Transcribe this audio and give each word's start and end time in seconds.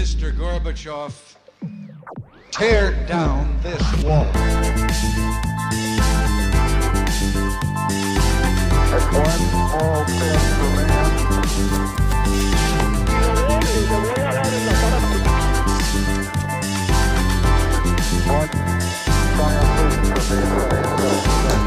Mr. 0.00 0.32
Gorbachev, 0.32 1.12
tear 2.52 2.92
down 3.06 3.54
this 3.62 4.02
wall. 4.02 4.24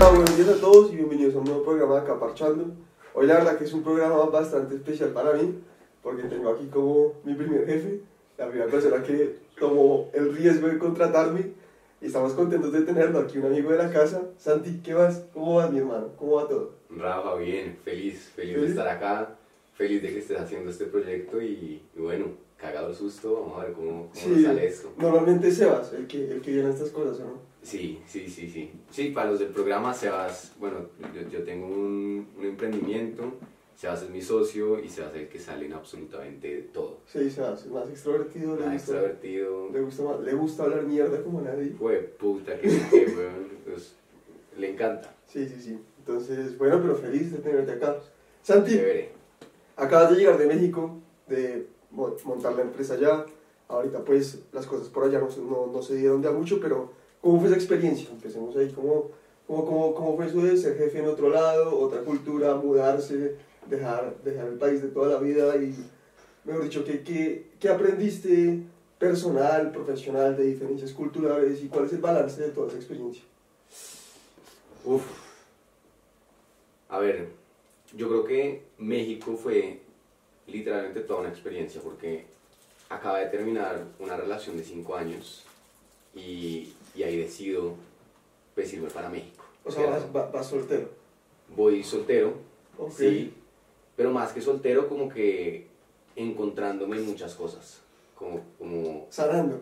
buenos 0.10 0.38
días 0.38 0.50
a 0.50 0.60
todos 0.60 0.92
y 0.92 0.96
bienvenidos 0.96 1.36
a 1.36 1.38
un 1.38 1.44
nuevo 1.44 1.64
programa 1.64 1.94
de 1.94 2.02
Acá 2.02 2.20
Parchando. 2.20 2.74
Hoy 3.14 3.28
la 3.28 3.36
verdad 3.36 3.60
que 3.60 3.66
es 3.66 3.74
un 3.74 3.84
programa 3.84 4.26
bastante 4.26 4.74
especial 4.74 5.12
para 5.12 5.34
mí, 5.34 5.54
porque 6.02 6.24
tengo 6.24 6.50
aquí 6.50 6.66
como 6.66 7.14
mi 7.24 7.36
primer 7.36 7.68
jefe, 7.68 8.02
la 8.38 8.48
primera 8.50 8.70
persona 8.70 9.04
que 9.04 9.36
tomó 9.60 10.10
el 10.14 10.36
riesgo 10.36 10.68
de 10.68 10.78
contratarme 10.78 11.52
y 12.02 12.08
estamos 12.08 12.34
contentos 12.34 12.72
de 12.74 12.82
tenerlo 12.82 13.20
aquí, 13.20 13.38
un 13.38 13.46
amigo 13.46 13.72
de 13.72 13.78
la 13.78 13.92
casa. 13.92 14.22
Santi, 14.38 14.82
¿qué 14.84 14.94
vas? 14.94 15.26
¿Cómo 15.34 15.56
vas 15.56 15.72
mi 15.72 15.80
hermano? 15.80 16.10
¿Cómo 16.18 16.36
va 16.36 16.48
todo? 16.48 16.74
Rafa, 16.90 17.36
bien, 17.36 17.78
feliz, 17.84 18.32
feliz 18.36 18.56
de 18.56 18.62
¿Sí? 18.66 18.68
estar 18.72 18.88
acá, 18.88 19.36
feliz 19.76 20.02
de 20.02 20.10
que 20.10 20.20
estés 20.20 20.40
haciendo 20.40 20.70
este 20.70 20.86
proyecto 20.86 21.42
y, 21.42 21.82
y 21.96 22.00
bueno, 22.00 22.26
cagado 22.58 22.90
el 22.90 22.96
susto, 22.96 23.34
vamos 23.42 23.60
a 23.62 23.66
ver 23.66 23.74
cómo, 23.74 24.10
cómo 24.14 24.28
nos 24.36 24.44
sale 24.44 24.68
esto. 24.68 24.92
normalmente 24.98 25.52
Sebas 25.52 25.94
el 25.94 26.08
que, 26.08 26.30
el 26.32 26.42
que 26.42 26.52
viene 26.52 26.68
a 26.70 26.72
estas 26.72 26.90
cosas, 26.90 27.20
¿o 27.20 27.24
¿no? 27.26 27.54
Sí, 27.62 28.02
sí, 28.06 28.28
sí, 28.30 28.50
sí. 28.50 28.72
Sí, 28.90 29.10
para 29.12 29.30
los 29.32 29.40
del 29.40 29.50
programa, 29.50 29.94
Sebas, 29.94 30.54
bueno, 30.60 30.88
yo, 31.16 31.30
yo 31.30 31.44
tengo 31.44 31.68
un, 31.68 32.28
un 32.38 32.46
emprendimiento, 32.46 33.34
Sebas 33.76 34.04
es 34.04 34.10
mi 34.10 34.22
socio 34.22 34.80
y 34.80 34.88
Sebas 34.90 35.14
es 35.16 35.22
el 35.24 35.28
que 35.30 35.40
sale 35.40 35.66
en 35.66 35.74
absolutamente 35.74 36.70
todo. 36.74 36.98
Sí, 37.06 37.30
Sebas, 37.30 37.66
es 37.66 37.72
más 37.72 37.90
extrovertido, 37.90 38.56
le 38.56 38.66
Más 38.66 38.74
gusta, 38.74 38.92
extrovertido, 38.94 39.70
le, 39.72 39.82
gusta 39.82 40.04
más- 40.04 40.20
le 40.22 40.34
gusta 40.34 40.64
hablar 40.64 40.84
mierda 40.84 41.22
como 41.24 41.42
nadie. 41.42 41.72
fue 41.78 41.98
puta 41.98 42.58
que, 42.60 42.68
que 42.70 43.06
weón, 43.16 43.48
pues, 43.66 43.94
le 44.58 44.72
encanta, 44.72 45.14
Sí, 45.28 45.48
sí, 45.50 45.60
sí. 45.60 45.80
Entonces, 46.00 46.58
bueno, 46.58 46.80
pero 46.82 46.96
feliz 46.96 47.32
de 47.32 47.40
tenerte 47.40 47.72
acá. 47.72 47.96
Santi, 48.44 48.72
chévere. 48.74 49.10
Acabas 49.76 50.12
de 50.12 50.18
llegar 50.18 50.38
de 50.38 50.46
México, 50.46 50.98
de 51.28 51.66
mo- 51.92 52.16
montar 52.26 52.54
la 52.54 52.62
empresa 52.62 52.94
allá. 52.94 53.26
Ahorita 53.70 54.04
pues 54.06 54.40
las 54.52 54.68
cosas 54.68 54.90
por 54.90 55.06
allá 55.06 55.18
no, 55.20 55.32
se- 55.32 55.42
no, 55.42 55.68
no 55.74 55.82
se 55.82 55.96
dieron 55.96 56.22
de 56.22 56.28
a 56.28 56.32
mucho, 56.32 56.60
pero 56.62 56.92
¿cómo 57.22 57.40
fue 57.40 57.48
esa 57.48 57.56
experiencia? 57.58 58.10
Empecemos 58.12 58.56
ahí, 58.56 58.70
¿cómo, 58.76 59.10
cómo, 59.48 59.66
cómo, 59.66 59.96
cómo 59.96 60.16
fue 60.18 60.28
eso 60.28 60.38
de 60.44 60.56
ser 60.58 60.78
jefe 60.78 61.00
en 61.00 61.08
otro 61.08 61.30
lado, 61.30 61.80
otra 61.80 62.02
cultura, 62.02 62.54
mudarse, 62.56 63.36
dejar, 63.70 64.16
dejar 64.24 64.48
el 64.48 64.58
país 64.58 64.82
de 64.82 64.90
toda 64.90 65.10
la 65.10 65.20
vida 65.20 65.56
y, 65.58 65.76
mejor 66.44 66.64
dicho, 66.64 66.84
¿qué, 66.84 67.04
qué, 67.04 67.52
qué 67.60 67.70
aprendiste 67.70 68.62
personal, 69.00 69.72
profesional, 69.72 70.36
de 70.38 70.44
diferencias 70.46 70.92
culturales 70.94 71.62
y 71.62 71.68
cuál 71.68 71.86
es 71.86 71.94
el 71.94 72.00
balance 72.02 72.42
de 72.42 72.50
toda 72.50 72.68
esa 72.70 72.78
experiencia? 72.78 73.24
Uf. 74.86 75.04
A 76.90 77.00
ver, 77.00 77.28
yo 77.96 78.08
creo 78.10 78.24
que 78.24 78.64
México 78.78 79.36
fue 79.36 79.80
literalmente 80.48 81.02
toda 81.02 81.22
una 81.22 81.30
experiencia 81.30 81.82
porque 81.82 82.26
acaba 82.90 83.20
de 83.20 83.28
terminar 83.28 83.84
una 84.00 84.16
relación 84.18 84.58
de 84.58 84.64
cinco 84.64 84.96
años 84.96 85.44
y, 86.16 86.74
y 86.96 87.04
ahí 87.04 87.18
decido 87.18 87.76
pues 88.54 88.72
irme 88.74 88.90
para 88.90 89.10
México. 89.10 89.44
O 89.66 89.72
sea, 89.72 89.90
vas, 89.90 90.32
vas- 90.32 90.48
soltero. 90.48 90.90
Voy 91.56 91.84
soltero, 91.84 92.34
Ok. 92.78 92.92
sí, 92.92 93.34
pero 93.96 94.12
más 94.12 94.32
que 94.34 94.42
soltero 94.42 94.88
como 94.90 95.10
que 95.10 95.68
encontrándome 96.16 96.98
en 96.98 97.06
muchas 97.08 97.36
cosas, 97.36 97.82
como, 98.16 98.42
como 98.58 99.08
Sanando. 99.10 99.62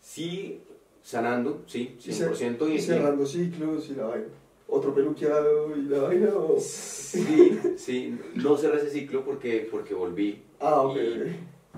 sí, 0.00 0.60
sanando, 1.02 1.62
sí, 1.66 1.96
Y 2.04 2.10
cer- 2.10 2.34
100% 2.34 2.68
y 2.68 2.74
y, 2.74 2.80
cerrando 2.80 3.24
ciclos 3.26 3.88
y 3.90 3.94
la 3.94 4.04
vaina. 4.06 4.26
Otro 4.70 4.94
peluqueado 4.94 5.74
y 5.76 5.82
la 5.82 6.00
vaina. 6.00 6.28
o- 6.34 6.58
Sí, 6.60 7.58
sí, 7.78 8.18
no 8.34 8.56
cerré 8.56 8.78
ese 8.78 8.90
ciclo 8.90 9.24
porque, 9.24 9.66
porque 9.70 9.94
volví. 9.94 10.42
Ah, 10.60 10.82
ok. 10.82 10.96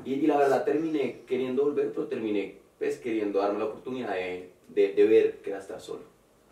Y, 0.05 0.15
y 0.15 0.27
la 0.27 0.39
verdad 0.39 0.65
terminé 0.65 1.21
queriendo 1.27 1.65
volver, 1.65 1.93
pero 1.93 2.07
terminé 2.09 2.59
pues, 2.79 2.99
queriendo 2.99 3.39
darme 3.39 3.59
la 3.61 3.67
oportunidad 3.67 4.15
de, 4.15 4.51
de, 4.69 4.93
de 4.95 5.05
ver 5.07 5.39
que 5.39 5.51
era 5.51 5.61
estar 5.61 5.81
solo. 5.81 6.03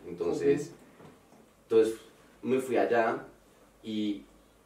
Entonces, 0.07 0.71
entonces 1.63 1.95
me 2.41 2.59
fui 2.59 2.77
allá 2.77 3.25
y, 3.83 4.23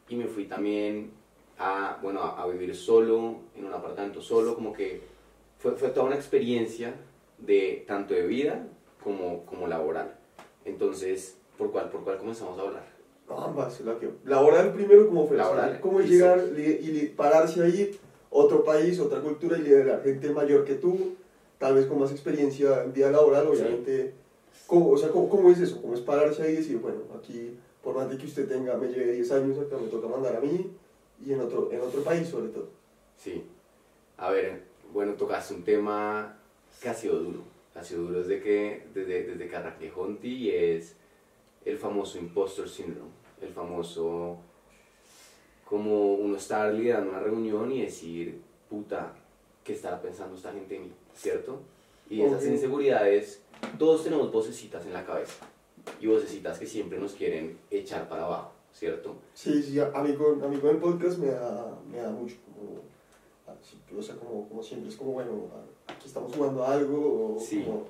y 0.08 0.16
me 0.16 0.26
fui 0.26 0.44
también 0.46 1.10
a, 1.58 1.98
bueno, 2.02 2.20
a, 2.20 2.42
a 2.42 2.46
vivir 2.46 2.74
solo, 2.74 3.36
en 3.56 3.64
un 3.64 3.72
apartamento 3.72 4.20
solo, 4.20 4.54
como 4.54 4.72
que 4.72 5.00
fue, 5.58 5.72
fue 5.72 5.88
toda 5.90 6.06
una 6.06 6.16
experiencia 6.16 6.94
de 7.38 7.84
tanto 7.86 8.14
de 8.14 8.26
vida 8.26 8.66
como, 9.02 9.44
como 9.46 9.66
laboral. 9.66 10.14
Entonces, 10.64 11.36
¿por 11.58 11.70
cuál, 11.70 11.90
¿por 11.90 12.02
cuál 12.04 12.18
comenzamos 12.18 12.58
a 12.58 12.62
hablar? 12.62 12.94
Ambas. 13.28 13.80
La 13.80 13.98
que, 13.98 14.10
laboral 14.24 14.72
primero, 14.74 15.08
¿cómo 15.08 15.26
fue? 15.26 15.36
Laboral, 15.36 15.80
¿Cómo 15.80 16.00
es 16.00 16.08
llegar 16.10 16.42
y 16.58 17.06
pararse 17.16 17.62
ahí, 17.62 17.98
otro 18.30 18.64
país, 18.64 19.00
otra 19.00 19.20
cultura 19.20 19.56
y 19.58 19.62
liderar 19.62 20.02
gente 20.02 20.30
mayor 20.30 20.64
que 20.64 20.74
tú, 20.74 21.14
tal 21.58 21.74
vez 21.74 21.86
con 21.86 21.98
más 22.00 22.10
experiencia 22.12 22.82
en 22.84 22.92
vida 22.92 23.10
laboral, 23.10 23.44
Sí. 23.52 23.60
obviamente. 23.62 24.12
¿Cómo, 24.66 24.90
o 24.90 24.96
sea, 24.98 25.10
¿cómo, 25.10 25.28
cómo 25.28 25.50
es 25.50 25.60
eso? 25.60 25.80
¿Cómo 25.80 25.94
es 25.94 26.00
pararse 26.00 26.42
ahí 26.42 26.52
y 26.52 26.56
decir, 26.56 26.78
bueno, 26.78 26.98
aquí, 27.18 27.56
por 27.84 27.94
más 27.94 28.08
de 28.08 28.16
que 28.16 28.24
usted 28.24 28.48
tenga, 28.48 28.76
me 28.78 28.88
lleve 28.88 29.12
10 29.12 29.32
años, 29.32 29.58
acá 29.58 29.76
me 29.76 29.88
toca 29.88 30.08
mandar 30.08 30.36
a 30.36 30.40
mí 30.40 30.70
y 31.24 31.32
en 31.32 31.40
otro, 31.40 31.70
en 31.70 31.82
otro 31.82 32.02
país 32.02 32.26
sobre 32.26 32.48
todo? 32.48 32.70
Sí. 33.16 33.44
A 34.16 34.30
ver, 34.30 34.62
bueno, 34.92 35.12
tocaste 35.12 35.54
un 35.54 35.62
tema 35.62 36.38
que 36.80 36.88
ha 36.88 36.94
sido 36.94 37.18
duro. 37.18 37.40
Ha 37.74 37.84
sido 37.84 38.04
duro 38.04 38.20
desde 38.20 38.42
que, 38.42 38.86
desde, 38.94 39.24
desde 39.24 39.48
que 39.48 39.56
arranqué 39.56 39.92
Honti 39.94 40.28
y 40.28 40.50
es 40.50 40.96
el 41.64 41.76
famoso 41.76 42.18
impostor 42.18 42.68
syndrome. 42.68 43.10
El 43.42 43.50
famoso, 43.50 44.38
como 45.66 46.14
uno 46.14 46.36
estar 46.36 46.72
liderando 46.72 47.10
una 47.10 47.20
reunión 47.20 47.70
y 47.70 47.82
decir, 47.82 48.40
puta, 48.70 49.14
¿qué 49.62 49.74
estará 49.74 50.00
pensando 50.00 50.36
esta 50.36 50.52
gente 50.52 50.74
de 50.74 50.80
mí? 50.80 50.92
¿Cierto? 51.14 51.60
Y 52.08 52.22
esas 52.22 52.46
inseguridades, 52.46 53.42
todos 53.78 54.04
tenemos 54.04 54.32
vocecitas 54.32 54.86
en 54.86 54.92
la 54.92 55.04
cabeza. 55.04 55.46
Y 56.00 56.06
vocecitas 56.06 56.58
que 56.58 56.66
siempre 56.66 56.98
nos 56.98 57.12
quieren 57.12 57.58
echar 57.70 58.08
para 58.08 58.24
abajo, 58.24 58.52
¿cierto? 58.72 59.16
Sí, 59.34 59.62
sí, 59.62 59.78
a 59.80 60.02
mí 60.02 60.14
con, 60.14 60.42
a 60.42 60.48
mí 60.48 60.56
con 60.58 60.70
el 60.70 60.76
podcast 60.78 61.18
me 61.18 61.28
da, 61.28 61.78
me 61.90 61.98
da 61.98 62.10
mucho, 62.10 62.36
como, 62.46 62.80
o 63.98 64.02
sea, 64.02 64.16
como, 64.16 64.48
como 64.48 64.62
siempre, 64.62 64.88
es 64.90 64.96
como, 64.96 65.12
bueno, 65.12 65.48
aquí 65.86 66.06
estamos 66.06 66.34
jugando 66.34 66.64
a 66.64 66.72
algo, 66.72 67.36
o 67.36 67.40
Sí. 67.40 67.62
como, 67.62 67.84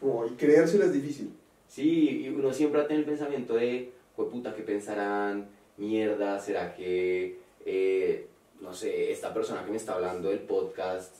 como, 0.00 0.26
y 0.26 0.30
creérselo 0.30 0.84
es 0.84 0.92
difícil. 0.92 1.32
Sí, 1.68 2.22
y 2.24 2.28
uno 2.28 2.52
siempre 2.52 2.82
tiene 2.84 3.00
el 3.02 3.06
pensamiento 3.08 3.54
de, 3.54 3.92
puta, 4.16 4.54
¿qué 4.54 4.62
pensarán? 4.62 5.48
Mierda, 5.76 6.38
¿será 6.40 6.74
que, 6.74 7.38
eh, 7.64 8.26
no 8.60 8.74
sé, 8.74 9.12
esta 9.12 9.32
persona 9.32 9.64
que 9.64 9.70
me 9.70 9.76
está 9.78 9.94
hablando 9.94 10.28
del 10.28 10.40
podcast 10.40 11.14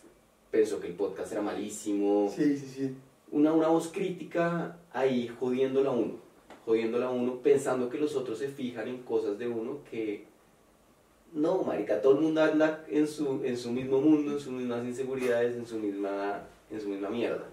pensó 0.51 0.81
que 0.81 0.89
el 0.89 0.95
podcast 0.95 1.33
era 1.33 1.41
malísimo? 1.41 2.31
Sí, 2.35 2.57
sí, 2.59 2.67
sí. 2.67 2.95
Una, 3.33 3.53
una 3.53 3.69
voz 3.69 3.89
crítica 3.89 4.77
ahí 4.93 5.29
jodiéndola 5.29 5.91
a 5.91 5.93
uno, 5.93 6.15
jodiéndola 6.65 7.07
a 7.07 7.11
uno, 7.11 7.37
pensando 7.37 7.89
que 7.89 7.99
los 7.99 8.17
otros 8.17 8.39
se 8.39 8.49
fijan 8.49 8.89
en 8.89 8.99
cosas 9.03 9.39
de 9.39 9.49
uno 9.49 9.79
que... 9.89 10.27
No, 11.33 11.63
marica, 11.63 12.03
todo 12.03 12.15
el 12.15 12.23
mundo 12.23 12.43
anda 12.43 12.85
en 12.89 13.07
su, 13.07 13.45
en 13.45 13.57
su 13.57 13.71
mismo 13.71 14.01
mundo, 14.01 14.33
en 14.33 14.41
sus 14.41 14.53
mismas 14.53 14.85
inseguridades, 14.85 15.55
en 15.55 15.65
su 15.65 15.79
misma, 15.79 16.43
en 16.71 16.81
su 16.81 16.89
misma 16.89 17.09
mierda. 17.09 17.45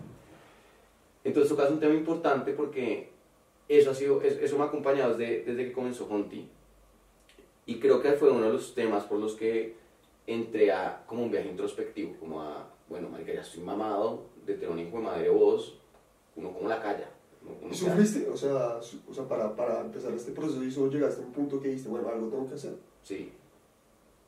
Entonces 1.24 1.50
tocas 1.50 1.70
un 1.70 1.80
tema 1.80 1.94
importante 1.94 2.54
porque 2.54 3.10
eso, 3.70 3.92
ha 3.92 3.94
sido, 3.94 4.22
eso, 4.22 4.58
me 4.58 4.64
ha 4.64 4.68
acompañado 4.68 5.16
desde, 5.16 5.44
desde 5.44 5.66
que 5.66 5.74
comenzó 5.74 6.08
Honti. 6.10 6.48
Y 7.68 7.80
creo 7.80 8.02
que 8.02 8.14
fue 8.14 8.32
uno 8.32 8.46
de 8.46 8.54
los 8.54 8.74
temas 8.74 9.04
por 9.04 9.20
los 9.20 9.36
que 9.36 9.76
entré 10.26 10.72
a 10.72 11.04
como 11.06 11.24
un 11.24 11.32
viaje 11.32 11.50
introspectivo, 11.50 12.16
como 12.20 12.42
a, 12.42 12.68
bueno, 12.90 13.10
marica, 13.10 13.34
ya 13.34 13.42
estoy 13.42 13.62
mamado 13.62 14.37
de 14.48 14.54
tener 14.56 14.70
un 14.70 14.80
hijo 14.80 14.98
de 14.98 15.04
madre 15.04 15.30
voz, 15.30 15.78
uno 16.36 16.52
como 16.52 16.68
la 16.68 16.82
calla. 16.82 17.10
¿Y 17.70 17.76
¿Sufriste? 17.76 18.28
O 18.30 18.36
sea, 18.36 18.82
su- 18.82 19.02
o 19.10 19.14
sea 19.14 19.28
para, 19.28 19.56
para 19.56 19.82
empezar 19.82 20.12
este 20.14 20.32
proceso 20.32 20.64
y 20.64 20.72
solo 20.72 20.92
llegaste 20.92 21.22
a 21.22 21.26
un 21.26 21.32
punto 21.32 21.62
que 21.62 21.68
dijiste, 21.70 21.90
bueno, 21.90 22.10
algo 22.10 22.28
tengo 22.30 22.48
que 22.48 22.56
hacer. 22.56 22.74
Sí, 23.04 23.32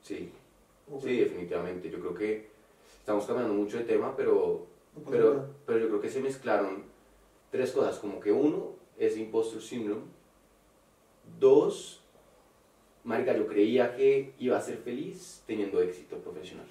sí, 0.02 0.30
sí, 1.02 1.16
definitivamente. 1.16 1.90
Yo 1.90 1.98
creo 2.00 2.14
que 2.14 2.48
estamos 2.98 3.24
cambiando 3.26 3.52
mucho 3.54 3.78
de 3.78 3.84
tema, 3.84 4.14
pero 4.16 4.66
no 4.96 5.10
Pero, 5.10 5.34
nada. 5.34 5.48
pero 5.66 5.78
yo 5.80 5.88
creo 5.88 6.00
que 6.00 6.08
se 6.10 6.20
mezclaron 6.20 6.84
tres 7.50 7.72
cosas, 7.72 7.98
como 7.98 8.20
que 8.20 8.30
uno 8.32 8.70
es 8.98 9.16
impostor 9.16 9.60
syndrome, 9.60 10.02
dos, 11.38 12.00
marica, 13.04 13.36
yo 13.36 13.46
creía 13.46 13.94
que 13.96 14.32
iba 14.38 14.56
a 14.56 14.60
ser 14.60 14.78
feliz 14.78 15.42
teniendo 15.46 15.80
éxito 15.80 16.16
profesional. 16.18 16.66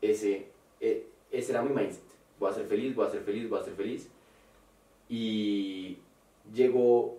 Ese, 0.00 0.46
e- 0.80 1.06
ese 1.30 1.52
era 1.52 1.62
mi 1.62 1.74
mindset. 1.74 2.02
Voy 2.38 2.50
a 2.50 2.54
ser 2.54 2.66
feliz, 2.66 2.94
voy 2.94 3.06
a 3.06 3.10
ser 3.10 3.20
feliz, 3.22 3.48
voy 3.48 3.60
a 3.60 3.64
ser 3.64 3.74
feliz. 3.74 4.08
Y 5.08 5.98
llegó 6.52 7.16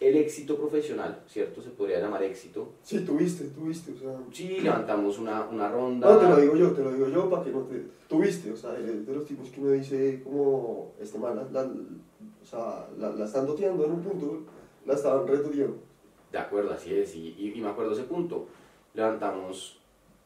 el 0.00 0.16
éxito 0.16 0.56
profesional, 0.56 1.22
¿cierto? 1.28 1.60
Se 1.60 1.70
podría 1.70 2.00
llamar 2.00 2.22
éxito. 2.22 2.70
Sí, 2.82 3.00
tuviste, 3.04 3.44
tuviste, 3.48 3.92
o 3.92 3.96
sea... 3.98 4.16
Sí, 4.32 4.60
levantamos 4.60 5.18
una, 5.18 5.44
una 5.46 5.68
ronda. 5.70 6.10
No, 6.10 6.18
te 6.18 6.26
lo 6.28 6.36
digo 6.40 6.56
yo, 6.56 6.70
te 6.72 6.82
lo 6.82 6.92
digo 6.92 7.08
yo 7.08 7.28
para 7.28 7.44
que 7.44 7.50
no 7.50 7.60
te... 7.64 7.84
Tuviste, 8.08 8.50
o 8.50 8.56
sea, 8.56 8.76
eres 8.78 9.06
de 9.06 9.14
los 9.14 9.26
tipos 9.26 9.50
que 9.50 9.60
uno 9.60 9.70
dice 9.72 10.22
como, 10.24 10.92
este 10.98 11.18
man, 11.18 11.36
la, 11.36 11.62
la- 11.62 11.70
o 11.70 12.44
sea, 12.46 12.88
la, 12.98 13.10
la 13.10 13.24
están 13.26 13.46
doteando 13.46 13.84
en 13.84 13.92
un 13.92 14.02
punto, 14.02 14.40
la 14.86 14.94
estaban 14.94 15.26
retuteando. 15.26 15.76
De 16.32 16.38
acuerdo, 16.38 16.72
así 16.72 16.94
es. 16.94 17.14
Y, 17.14 17.34
y, 17.38 17.52
y 17.54 17.60
me 17.60 17.68
acuerdo 17.68 17.92
ese 17.92 18.04
punto. 18.04 18.46
Levantamos 18.94 19.78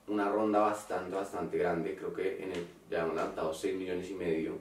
una 0.06 0.30
ronda 0.30 0.60
bastante, 0.60 1.14
bastante 1.16 1.58
grande. 1.58 1.96
Creo 1.96 2.14
que 2.14 2.42
en 2.42 2.52
el, 2.52 2.66
ya 2.94 3.02
hemos 3.02 3.14
levantado 3.16 3.52
6 3.52 3.74
millones 3.76 4.10
y 4.10 4.14
medio. 4.14 4.52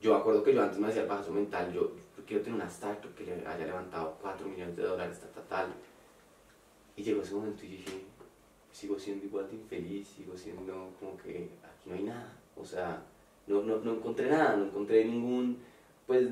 Yo 0.00 0.12
me 0.14 0.18
acuerdo 0.20 0.42
que 0.42 0.52
yo 0.54 0.62
antes 0.62 0.78
me 0.78 0.88
hacía 0.88 1.02
el 1.02 1.08
paso 1.08 1.32
mental. 1.32 1.72
Yo, 1.72 1.92
yo 2.16 2.24
quiero 2.26 2.42
tener 2.42 2.56
una 2.60 2.68
startup 2.68 3.14
que 3.14 3.24
le 3.24 3.46
haya 3.46 3.66
levantado 3.66 4.16
4 4.20 4.46
millones 4.48 4.76
de 4.76 4.82
dólares, 4.82 5.20
tal, 5.20 5.30
tal, 5.30 5.44
tal. 5.48 5.66
Y 6.96 7.02
llegó 7.02 7.22
ese 7.22 7.34
momento 7.34 7.64
y 7.64 7.68
dije, 7.68 8.04
sigo 8.72 8.98
siendo 8.98 9.24
igual 9.24 9.48
de 9.48 9.54
infeliz, 9.56 10.08
sigo 10.08 10.36
siendo 10.36 10.90
como 11.00 11.16
que 11.16 11.48
aquí 11.64 11.88
no 11.88 11.94
hay 11.94 12.02
nada. 12.02 12.32
O 12.56 12.64
sea, 12.64 13.02
no, 13.46 13.62
no, 13.62 13.78
no 13.78 13.94
encontré 13.94 14.28
nada, 14.30 14.56
no 14.56 14.64
encontré 14.66 15.04
ningún, 15.04 15.58
pues, 16.06 16.28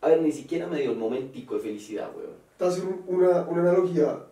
a 0.00 0.08
ver, 0.08 0.22
ni 0.22 0.32
siquiera 0.32 0.66
me 0.66 0.80
dio 0.80 0.92
el 0.92 0.98
momentico 0.98 1.54
de 1.54 1.60
felicidad, 1.60 2.10
weón. 2.16 2.36
Hace 2.58 2.80
un- 2.82 3.04
una, 3.06 3.42
una 3.42 3.60
analogía 3.62 4.24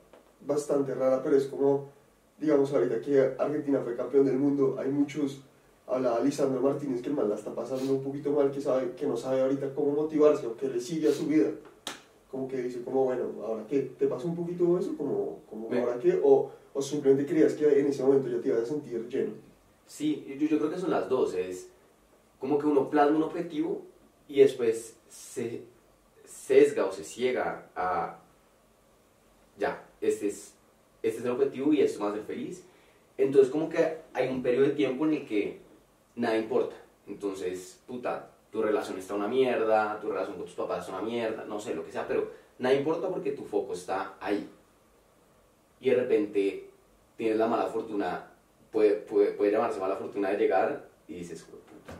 bastante 0.46 0.94
rara, 0.94 1.22
pero 1.22 1.36
es 1.36 1.46
como, 1.46 1.88
digamos, 2.38 2.72
ahorita 2.72 3.00
que 3.00 3.34
Argentina 3.38 3.80
fue 3.80 3.96
campeón 3.96 4.26
del 4.26 4.36
mundo, 4.38 4.76
hay 4.78 4.88
muchos, 4.90 5.42
habla 5.94 6.20
Lisandro 6.20 6.60
Martínez, 6.60 7.00
que 7.00 7.08
el 7.08 7.14
man 7.14 7.28
la 7.28 7.36
está 7.36 7.54
pasando 7.54 7.92
un 7.92 8.02
poquito 8.02 8.32
mal, 8.32 8.50
que, 8.50 8.60
sabe, 8.60 8.92
que 8.96 9.06
no 9.06 9.16
sabe 9.16 9.40
ahorita 9.40 9.72
cómo 9.74 9.92
motivarse 9.92 10.46
o 10.46 10.56
que 10.56 10.68
le 10.68 10.80
sigue 10.80 11.08
a 11.08 11.12
su 11.12 11.26
vida. 11.26 11.50
Como 12.30 12.48
que 12.48 12.62
dice, 12.62 12.82
como, 12.82 13.04
bueno, 13.04 13.30
¿ahora 13.44 13.64
qué? 13.68 13.92
¿Te 13.96 14.08
pasó 14.08 14.26
un 14.26 14.34
poquito 14.34 14.76
eso? 14.76 14.96
Como, 14.96 15.42
como 15.48 15.68
¿ahora 15.72 15.98
qué? 16.00 16.20
O, 16.22 16.50
o 16.72 16.82
simplemente 16.82 17.26
creías 17.26 17.54
que 17.54 17.78
en 17.78 17.86
ese 17.86 18.02
momento 18.02 18.28
ya 18.28 18.40
te 18.40 18.48
ibas 18.48 18.62
a 18.62 18.66
sentir 18.66 19.08
lleno. 19.08 19.34
Sí, 19.86 20.24
yo, 20.40 20.48
yo 20.48 20.58
creo 20.58 20.70
que 20.70 20.78
son 20.78 20.90
las 20.90 21.08
dos. 21.08 21.34
Es 21.34 21.68
como 22.40 22.58
que 22.58 22.66
uno 22.66 22.90
plasma 22.90 23.16
un 23.16 23.22
objetivo 23.22 23.82
y 24.26 24.40
después 24.40 24.96
se 25.08 25.62
sesga 26.24 26.86
o 26.86 26.92
se 26.92 27.04
ciega 27.04 27.70
a, 27.76 28.18
ya, 29.56 29.86
este 30.00 30.26
es, 30.26 30.54
este 31.02 31.18
es 31.20 31.24
el 31.24 31.30
objetivo 31.30 31.72
y 31.72 31.82
esto 31.82 32.02
me 32.02 32.10
hace 32.10 32.22
feliz. 32.22 32.64
Entonces 33.16 33.52
como 33.52 33.68
que 33.68 33.98
hay 34.12 34.28
un 34.28 34.42
periodo 34.42 34.66
de 34.66 34.72
tiempo 34.72 35.06
en 35.06 35.14
el 35.14 35.26
que 35.26 35.63
nada 36.16 36.36
importa. 36.36 36.76
Entonces, 37.06 37.80
puta, 37.86 38.30
tu 38.50 38.62
relación 38.62 38.98
está 38.98 39.14
una 39.14 39.28
mierda, 39.28 39.98
tu 40.00 40.08
relación 40.10 40.36
con 40.36 40.46
tus 40.46 40.54
papás 40.54 40.84
es 40.84 40.88
una 40.88 41.02
mierda, 41.02 41.44
no 41.44 41.60
sé, 41.60 41.74
lo 41.74 41.84
que 41.84 41.92
sea, 41.92 42.06
pero 42.06 42.30
nada 42.58 42.74
importa 42.74 43.08
porque 43.08 43.32
tu 43.32 43.44
foco 43.44 43.72
está 43.72 44.14
ahí. 44.20 44.48
Y 45.80 45.90
de 45.90 45.96
repente 45.96 46.70
tienes 47.16 47.36
la 47.36 47.46
mala 47.46 47.66
fortuna 47.66 48.30
puede, 48.70 48.94
puede, 48.94 49.32
puede 49.32 49.52
llamarse 49.52 49.80
mala 49.80 49.96
fortuna 49.96 50.30
de 50.30 50.38
llegar 50.38 50.88
y 51.06 51.14
dices, 51.14 51.42
"Jue 51.42 51.58
puta, 51.58 51.98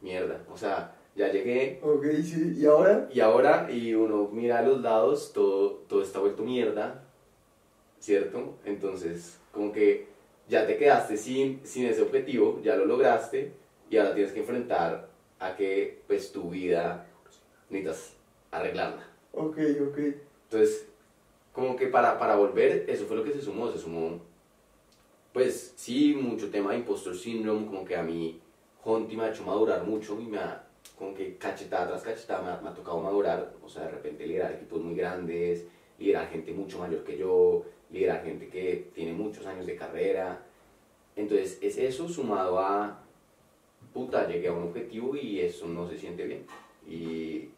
mierda, 0.00 0.40
o 0.50 0.56
sea, 0.56 0.94
ya 1.14 1.28
llegué 1.30 1.78
Ok, 1.82 2.04
sí, 2.22 2.56
y 2.58 2.66
ahora, 2.66 3.08
y 3.12 3.20
ahora, 3.20 3.70
y 3.70 3.94
uno 3.94 4.28
mira 4.32 4.58
a 4.58 4.62
los 4.62 4.80
lados, 4.80 5.32
todo, 5.32 5.82
todo 5.88 6.02
está 6.02 6.20
vuelto 6.20 6.42
mierda, 6.42 7.02
¿cierto? 8.00 8.54
Entonces, 8.64 9.38
como 9.52 9.72
que 9.72 10.08
ya 10.52 10.66
te 10.66 10.76
quedaste 10.76 11.16
sin, 11.16 11.60
sin 11.64 11.86
ese 11.86 12.02
objetivo, 12.02 12.60
ya 12.62 12.76
lo 12.76 12.84
lograste, 12.84 13.52
y 13.88 13.96
ahora 13.96 14.14
tienes 14.14 14.32
que 14.32 14.40
enfrentar 14.40 15.08
a 15.38 15.56
que, 15.56 16.02
pues, 16.06 16.30
tu 16.30 16.50
vida 16.50 17.06
necesitas 17.70 18.12
arreglarla. 18.50 19.02
ok, 19.32 19.56
ok. 19.88 19.98
Entonces, 20.44 20.88
como 21.54 21.74
que 21.74 21.86
para, 21.86 22.18
para 22.18 22.36
volver, 22.36 22.84
eso 22.86 23.06
fue 23.06 23.16
lo 23.16 23.24
que 23.24 23.32
se 23.32 23.40
sumó, 23.40 23.72
se 23.72 23.78
sumó, 23.78 24.20
pues 25.32 25.72
sí, 25.76 26.14
mucho 26.14 26.50
tema 26.50 26.72
de 26.72 26.78
impostor 26.78 27.16
syndrome, 27.16 27.64
como 27.64 27.86
que 27.86 27.96
a 27.96 28.02
mí 28.02 28.38
Honti 28.84 29.16
me 29.16 29.24
ha 29.24 29.30
hecho 29.30 29.44
madurar 29.44 29.84
mucho 29.84 30.20
y 30.20 30.26
me 30.26 30.36
ha, 30.36 30.66
como 30.98 31.14
que 31.14 31.38
cachetada 31.38 31.88
tras 31.88 32.02
cachetada 32.02 32.42
me 32.42 32.50
ha, 32.50 32.60
me 32.60 32.68
ha 32.68 32.74
tocado 32.74 33.00
madurar, 33.00 33.54
o 33.64 33.68
sea, 33.70 33.84
de 33.84 33.92
repente 33.92 34.26
liderar 34.26 34.52
equipos 34.52 34.82
muy 34.82 34.94
grandes, 34.94 35.64
liderar 35.98 36.28
gente 36.28 36.52
mucho 36.52 36.78
mayor 36.78 37.02
que 37.04 37.16
yo, 37.16 37.64
liderar 37.92 38.24
gente 38.24 38.48
que 38.48 38.90
tiene 38.94 39.12
muchos 39.12 39.46
años 39.46 39.66
de 39.66 39.76
carrera, 39.76 40.42
entonces 41.14 41.58
es 41.60 41.76
eso 41.76 42.08
sumado 42.08 42.58
a, 42.58 43.04
puta, 43.92 44.26
llegué 44.26 44.48
a 44.48 44.52
un 44.52 44.64
objetivo 44.64 45.14
y 45.14 45.40
eso 45.40 45.68
no 45.68 45.88
se 45.88 45.98
siente 45.98 46.24
bien, 46.24 46.44
y, 46.88 46.94
y, 46.94 47.50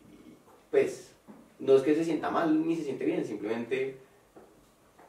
pues 0.70 1.12
no 1.60 1.76
es 1.76 1.82
que 1.82 1.94
se 1.94 2.04
sienta 2.04 2.30
mal 2.30 2.66
ni 2.66 2.76
se 2.76 2.82
siente 2.84 3.04
bien, 3.04 3.24
simplemente, 3.24 3.96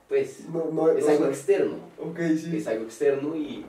pues, 0.07 0.47
No, 0.49 0.65
no, 0.71 0.91
es 0.91 1.09
algo 1.09 1.25
externo, 1.25 1.77
Ok, 1.99 2.19
sí. 2.37 2.57
es 2.57 2.67
algo 2.67 2.85
externo 2.85 3.35
y, 3.35 3.65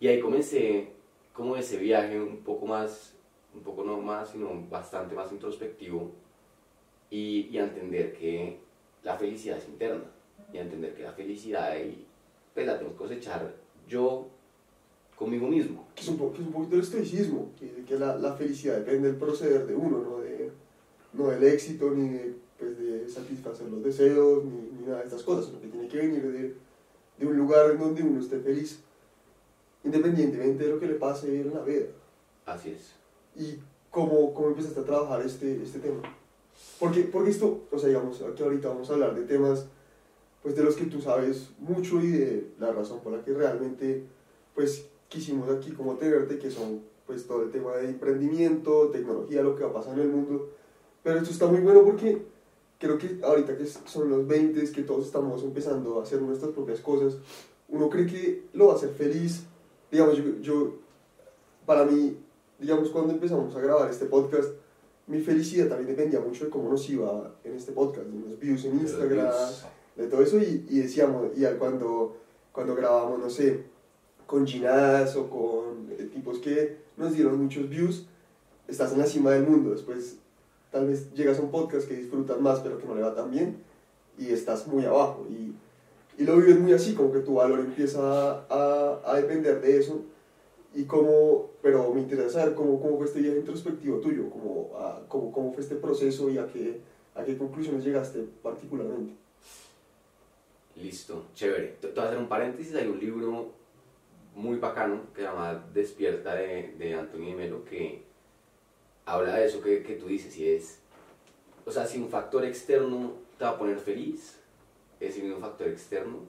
y 0.00 0.08
ahí 0.08 0.18
comencé 0.18 0.88
como 1.34 1.56
ese 1.56 1.76
viaje 1.76 2.18
un 2.18 2.38
poco 2.38 2.64
más, 2.64 3.14
un 3.54 3.60
poco 3.60 3.84
no 3.84 3.98
más, 3.98 4.30
sino 4.30 4.48
bastante 4.70 5.14
más 5.14 5.30
introspectivo 5.30 6.10
y, 7.10 7.48
y 7.50 7.58
a 7.58 7.64
entender 7.64 8.14
que 8.14 8.58
la 9.02 9.16
felicidad 9.18 9.58
es 9.58 9.68
interna 9.68 10.04
y 10.52 10.58
a 10.58 10.62
entender 10.62 10.94
que 10.94 11.02
la 11.02 11.12
felicidad 11.12 11.76
y, 11.76 12.04
pues, 12.54 12.66
la 12.66 12.78
tengo 12.78 12.92
que 12.92 12.98
cosechar 12.98 13.54
yo 13.88 14.26
conmigo 15.16 15.48
mismo. 15.48 15.86
que 15.94 16.02
es 16.02 16.08
un, 16.08 16.16
que 16.16 16.40
es 16.40 16.46
un 16.46 16.52
poquito 16.52 16.76
el 16.76 16.82
estoicismo, 16.82 17.50
que, 17.58 17.84
que 17.84 17.98
la, 17.98 18.16
la 18.16 18.34
felicidad 18.34 18.76
depende 18.78 19.08
del 19.08 19.16
proceder 19.16 19.66
de 19.66 19.74
uno, 19.74 19.98
no, 19.98 20.18
de, 20.18 20.50
no 21.12 21.28
del 21.28 21.44
éxito, 21.44 21.90
ni 21.90 22.08
de, 22.08 22.34
pues, 22.58 22.78
de 22.78 23.08
satisfacer 23.08 23.68
los 23.68 23.82
deseos, 23.82 24.44
ni, 24.44 24.78
ni 24.78 24.86
nada 24.86 25.00
de 25.00 25.04
estas 25.04 25.22
cosas, 25.22 25.46
sino 25.46 25.60
que 25.60 25.68
tiene 25.68 25.88
que 25.88 25.98
venir 25.98 26.22
de, 26.22 26.54
de 27.18 27.26
un 27.26 27.36
lugar 27.36 27.70
en 27.70 27.78
donde 27.78 28.02
uno 28.02 28.20
esté 28.20 28.38
feliz, 28.40 28.80
independientemente 29.84 30.64
de 30.64 30.70
lo 30.70 30.80
que 30.80 30.86
le 30.86 30.94
pase 30.94 31.42
en 31.42 31.52
la 31.52 31.62
vida. 31.62 31.86
Así 32.46 32.70
es. 32.70 32.94
¿Y 33.36 33.58
cómo, 33.90 34.32
cómo 34.32 34.48
empezaste 34.48 34.80
a 34.80 34.84
trabajar 34.84 35.20
este, 35.22 35.62
este 35.62 35.80
tema? 35.80 36.00
Porque, 36.78 37.02
porque 37.02 37.30
esto, 37.30 37.64
o 37.70 37.78
sea, 37.78 37.88
digamos, 37.88 38.22
aquí 38.22 38.42
ahorita 38.42 38.68
vamos 38.68 38.88
a 38.88 38.94
hablar 38.94 39.14
de 39.14 39.22
temas 39.22 39.66
pues 40.42 40.56
de 40.56 40.62
los 40.62 40.76
que 40.76 40.86
tú 40.86 41.00
sabes 41.00 41.50
mucho 41.58 42.00
y 42.00 42.08
de 42.08 42.52
la 42.58 42.72
razón 42.72 43.00
por 43.00 43.12
la 43.12 43.22
que 43.22 43.32
realmente 43.32 44.04
pues 44.54 44.86
quisimos 45.08 45.50
aquí 45.50 45.72
como 45.72 45.96
tenerte, 45.96 46.38
que 46.38 46.50
son 46.50 46.80
pues 47.06 47.26
todo 47.26 47.42
el 47.42 47.50
tema 47.50 47.76
de 47.76 47.88
emprendimiento, 47.88 48.88
tecnología, 48.90 49.42
lo 49.42 49.56
que 49.56 49.64
va 49.64 49.70
a 49.70 49.74
pasar 49.74 49.94
en 49.94 50.00
el 50.00 50.08
mundo. 50.08 50.50
Pero 51.02 51.18
esto 51.18 51.30
está 51.30 51.46
muy 51.46 51.60
bueno 51.60 51.82
porque 51.82 52.22
creo 52.78 52.96
que 52.96 53.18
ahorita 53.22 53.56
que 53.56 53.66
son 53.66 54.08
los 54.08 54.26
20, 54.26 54.70
que 54.72 54.82
todos 54.82 55.06
estamos 55.06 55.42
empezando 55.42 55.98
a 55.98 56.04
hacer 56.04 56.22
nuestras 56.22 56.52
propias 56.52 56.80
cosas, 56.80 57.18
uno 57.68 57.90
cree 57.90 58.06
que 58.06 58.44
lo 58.52 58.68
va 58.68 58.74
a 58.74 58.76
hacer 58.76 58.90
feliz. 58.90 59.42
Digamos, 59.90 60.16
yo, 60.16 60.24
yo 60.40 60.74
para 61.66 61.84
mí, 61.84 62.16
digamos, 62.58 62.90
cuando 62.90 63.12
empezamos 63.12 63.54
a 63.54 63.60
grabar 63.60 63.90
este 63.90 64.06
podcast, 64.06 64.50
mi 65.06 65.20
felicidad 65.20 65.68
también 65.68 65.88
dependía 65.88 66.20
mucho 66.20 66.44
de 66.44 66.50
cómo 66.50 66.70
nos 66.70 66.88
iba 66.88 67.34
en 67.42 67.54
este 67.54 67.72
podcast, 67.72 68.06
de 68.06 68.28
los 68.28 68.38
views 68.38 68.64
en 68.64 68.80
Instagram, 68.80 69.32
de 70.00 70.08
todo 70.08 70.22
eso, 70.22 70.38
y, 70.38 70.78
decíamos, 70.80 71.28
y 71.36 71.44
cuando, 71.58 72.16
cuando 72.52 72.74
grabamos, 72.74 73.18
no 73.18 73.28
sé, 73.28 73.64
con 74.26 74.46
Ginás 74.46 75.14
o 75.16 75.28
con 75.28 75.90
eh, 75.90 76.08
tipos 76.12 76.38
que 76.38 76.76
nos 76.96 77.12
dieron 77.12 77.42
muchos 77.42 77.68
views, 77.68 78.06
estás 78.66 78.92
en 78.92 78.98
la 78.98 79.06
cima 79.06 79.32
del 79.32 79.44
mundo, 79.46 79.70
después 79.70 80.16
tal 80.70 80.86
vez 80.86 81.12
llegas 81.14 81.38
a 81.38 81.42
un 81.42 81.50
podcast 81.50 81.88
que 81.88 81.96
disfrutas 81.96 82.40
más 82.40 82.60
pero 82.60 82.78
que 82.78 82.86
no 82.86 82.94
le 82.94 83.02
va 83.02 83.14
tan 83.14 83.30
bien 83.30 83.56
y 84.16 84.28
estás 84.28 84.66
muy 84.68 84.84
abajo 84.84 85.26
y, 85.28 85.52
y 86.22 86.24
lo 86.24 86.36
vives 86.36 86.60
muy 86.60 86.72
así, 86.72 86.94
como 86.94 87.12
que 87.12 87.20
tu 87.20 87.34
valor 87.34 87.58
empieza 87.58 88.44
a, 88.48 89.14
depender 89.16 89.60
de 89.60 89.78
eso 89.78 90.02
y 90.74 90.84
cómo, 90.84 91.50
pero 91.60 91.92
me 91.92 92.00
interesa 92.00 92.40
saber 92.40 92.54
cómo, 92.54 92.80
cómo 92.80 92.96
fue 92.96 93.06
este 93.06 93.20
viaje 93.20 93.38
introspectivo 93.38 93.98
tuyo, 93.98 94.30
cómo, 94.30 94.70
a- 94.78 95.02
cómo, 95.08 95.32
cómo 95.32 95.52
fue 95.52 95.62
este 95.62 95.74
proceso 95.74 96.30
y 96.30 96.38
a 96.38 96.46
qué, 96.46 96.80
a 97.16 97.24
qué 97.24 97.36
conclusiones 97.36 97.84
llegaste 97.84 98.24
particularmente. 98.42 99.19
Listo, 100.76 101.26
chévere. 101.34 101.76
Te 101.80 101.88
voy 101.88 101.98
a 101.98 102.06
hacer 102.06 102.18
un 102.18 102.28
paréntesis, 102.28 102.74
hay 102.74 102.86
un 102.86 102.98
libro 102.98 103.52
muy 104.34 104.58
bacano 104.58 105.12
que 105.14 105.22
se 105.22 105.26
llama 105.26 105.66
Despierta 105.74 106.34
de, 106.34 106.74
de 106.78 106.94
Anthony 106.94 107.26
de 107.26 107.34
Melo 107.34 107.64
que 107.64 108.02
habla 109.04 109.36
de 109.36 109.46
eso 109.46 109.60
que, 109.60 109.82
que 109.82 109.96
tú 109.96 110.06
dices 110.06 110.36
y 110.36 110.48
es, 110.48 110.80
o 111.66 111.70
sea, 111.70 111.86
si 111.86 111.98
un 111.98 112.08
factor 112.08 112.44
externo 112.44 113.14
te 113.38 113.44
va 113.44 113.50
a 113.50 113.58
poner 113.58 113.78
feliz, 113.78 114.38
ese 115.00 115.22
mismo 115.22 115.40
factor 115.40 115.68
externo 115.68 116.20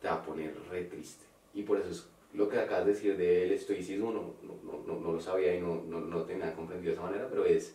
te 0.00 0.08
va 0.08 0.14
a 0.14 0.22
poner 0.22 0.54
re 0.70 0.84
triste. 0.84 1.24
Y 1.54 1.62
por 1.62 1.78
eso 1.78 1.90
es 1.90 2.06
lo 2.32 2.48
que 2.48 2.58
acabas 2.58 2.86
de 2.86 2.92
decir 2.92 3.16
del 3.16 3.52
estoicismo, 3.52 4.12
no, 4.12 4.34
no, 4.42 4.82
no, 4.86 5.00
no 5.00 5.12
lo 5.12 5.20
sabía 5.20 5.54
y 5.54 5.60
no, 5.60 5.82
no, 5.86 6.00
no 6.00 6.22
tenía 6.22 6.54
comprendido 6.54 6.92
de 6.92 6.98
esa 6.98 7.06
manera, 7.06 7.28
pero 7.28 7.44
es, 7.44 7.74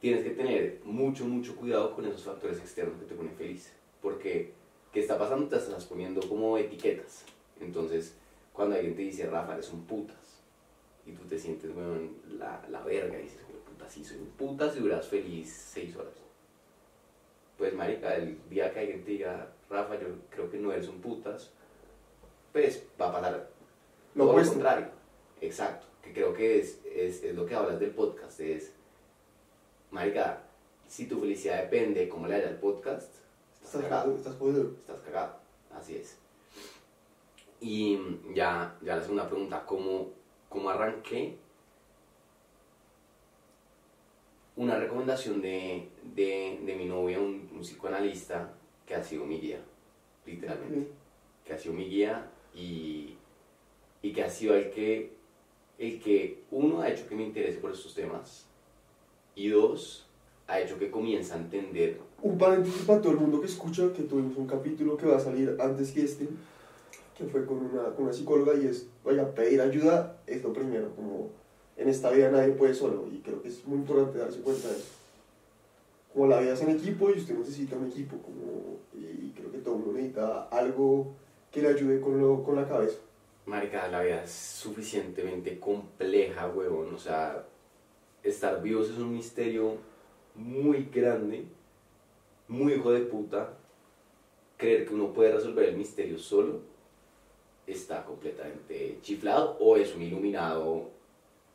tienes 0.00 0.24
que 0.24 0.30
tener 0.30 0.80
mucho, 0.84 1.24
mucho 1.24 1.56
cuidado 1.56 1.94
con 1.94 2.04
esos 2.06 2.24
factores 2.24 2.58
externos 2.58 2.98
que 2.98 3.06
te 3.06 3.14
ponen 3.14 3.34
feliz. 3.36 3.72
Porque, 4.02 4.52
¿qué 4.92 5.00
está 5.00 5.18
pasando? 5.18 5.48
Te 5.48 5.56
estás 5.56 5.84
poniendo 5.84 6.20
como 6.28 6.56
etiquetas. 6.58 7.24
Entonces, 7.60 8.16
cuando 8.52 8.76
alguien 8.76 8.94
te 8.94 9.02
dice, 9.02 9.26
Rafa, 9.28 9.54
eres 9.54 9.70
un 9.70 9.84
putas, 9.84 10.16
y 11.06 11.12
tú 11.12 11.24
te 11.26 11.38
sientes, 11.38 11.70
weón, 11.74 12.16
la, 12.38 12.62
la 12.70 12.82
verga, 12.82 13.18
y 13.18 13.22
dices, 13.22 13.40
"Weón, 13.48 13.62
puta, 13.64 13.88
sí, 13.88 14.04
soy 14.04 14.18
un 14.18 14.26
puta 14.30 14.70
si 14.72 14.80
duras 14.80 15.06
feliz 15.06 15.50
seis 15.52 15.94
horas. 15.96 16.14
Pues, 17.58 17.74
marica, 17.74 18.14
el 18.16 18.38
día 18.48 18.72
que 18.72 18.80
alguien 18.80 19.04
te 19.04 19.10
diga, 19.12 19.52
Rafa, 19.68 19.98
yo 20.00 20.08
creo 20.30 20.50
que 20.50 20.58
no 20.58 20.72
eres 20.72 20.88
un 20.88 21.00
putas, 21.00 21.50
pues 22.52 22.82
va 23.00 23.08
a 23.08 23.12
pasar 23.12 23.32
Lo 24.14 24.24
todo 24.24 24.24
lo 24.24 24.30
opuesto. 24.32 24.54
contrario. 24.54 24.86
Exacto, 25.42 25.86
que 26.02 26.12
creo 26.12 26.32
que 26.34 26.58
es, 26.58 26.80
es, 26.86 27.22
es 27.22 27.34
lo 27.34 27.44
que 27.46 27.54
hablas 27.54 27.78
del 27.78 27.90
podcast, 27.90 28.40
es, 28.40 28.72
marica, 29.90 30.42
si 30.86 31.06
tu 31.06 31.20
felicidad 31.20 31.62
depende 31.62 32.00
de 32.00 32.08
cómo 32.08 32.26
le 32.26 32.34
haya 32.36 32.48
el 32.48 32.56
podcast, 32.56 33.12
estás 33.70 33.82
cagado, 33.82 34.16
estás 34.16 34.36
jodido. 34.36 34.70
estás 34.80 35.00
cagado, 35.00 35.36
así 35.72 35.96
es. 35.96 36.18
Y 37.60 37.98
ya, 38.34 38.76
ya 38.82 38.96
la 38.96 39.02
segunda 39.02 39.28
pregunta, 39.28 39.64
¿cómo, 39.64 40.08
cómo 40.48 40.70
arranqué? 40.70 41.36
Una 44.56 44.78
recomendación 44.78 45.40
de, 45.40 45.88
de, 46.14 46.60
de 46.64 46.74
mi 46.74 46.86
novia, 46.86 47.20
un, 47.20 47.48
un 47.54 47.60
psicoanalista, 47.60 48.52
que 48.84 48.94
ha 48.94 49.04
sido 49.04 49.24
mi 49.24 49.38
guía, 49.38 49.60
literalmente 50.26 51.00
que 51.44 51.54
ha 51.54 51.58
sido 51.58 51.74
mi 51.74 51.88
guía 51.88 52.30
y, 52.54 53.16
y 54.02 54.12
que 54.12 54.22
ha 54.22 54.30
sido 54.30 54.54
el 54.54 54.70
que, 54.70 55.16
el 55.78 56.00
que, 56.00 56.44
uno, 56.50 56.80
ha 56.80 56.88
hecho 56.88 57.08
que 57.08 57.14
me 57.14 57.24
interese 57.24 57.58
por 57.58 57.72
estos 57.72 57.94
temas 57.94 58.46
y 59.34 59.48
dos, 59.48 60.09
ha 60.50 60.60
hecho 60.60 60.78
que 60.78 60.90
comience 60.90 61.32
a 61.32 61.36
entender. 61.36 62.00
Un 62.22 62.36
paréntesis 62.36 62.82
para 62.82 63.00
todo 63.00 63.12
el 63.12 63.18
mundo 63.18 63.40
que 63.40 63.46
escucha, 63.46 63.92
que 63.92 64.02
tuvimos 64.02 64.36
un 64.36 64.46
capítulo 64.46 64.96
que 64.96 65.06
va 65.06 65.16
a 65.16 65.20
salir 65.20 65.56
antes 65.60 65.92
que 65.92 66.02
este, 66.02 66.28
que 67.16 67.24
fue 67.24 67.46
con 67.46 67.58
una, 67.58 67.84
con 67.94 68.06
una 68.06 68.12
psicóloga 68.12 68.54
y 68.54 68.66
es, 68.66 68.88
vaya, 69.04 69.32
pedir 69.32 69.60
ayuda 69.60 70.16
es 70.26 70.42
lo 70.42 70.52
primero, 70.52 70.94
como 70.96 71.30
en 71.76 71.88
esta 71.88 72.10
vida 72.10 72.30
nadie 72.30 72.52
puede 72.52 72.74
solo 72.74 73.06
y 73.12 73.18
creo 73.18 73.40
que 73.40 73.48
es 73.48 73.64
muy 73.64 73.78
importante 73.78 74.18
darse 74.18 74.40
cuenta 74.40 74.68
de 74.68 74.74
eso. 74.74 74.88
Como 76.12 76.26
la 76.26 76.40
vida 76.40 76.54
es 76.54 76.62
en 76.62 76.70
equipo 76.70 77.08
y 77.10 77.18
usted 77.18 77.38
necesita 77.38 77.76
un 77.76 77.86
equipo, 77.86 78.16
como, 78.18 78.78
y 78.94 79.30
creo 79.30 79.52
que 79.52 79.58
todo 79.58 79.76
el 79.76 79.80
mundo 79.82 79.94
necesita 79.94 80.48
algo 80.48 81.12
que 81.52 81.62
le 81.62 81.68
ayude 81.68 82.00
con, 82.00 82.20
lo, 82.20 82.42
con 82.42 82.56
la 82.56 82.66
cabeza. 82.66 82.98
Marica, 83.46 83.86
la 83.88 84.02
vida 84.02 84.24
es 84.24 84.32
suficientemente 84.32 85.60
compleja, 85.60 86.48
huevón. 86.48 86.92
O 86.94 86.98
sea, 86.98 87.46
estar 88.24 88.60
vivos 88.60 88.90
es 88.90 88.98
un 88.98 89.12
misterio 89.12 89.76
muy 90.34 90.88
grande, 90.92 91.44
muy 92.48 92.74
hijo 92.74 92.92
de 92.92 93.00
puta. 93.00 93.54
Creer 94.56 94.86
que 94.86 94.94
uno 94.94 95.12
puede 95.12 95.32
resolver 95.32 95.70
el 95.70 95.76
misterio 95.76 96.18
solo 96.18 96.60
está 97.70 98.04
completamente 98.04 98.98
chiflado 99.02 99.56
o 99.60 99.76
es 99.76 99.94
un 99.94 100.02
iluminado 100.02 100.90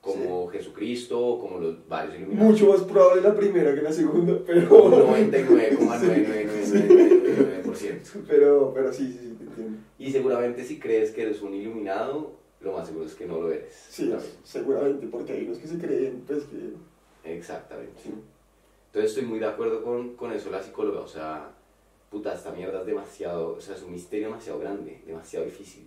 como 0.02 0.48
Jesucristo 0.48 1.20
o 1.20 1.40
como 1.40 1.60
los 1.60 1.88
varios 1.88 2.16
iluminados. 2.16 2.52
Mucho 2.52 2.70
más 2.70 2.82
probable 2.82 3.22
la 3.24 3.36
primera 3.36 3.74
que 3.74 3.82
la 3.82 3.92
segunda, 3.92 4.40
pero... 4.46 4.84
Un 4.84 4.92
99,999%. 5.32 8.22
Pero, 8.28 8.72
pero 8.74 8.94
sí, 8.94 9.12
sí, 9.12 9.18
sí, 9.20 9.34
te 9.36 9.44
entiendo. 9.46 9.80
Y 9.98 10.12
seguramente 10.12 10.64
si 10.64 10.80
crees 10.80 11.10
que 11.12 11.24
eres 11.24 11.42
un 11.42 11.56
iluminado, 11.56 12.34
lo 12.62 12.74
más 12.74 12.86
seguro 12.88 13.06
es 13.06 13.16
que 13.16 13.26
no 13.26 13.42
lo 13.42 13.52
eres. 13.52 13.74
Sí, 13.90 14.10
también. 14.10 14.32
seguramente, 14.44 15.08
porque 15.08 15.34
hay 15.34 15.46
unos 15.46 15.58
que 15.58 15.68
se 15.68 15.80
creen, 15.80 16.24
pues 16.28 16.44
que... 16.44 16.74
Exactamente. 17.24 18.00
Sí. 18.04 18.12
Entonces 18.96 19.12
estoy 19.12 19.30
muy 19.30 19.40
de 19.40 19.48
acuerdo 19.48 19.84
con, 19.84 20.16
con 20.16 20.32
eso 20.32 20.50
la 20.50 20.64
psicóloga, 20.64 21.02
o 21.02 21.08
sea, 21.08 21.52
puta, 22.10 22.34
esta 22.34 22.54
mierda 22.54 22.80
es 22.80 22.86
demasiado, 22.86 23.56
o 23.58 23.60
sea, 23.60 23.76
es 23.76 23.84
un 23.84 23.92
misterio 23.92 24.28
demasiado 24.28 24.58
grande, 24.58 25.02
demasiado 25.06 25.44
difícil. 25.44 25.86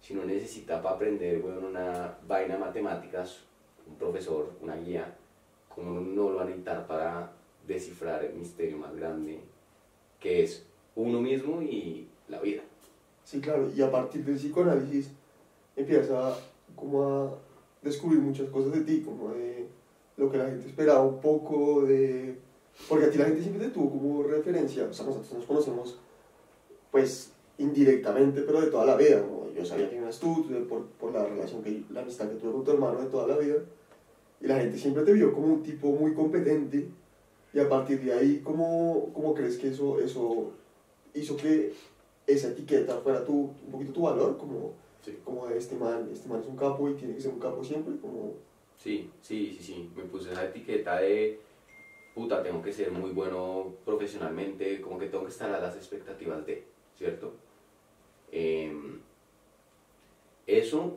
Si 0.00 0.14
uno 0.14 0.24
necesita 0.24 0.82
para 0.82 0.96
aprender, 0.96 1.38
bueno, 1.38 1.68
una 1.68 2.18
vaina 2.26 2.54
de 2.54 2.60
matemáticas, 2.60 3.44
un 3.86 3.94
profesor, 3.94 4.50
una 4.60 4.74
guía, 4.74 5.16
como 5.68 6.00
no 6.00 6.30
lo 6.30 6.36
va 6.38 6.42
a 6.42 6.46
necesitar 6.46 6.88
para 6.88 7.30
descifrar 7.68 8.24
el 8.24 8.34
misterio 8.34 8.78
más 8.78 8.96
grande, 8.96 9.38
que 10.18 10.42
es 10.42 10.66
uno 10.96 11.20
mismo 11.20 11.62
y 11.62 12.08
la 12.26 12.40
vida. 12.40 12.62
Sí, 13.22 13.40
claro, 13.40 13.70
y 13.72 13.80
a 13.80 13.92
partir 13.92 14.24
del 14.24 14.34
psicoanálisis 14.34 15.12
empiezas 15.76 16.36
como 16.74 17.04
a 17.04 17.38
descubrir 17.80 18.18
muchas 18.18 18.48
cosas 18.48 18.72
de 18.72 18.80
ti, 18.80 19.02
como 19.02 19.28
de 19.34 19.68
lo 20.20 20.30
que 20.30 20.38
la 20.38 20.46
gente 20.46 20.68
esperaba 20.68 21.02
un 21.02 21.20
poco, 21.20 21.82
de... 21.82 22.36
Porque 22.88 23.06
a 23.06 23.10
ti 23.10 23.18
la 23.18 23.24
gente 23.24 23.42
siempre 23.42 23.66
te 23.66 23.72
tuvo 23.72 23.90
como 23.90 24.22
referencia, 24.22 24.84
o 24.84 24.92
sea, 24.92 25.06
nosotros 25.06 25.32
nos 25.32 25.44
conocemos, 25.44 25.98
pues, 26.90 27.32
indirectamente, 27.58 28.42
pero 28.42 28.60
de 28.60 28.68
toda 28.68 28.86
la 28.86 28.96
vida, 28.96 29.22
como 29.22 29.50
yo 29.50 29.64
sabía 29.64 29.90
que 29.90 29.96
eras 29.96 30.18
tú, 30.18 30.46
por, 30.68 30.86
por 30.86 31.12
la 31.12 31.24
relación, 31.24 31.62
que 31.62 31.82
la 31.90 32.02
amistad 32.02 32.28
que 32.28 32.36
tuve 32.36 32.52
con 32.52 32.64
tu 32.64 32.70
hermano 32.70 33.00
de 33.00 33.06
toda 33.08 33.26
la 33.26 33.36
vida, 33.36 33.56
y 34.40 34.46
la 34.46 34.60
gente 34.60 34.78
siempre 34.78 35.02
te 35.02 35.12
vio 35.12 35.32
como 35.32 35.48
un 35.48 35.62
tipo 35.62 35.88
muy 35.88 36.14
competente, 36.14 36.88
y 37.52 37.58
a 37.58 37.68
partir 37.68 38.00
de 38.02 38.12
ahí, 38.12 38.40
¿cómo, 38.44 39.10
cómo 39.12 39.34
crees 39.34 39.58
que 39.58 39.68
eso, 39.68 39.98
eso 40.00 40.52
hizo 41.14 41.36
que 41.36 41.72
esa 42.26 42.48
etiqueta 42.48 42.98
fuera 42.98 43.24
tu, 43.24 43.32
un 43.32 43.72
poquito 43.72 43.92
tu 43.92 44.02
valor? 44.02 44.36
Como, 44.38 44.72
Sí. 45.02 45.16
como 45.24 45.48
este 45.48 45.76
man, 45.76 46.10
este 46.12 46.28
man 46.28 46.40
es 46.42 46.46
un 46.46 46.56
capo 46.56 46.88
y 46.90 46.94
tiene 46.94 47.14
que 47.14 47.22
ser 47.22 47.32
un 47.32 47.40
capo 47.40 47.64
siempre, 47.64 47.96
como... 47.96 48.34
Sí, 48.82 49.10
sí, 49.20 49.54
sí, 49.58 49.62
sí. 49.62 49.90
Me 49.94 50.04
puse 50.04 50.32
esa 50.32 50.46
etiqueta 50.46 51.00
de 51.00 51.38
puta, 52.14 52.42
tengo 52.42 52.62
que 52.62 52.72
ser 52.72 52.90
muy 52.90 53.10
bueno 53.10 53.74
profesionalmente, 53.84 54.80
como 54.80 54.98
que 54.98 55.06
tengo 55.06 55.24
que 55.24 55.30
estar 55.30 55.52
a 55.52 55.60
las 55.60 55.76
expectativas 55.76 56.46
de, 56.46 56.64
¿cierto? 56.96 57.34
Em, 58.32 59.00
eso, 60.46 60.96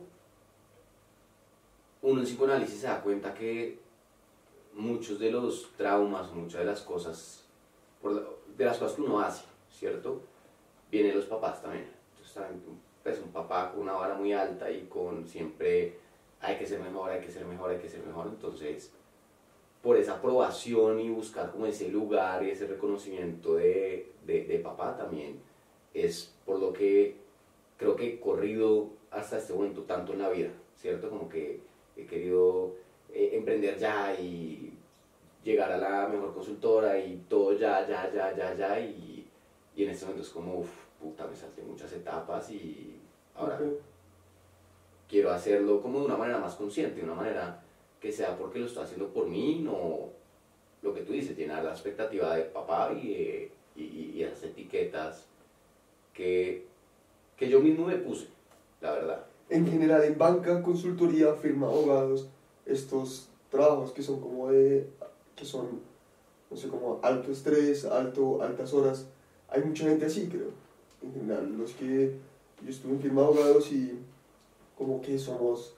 uno 2.02 2.20
en 2.22 2.26
psicoanálisis 2.26 2.80
se 2.80 2.88
da 2.88 3.02
cuenta 3.02 3.34
que 3.34 3.80
muchos 4.74 5.20
de 5.20 5.32
los 5.32 5.74
traumas, 5.76 6.32
muchas 6.32 6.62
de 6.62 6.66
las 6.66 6.82
cosas, 6.82 7.46
por 8.02 8.40
de 8.58 8.66
las 8.66 8.78
cosas 8.78 8.96
que 8.96 9.02
uno 9.02 9.20
hace, 9.20 9.44
¿cierto? 9.70 10.22
Vienen 10.90 11.16
los 11.18 11.26
papás 11.26 11.62
también. 11.62 11.92
Entonces, 12.12 12.44
pues, 13.04 13.20
un 13.20 13.32
papá 13.32 13.72
con 13.72 13.82
una 13.82 13.94
vara 13.94 14.16
muy 14.16 14.32
alta 14.32 14.72
y 14.72 14.86
con 14.88 15.28
siempre 15.28 16.03
hay 16.44 16.58
que 16.58 16.66
ser 16.66 16.82
mejor, 16.82 17.10
hay 17.10 17.22
que 17.22 17.32
ser 17.32 17.46
mejor, 17.46 17.72
hay 17.72 17.80
que 17.80 17.90
ser 17.90 18.06
mejor. 18.06 18.28
Entonces, 18.28 18.92
por 19.82 19.98
esa 19.98 20.16
aprobación 20.16 21.00
y 21.00 21.10
buscar 21.10 21.52
como 21.52 21.66
ese 21.66 21.88
lugar 21.90 22.44
y 22.44 22.52
ese 22.52 22.68
reconocimiento 22.68 23.56
de, 23.56 24.12
de, 24.26 24.60
papá 24.60 24.96
también, 24.98 25.40
es 25.94 26.36
por 26.46 26.60
lo 26.60 26.74
que 26.74 27.16
creo 27.78 27.96
que 27.96 28.08
he 28.08 28.20
corrido 28.20 28.90
hasta 29.10 29.38
este 29.38 29.54
momento 29.54 29.84
tanto 29.84 30.14
en 30.14 30.20
la 30.20 30.30
vida, 30.30 30.50
¿cierto? 30.76 31.10
Como 31.10 31.30
que 31.30 31.62
he 31.96 32.06
querido 32.06 32.74
eh, 33.14 33.32
emprender 33.34 33.78
ya 33.78 34.14
y 34.20 34.74
llegar 35.44 35.72
a 35.72 35.78
la 35.78 36.08
mejor 36.08 36.34
consultora 36.34 37.00
y 37.00 37.24
todo 37.30 37.54
ya, 37.58 37.88
ya, 37.88 38.12
ya, 38.14 38.36
ya, 38.36 38.54
ya. 38.54 38.80
Y, 38.80 39.26
y 39.76 39.84
en 39.84 39.90
este 39.90 40.06
momento 40.06 40.24
es 40.24 40.34
como, 40.34 40.60
uff, 40.60 40.72
puta, 41.02 41.26
me 41.26 41.36
salté 41.36 41.62
muchas 41.62 41.92
etapas 41.94 42.52
y 42.52 42.96
ahora. 43.36 43.60
Quiero 45.14 45.30
hacerlo 45.32 45.80
como 45.80 46.00
de 46.00 46.06
una 46.08 46.18
manera 46.18 46.40
más 46.40 46.56
consciente, 46.56 46.96
de 46.98 47.04
una 47.06 47.14
manera 47.14 47.62
que 48.02 48.12
sea 48.12 48.36
porque 48.36 48.58
lo 48.58 48.66
estoy 48.66 48.84
haciendo 48.84 49.10
por 49.10 49.28
mí, 49.28 49.60
no 49.64 50.10
lo 50.82 50.92
que 50.92 51.02
tú 51.02 51.14
dices, 51.14 51.38
llenar 51.38 51.64
la 51.64 51.70
expectativa 51.70 52.36
de 52.36 52.42
papá 52.46 52.92
y, 53.00 53.08
de- 53.14 53.52
y, 53.76 53.84
y- 53.84 54.24
esas 54.24 54.44
etiquetas 54.46 55.28
que, 56.16 56.66
que 57.38 57.48
yo 57.48 57.60
mismo 57.60 57.86
me 57.86 57.98
puse, 57.98 58.28
la 58.82 58.92
verdad. 58.94 59.26
En 59.50 59.68
general, 59.68 60.04
en 60.04 60.18
banca, 60.18 60.64
consultoría, 60.64 61.36
firma 61.36 61.68
abogados, 61.68 62.28
estos 62.66 63.30
trabajos 63.52 63.92
que 63.92 64.02
son 64.02 64.20
como 64.20 64.50
de, 64.50 64.88
que 65.36 65.46
son, 65.46 65.80
no 66.50 66.58
sé, 66.58 66.70
como 66.70 67.00
alto 67.04 67.32
estrés, 67.32 67.86
alto, 67.86 68.42
altas 68.42 68.74
horas, 68.74 69.06
hay 69.48 69.62
mucha 69.64 69.84
gente 69.86 70.08
así, 70.08 70.28
creo. 70.28 70.50
En 71.04 71.14
general, 71.14 71.56
los 71.56 71.72
que 71.74 72.16
yo 72.64 72.70
estuve 72.72 72.94
en 72.94 73.00
firma 73.00 73.22
abogados 73.22 73.72
y 73.72 74.00
como 74.84 75.02
que 75.02 75.18
somos, 75.18 75.76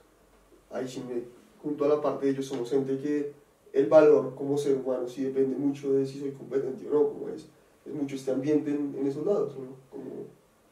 ahí 0.70 0.86
sí 0.88 1.00
me, 1.00 1.22
junto 1.62 1.84
a 1.84 1.88
la 1.88 2.00
parte 2.02 2.26
de 2.26 2.32
ellos, 2.32 2.46
somos 2.46 2.68
gente 2.70 2.98
que 2.98 3.30
el 3.72 3.86
valor 3.86 4.34
como 4.34 4.58
ser 4.58 4.74
humano 4.76 5.06
sí 5.06 5.22
depende 5.22 5.54
mucho 5.56 5.92
de 5.92 6.04
si 6.04 6.18
soy 6.18 6.32
competente 6.32 6.88
o 6.88 6.92
no, 6.92 7.08
como 7.08 7.28
es, 7.28 7.46
es 7.84 7.92
mucho 7.92 8.16
este 8.16 8.32
ambiente 8.32 8.70
en, 8.70 8.94
en 8.98 9.06
esos 9.06 9.24
lados, 9.24 9.56
¿no? 9.56 9.76
Como, 9.90 10.24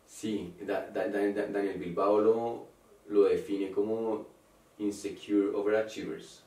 Sí, 0.07 0.53
Da- 0.67 0.91
Da- 0.93 1.09
Da- 1.09 1.33
Da- 1.33 1.47
Daniel 1.47 1.79
Bilbao 1.79 2.19
lo, 2.21 2.65
lo 3.09 3.23
define 3.25 3.71
como 3.71 4.27
insecure 4.79 5.55
overachievers. 5.55 6.43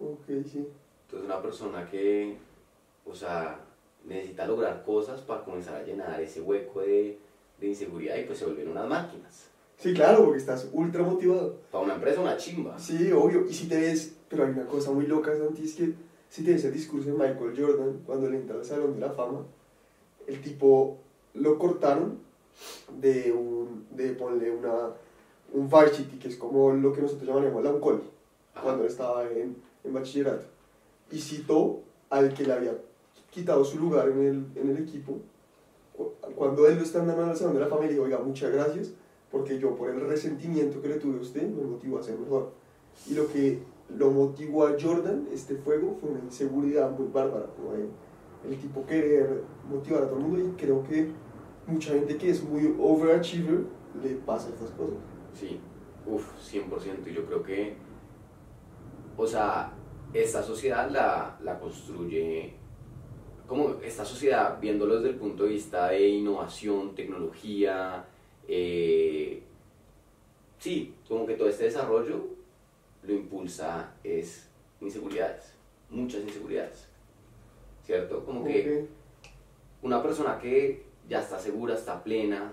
ok, 0.00 0.24
sí. 0.50 0.66
Entonces 1.04 1.26
una 1.26 1.42
persona 1.42 1.86
que, 1.88 2.36
o 3.04 3.14
sea, 3.14 3.60
necesita 4.04 4.46
lograr 4.46 4.82
cosas 4.82 5.20
para 5.20 5.44
comenzar 5.44 5.76
a 5.76 5.82
llenar 5.84 6.20
ese 6.22 6.40
hueco 6.40 6.80
de, 6.80 7.18
de 7.60 7.66
inseguridad 7.66 8.16
y 8.16 8.24
pues 8.24 8.38
se 8.38 8.46
vuelven 8.46 8.68
unas 8.68 8.88
máquinas. 8.88 9.50
Sí, 9.78 9.94
claro, 9.94 10.24
porque 10.24 10.38
estás 10.38 10.68
ultra 10.72 11.02
motivado. 11.02 11.56
Para 11.70 11.84
una 11.84 11.94
empresa 11.94 12.20
una 12.20 12.36
chimba. 12.36 12.78
Sí, 12.78 13.12
obvio. 13.12 13.44
Y 13.48 13.54
si 13.54 13.68
te 13.68 13.80
ves, 13.80 14.14
pero 14.28 14.44
hay 14.44 14.50
una 14.50 14.66
cosa 14.66 14.90
muy 14.90 15.06
loca, 15.06 15.36
Santi, 15.36 15.64
es 15.64 15.74
que 15.74 15.94
si 16.28 16.42
te 16.44 16.52
ves 16.52 16.64
el 16.64 16.72
discurso 16.72 17.06
de 17.10 17.12
Michael 17.12 17.54
Jordan 17.56 18.00
cuando 18.04 18.28
le 18.28 18.38
entra 18.38 18.56
al 18.56 18.64
Salón 18.64 18.94
de 18.94 19.00
la 19.00 19.12
Fama, 19.12 19.44
el 20.26 20.40
tipo 20.42 20.98
lo 21.34 21.58
cortaron 21.58 22.18
de 23.00 23.32
un, 23.32 23.86
de 23.92 24.10
ponle 24.14 24.50
una, 24.50 24.90
un 25.52 25.70
varsity, 25.70 26.18
que 26.18 26.28
es 26.28 26.36
como 26.36 26.72
lo 26.72 26.92
que 26.92 27.00
nosotros 27.02 27.28
llamaríamos 27.28 27.62
la 27.62 27.70
Ajá. 27.70 28.00
cuando 28.62 28.82
él 28.82 28.90
estaba 28.90 29.24
en, 29.30 29.56
en 29.84 29.92
bachillerato. 29.94 30.44
y 31.12 31.18
citó 31.20 31.80
al 32.10 32.34
que 32.34 32.44
le 32.44 32.52
había 32.52 32.76
quitado 33.30 33.64
su 33.64 33.78
lugar 33.78 34.08
en 34.08 34.18
el, 34.18 34.46
en 34.56 34.70
el 34.70 34.78
equipo. 34.82 35.18
Cu- 35.96 36.12
Cuando 36.34 36.66
él 36.66 36.76
lo 36.78 36.82
está 36.82 36.98
andando 37.00 37.30
el 37.30 37.36
salón 37.36 37.54
de 37.54 37.60
la 37.60 37.68
familia, 37.68 37.92
dijo, 37.92 38.04
oiga, 38.04 38.18
muchas 38.18 38.50
gracias, 38.52 38.90
porque 39.30 39.58
yo 39.58 39.74
por 39.76 39.90
el 39.90 40.00
resentimiento 40.00 40.80
que 40.80 40.88
le 40.88 40.94
tuve 40.96 41.18
a 41.18 41.22
usted 41.22 41.48
me 41.48 41.62
motivó 41.62 41.98
a 41.98 42.02
ser 42.02 42.18
mejor. 42.18 42.52
Y 43.08 43.14
lo 43.14 43.28
que 43.28 43.60
lo 43.96 44.10
motivó 44.10 44.66
a 44.66 44.76
Jordan, 44.80 45.28
este 45.32 45.56
fuego, 45.56 45.96
fue 46.00 46.10
una 46.10 46.20
inseguridad 46.20 46.90
muy 46.90 47.08
bárbara, 47.08 47.46
como 47.56 47.72
de 47.72 47.88
el 48.48 48.56
tipo 48.58 48.86
querer 48.86 49.42
motivar 49.68 50.04
a 50.04 50.06
todo 50.06 50.18
el 50.18 50.24
mundo 50.24 50.48
y 50.48 50.60
creo 50.60 50.82
que 50.84 51.10
mucha 51.66 51.92
gente 51.92 52.16
que 52.16 52.30
es 52.30 52.42
muy 52.42 52.74
overachiever 52.78 53.62
le 54.02 54.14
pasa 54.14 54.48
estas 54.48 54.70
cosas. 54.70 54.98
Sí, 55.34 55.60
uff, 56.06 56.24
100%. 56.52 57.06
Y 57.06 57.12
yo 57.12 57.24
creo 57.26 57.42
que, 57.42 57.76
o 59.16 59.26
sea, 59.26 59.72
esta 60.12 60.42
sociedad 60.42 60.90
la, 60.90 61.38
la 61.42 61.58
construye, 61.58 62.54
como 63.46 63.74
esta 63.82 64.04
sociedad, 64.04 64.58
viéndolo 64.60 64.96
desde 64.96 65.10
el 65.10 65.16
punto 65.16 65.44
de 65.44 65.50
vista 65.50 65.88
de 65.88 66.08
innovación, 66.08 66.94
tecnología, 66.94 68.06
eh, 68.48 69.42
sí, 70.58 70.94
como 71.06 71.26
que 71.26 71.34
todo 71.34 71.48
este 71.48 71.64
desarrollo 71.64 72.26
lo 73.02 73.12
impulsa 73.12 73.92
es 74.02 74.48
inseguridades, 74.80 75.54
muchas 75.90 76.22
inseguridades, 76.22 76.88
¿cierto? 77.84 78.24
Como 78.24 78.44
que 78.44 78.82
Ok. 78.82 78.88
una 79.82 80.02
persona 80.02 80.38
que 80.38 80.84
ya 81.08 81.20
está 81.20 81.38
segura, 81.38 81.74
está 81.74 82.02
plena, 82.02 82.52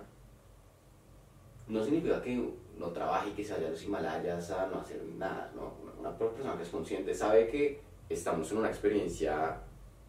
no 1.68 1.84
significa 1.84 2.22
que 2.22 2.50
no 2.78 2.88
trabaje 2.90 3.30
y 3.30 3.34
que 3.34 3.44
se 3.44 3.54
vaya 3.54 3.68
a 3.68 3.72
los 3.72 3.84
Himalayas 3.84 4.52
a 4.52 4.68
no 4.68 4.80
hacer 4.80 5.02
nada, 5.18 5.52
¿no? 5.56 5.74
Una, 5.82 6.10
una 6.10 6.18
persona 6.18 6.56
que 6.58 6.64
es 6.64 6.70
consciente 6.70 7.14
sabe 7.14 7.48
que 7.48 7.82
estamos 8.10 8.52
en 8.52 8.58
una 8.60 8.68
experiencia 8.70 9.58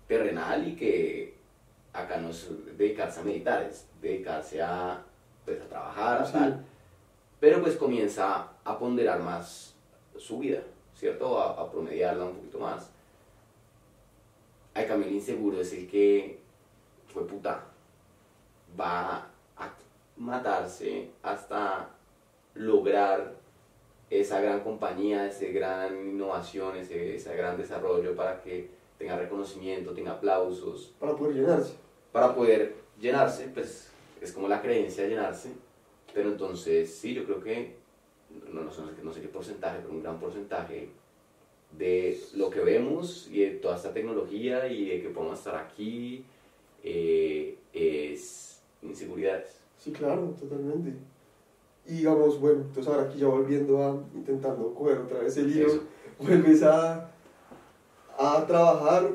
terrenal 0.06 0.66
y 0.68 0.76
que 0.76 1.34
acá 1.92 2.18
no 2.18 2.28
es 2.30 2.48
dedicarse 2.76 3.20
a 3.20 3.24
meditar, 3.24 3.62
es 3.62 3.88
dedicarse 4.00 4.60
a, 4.62 5.02
pues, 5.46 5.60
a 5.62 5.64
trabajar, 5.64 6.20
a 6.22 6.26
Sí. 6.26 6.32
tal. 6.32 6.64
Pero 7.40 7.62
pues 7.62 7.76
comienza 7.76 8.48
a 8.64 8.78
ponderar 8.78 9.20
más 9.20 9.74
su 10.18 10.38
vida, 10.40 10.60
¿cierto? 10.94 11.40
A, 11.40 11.52
a 11.62 11.70
promediarla 11.70 12.24
un 12.26 12.34
poquito 12.36 12.58
más. 12.58 12.90
Al 14.74 14.86
cambio, 14.86 15.08
el 15.08 15.14
inseguro 15.14 15.60
es 15.60 15.72
el 15.72 15.88
que 15.88 16.38
fue 17.08 17.26
puta. 17.26 17.64
Va 18.78 19.26
a 19.56 19.70
matarse 20.16 21.10
hasta 21.22 21.88
lograr 22.54 23.34
esa 24.10 24.40
gran 24.40 24.60
compañía, 24.60 25.26
esa 25.26 25.46
gran 25.46 25.94
innovación, 26.08 26.76
ese, 26.76 27.16
ese 27.16 27.36
gran 27.36 27.56
desarrollo 27.56 28.14
para 28.16 28.40
que 28.42 28.70
tenga 28.98 29.16
reconocimiento, 29.16 29.92
tenga 29.92 30.12
aplausos, 30.12 30.92
Para 30.98 31.14
poder 31.14 31.34
llenarse. 31.34 31.74
para 32.12 32.34
poder 32.34 32.76
llenarse, 32.98 33.48
pues 33.52 33.90
es 34.26 34.32
como 34.32 34.48
la 34.48 34.60
creencia 34.60 35.04
de 35.04 35.10
llenarse, 35.10 35.50
pero 36.12 36.30
entonces 36.30 36.92
sí, 36.92 37.14
yo 37.14 37.24
creo 37.24 37.42
que, 37.42 37.76
no, 38.52 38.62
no, 38.62 38.72
sé, 38.72 38.82
no 39.02 39.12
sé 39.12 39.20
qué 39.20 39.28
porcentaje, 39.28 39.78
pero 39.80 39.94
un 39.94 40.02
gran 40.02 40.18
porcentaje 40.18 40.90
de 41.78 42.20
lo 42.34 42.50
que 42.50 42.60
vemos 42.60 43.28
y 43.30 43.40
de 43.40 43.50
toda 43.52 43.76
esta 43.76 43.92
tecnología 43.92 44.66
y 44.68 44.88
de 44.88 45.02
que 45.02 45.08
podemos 45.10 45.38
estar 45.38 45.56
aquí 45.56 46.24
eh, 46.82 47.56
es 47.72 48.60
inseguridades. 48.82 49.60
Sí, 49.78 49.92
claro, 49.92 50.34
totalmente. 50.38 50.94
Y 51.86 51.98
digamos, 51.98 52.40
bueno, 52.40 52.62
entonces 52.62 52.92
ahora 52.92 53.08
aquí 53.08 53.20
ya 53.20 53.28
volviendo 53.28 53.82
a, 53.82 54.02
intentando 54.14 54.74
coger 54.74 54.98
otra 54.98 55.20
vez 55.20 55.36
el 55.36 55.54
hilo, 55.54 55.68
Eso. 55.68 55.82
vuelves 56.18 56.62
a, 56.64 57.10
a 58.18 58.44
trabajar, 58.46 59.08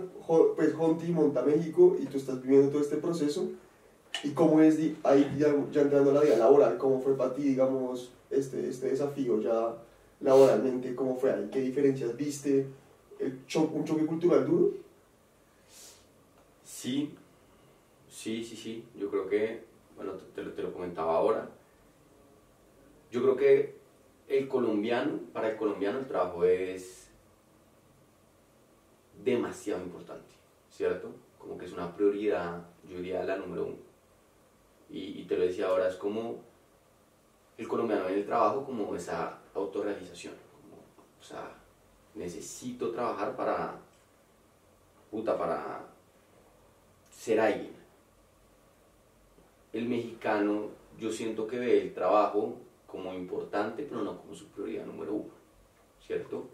pues 0.55 0.73
Honti 0.77 1.11
monta 1.11 1.41
México 1.41 1.97
y 1.99 2.05
tú 2.05 2.17
estás 2.17 2.41
viviendo 2.41 2.69
todo 2.69 2.81
este 2.81 2.95
proceso. 2.97 3.49
¿Y 4.23 4.31
cómo 4.31 4.61
es 4.61 4.77
ahí 5.03 5.35
ya, 5.37 5.47
entrando 5.81 6.11
a 6.11 6.13
la 6.13 6.21
vida 6.21 6.37
laboral? 6.37 6.77
¿Cómo 6.77 6.99
fue 7.01 7.17
para 7.17 7.33
ti, 7.33 7.43
digamos, 7.43 8.11
este, 8.29 8.69
este 8.69 8.89
desafío 8.89 9.41
ya 9.41 9.73
laboralmente? 10.19 10.93
¿Cómo 10.95 11.15
fue 11.15 11.31
ahí? 11.33 11.49
¿Qué 11.51 11.61
diferencias 11.61 12.15
viste? 12.15 12.67
¿El 13.19 13.45
cho- 13.47 13.69
¿Un 13.73 13.83
choque 13.85 14.05
cultural 14.05 14.45
duro? 14.45 14.71
Sí, 16.63 17.13
sí, 18.09 18.43
sí, 18.43 18.55
sí. 18.55 18.85
Yo 18.95 19.09
creo 19.09 19.27
que, 19.27 19.63
bueno, 19.95 20.13
te, 20.35 20.43
te 20.43 20.61
lo 20.61 20.71
comentaba 20.73 21.15
ahora. 21.17 21.49
Yo 23.11 23.21
creo 23.23 23.35
que 23.35 23.75
el 24.27 24.47
colombiano, 24.47 25.19
para 25.33 25.49
el 25.49 25.57
colombiano 25.57 25.99
el 25.99 26.07
trabajo 26.07 26.45
es 26.45 27.07
demasiado 29.23 29.83
importante, 29.83 30.33
¿cierto? 30.69 31.09
Como 31.37 31.57
que 31.57 31.65
es 31.65 31.73
una 31.73 31.93
prioridad, 31.95 32.63
yo 32.87 32.97
diría 32.97 33.23
la 33.23 33.37
número 33.37 33.65
uno. 33.65 33.90
Y, 34.91 35.21
y 35.21 35.25
te 35.25 35.37
lo 35.37 35.45
decía 35.45 35.67
ahora, 35.67 35.87
es 35.87 35.95
como 35.95 36.51
el 37.57 37.67
colombiano 37.67 38.05
ve 38.05 38.15
el 38.15 38.25
trabajo 38.25 38.65
como 38.65 38.95
esa 38.95 39.39
autorrealización. 39.53 40.33
Como, 40.33 40.81
o 41.19 41.23
sea, 41.23 41.55
necesito 42.15 42.91
trabajar 42.91 43.35
para, 43.35 43.79
puta, 45.09 45.37
para 45.37 45.85
ser 47.11 47.39
alguien. 47.39 47.75
El 49.73 49.87
mexicano, 49.87 50.69
yo 50.97 51.11
siento 51.11 51.45
que 51.47 51.59
ve 51.59 51.81
el 51.81 51.93
trabajo 51.93 52.57
como 52.87 53.13
importante, 53.13 53.83
pero 53.83 54.01
no 54.01 54.17
como 54.19 54.33
su 54.33 54.47
prioridad 54.47 54.85
número 54.85 55.13
uno, 55.13 55.33
¿cierto? 56.05 56.49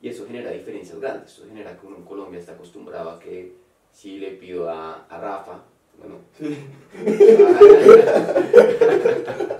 Y 0.00 0.08
eso 0.08 0.26
genera 0.26 0.52
diferencias 0.52 0.98
grandes. 0.98 1.32
Eso 1.32 1.46
genera 1.46 1.78
que 1.78 1.86
uno 1.86 1.96
en 1.96 2.04
Colombia 2.04 2.40
está 2.40 2.52
acostumbrado 2.52 3.10
a 3.10 3.18
que 3.18 3.56
si 3.90 4.18
le 4.18 4.30
pido 4.32 4.70
a, 4.70 5.04
a 5.06 5.18
Rafa, 5.20 5.64
bueno, 5.98 6.16
Sí. 6.38 6.56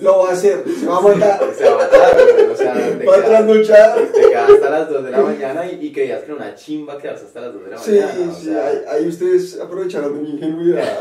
Lo 0.00 0.18
va 0.18 0.30
a 0.30 0.32
hacer, 0.32 0.64
se 0.68 0.84
va 0.86 0.98
a 0.98 1.00
matar, 1.00 1.54
se 1.54 1.64
va 1.64 1.74
a 1.74 1.78
matar, 1.78 2.16
o 2.50 2.56
sea, 2.56 2.74
te 2.74 3.06
va 3.06 3.12
a 3.12 3.16
quedas, 3.18 3.28
trasnochar. 3.28 3.96
te 4.12 4.20
quedas 4.20 4.50
hasta 4.50 4.70
las 4.70 4.90
2 4.90 5.04
de 5.04 5.10
la 5.12 5.20
mañana 5.20 5.64
y, 5.70 5.86
y 5.86 5.92
creías 5.92 6.20
que 6.20 6.24
era 6.26 6.34
una 6.34 6.54
chimba 6.56 6.98
quedarse 6.98 7.26
hasta 7.26 7.40
las 7.42 7.54
2 7.54 7.64
de 7.64 7.70
la 7.70 7.78
Sí, 7.78 7.90
mañana. 7.92 8.32
o 8.32 8.34
sí, 8.34 8.44
sea, 8.46 8.66
ahí, 8.66 8.78
ahí 8.88 9.06
ustedes 9.08 9.60
aprovecharon 9.60 10.14
de 10.16 10.22
mi 10.22 10.30
ingenuidad. 10.30 10.98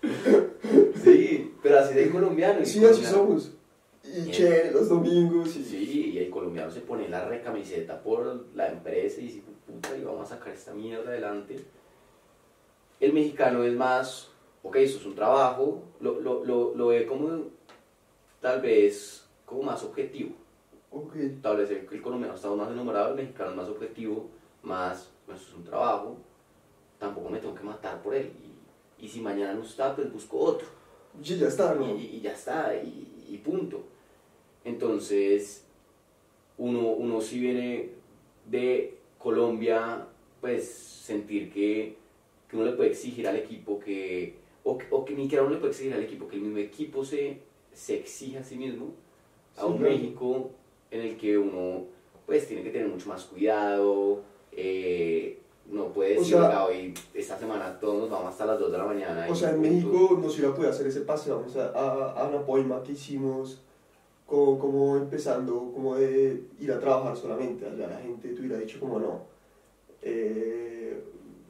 sí, 1.04 1.52
pero 1.62 1.78
así 1.80 1.98
el 1.98 2.10
colombiano. 2.10 2.64
Sí, 2.64 2.82
así 2.86 3.04
somos. 3.04 3.50
Y 4.04 4.30
che, 4.30 4.70
los 4.72 4.88
domingos 4.88 5.54
y... 5.56 5.64
Sí, 5.64 6.12
y 6.14 6.18
el 6.18 6.30
colombiano 6.30 6.70
se 6.70 6.80
pone 6.80 7.10
la 7.10 7.28
recamiseta 7.28 8.00
por 8.00 8.46
la 8.54 8.68
empresa 8.68 9.20
y 9.20 9.24
dice, 9.24 9.42
puta, 9.66 9.90
y 10.00 10.02
vamos 10.02 10.32
a 10.32 10.36
sacar 10.36 10.54
esta 10.54 10.72
mierda 10.72 11.10
adelante. 11.10 11.56
El 13.00 13.12
mexicano 13.12 13.62
es 13.64 13.74
más, 13.74 14.30
ok, 14.62 14.76
eso 14.76 14.98
es 14.98 15.06
un 15.06 15.14
trabajo, 15.14 15.82
lo, 16.00 16.20
lo, 16.20 16.44
lo, 16.44 16.74
lo 16.74 16.86
ve 16.88 17.06
como, 17.06 17.44
tal 18.40 18.60
vez, 18.60 19.26
como 19.44 19.62
más 19.62 19.82
objetivo. 19.84 20.34
Ok, 20.90 21.14
Tal 21.42 21.58
vez 21.58 21.70
el, 21.70 21.86
el 21.90 22.02
colombiano 22.02 22.34
está 22.34 22.48
más 22.50 22.70
enamorado, 22.70 23.10
el 23.10 23.16
mexicano 23.16 23.50
es 23.50 23.56
más 23.56 23.68
objetivo, 23.68 24.28
más, 24.62 25.10
eso 25.26 25.48
es 25.48 25.54
un 25.54 25.64
trabajo, 25.64 26.16
tampoco 26.98 27.28
me 27.28 27.38
tengo 27.38 27.54
que 27.54 27.62
matar 27.62 28.02
por 28.02 28.14
él. 28.14 28.32
Y, 28.98 29.04
y 29.04 29.08
si 29.08 29.20
mañana 29.20 29.54
no 29.54 29.62
está, 29.62 29.94
pues 29.94 30.12
busco 30.12 30.38
otro 30.38 30.78
sí, 31.22 31.38
ya 31.38 31.48
está, 31.48 31.74
¿no? 31.74 31.96
y, 31.96 32.16
y 32.16 32.20
ya 32.20 32.32
está, 32.32 32.74
y, 32.76 33.26
y 33.28 33.38
punto. 33.38 33.82
Entonces, 34.64 35.64
uno, 36.56 36.80
uno 36.88 37.20
si 37.20 37.38
viene 37.38 37.90
de 38.46 38.98
Colombia, 39.18 40.06
pues 40.40 40.68
sentir 40.68 41.52
que, 41.52 41.96
que 42.48 42.56
uno 42.56 42.64
le 42.66 42.72
puede 42.72 42.90
exigir 42.90 43.26
al 43.28 43.36
equipo 43.36 43.78
que, 43.78 44.34
o, 44.64 44.76
que- 44.78 44.86
o 44.90 45.04
que 45.04 45.14
ni 45.14 45.24
siquiera 45.24 45.44
uno 45.44 45.54
le 45.54 45.58
puede 45.60 45.72
exigir 45.72 45.92
al 45.94 46.02
equipo, 46.02 46.26
que 46.28 46.36
el 46.36 46.42
mismo 46.42 46.58
equipo 46.58 47.04
se, 47.04 47.38
se 47.72 47.96
exija 47.98 48.40
a 48.40 48.44
sí 48.44 48.56
mismo, 48.56 48.92
a 49.56 49.60
Sí, 49.62 49.66
un 49.66 49.78
claro. 49.78 49.92
México 49.94 50.50
en 50.90 51.00
el 51.02 51.16
que 51.16 51.36
uno 51.38 51.84
pues 52.26 52.46
tiene 52.46 52.62
que 52.62 52.70
tener 52.70 52.88
mucho 52.88 53.08
más 53.08 53.24
cuidado, 53.24 54.20
eh, 54.52 55.38
no 55.70 55.88
puede 55.92 56.16
O 56.16 56.20
decir, 56.20 56.34
sea- 56.36 56.46
"Oiga, 56.48 56.64
hoy, 56.66 56.94
esta 57.14 57.38
semana 57.38 57.78
todos 57.78 57.98
nos 58.00 58.10
vamos 58.10 58.30
hasta 58.30 58.46
las 58.46 58.58
2 58.58 58.70
de 58.72 58.78
la 58.78 58.84
mañana. 58.84 59.26
O 59.30 59.34
sea, 59.34 59.50
en 59.50 59.56
punto". 59.56 59.70
México 59.70 60.18
no 60.22 60.28
se 60.30 60.38
hubiera 60.40 60.54
podido 60.54 60.70
hacer 60.70 60.86
ese 60.86 61.00
pase, 61.02 61.30
vamos 61.30 61.56
a, 61.56 61.68
a, 61.70 62.12
a 62.12 62.28
una 62.28 62.44
poema 62.44 62.82
que 62.82 62.92
hicimos, 62.92 63.62
como, 64.26 64.58
como 64.58 64.96
empezando, 64.96 65.70
como 65.74 65.96
de 65.96 66.42
ir 66.60 66.70
a 66.72 66.78
trabajar 66.80 67.16
solamente, 67.16 67.64
allá 67.66 67.86
la 67.88 67.98
gente 67.98 68.28
te 68.28 68.40
hubiera 68.40 68.58
dicho 68.58 68.78
como 68.80 68.98
no, 68.98 69.22
eh, 70.02 70.97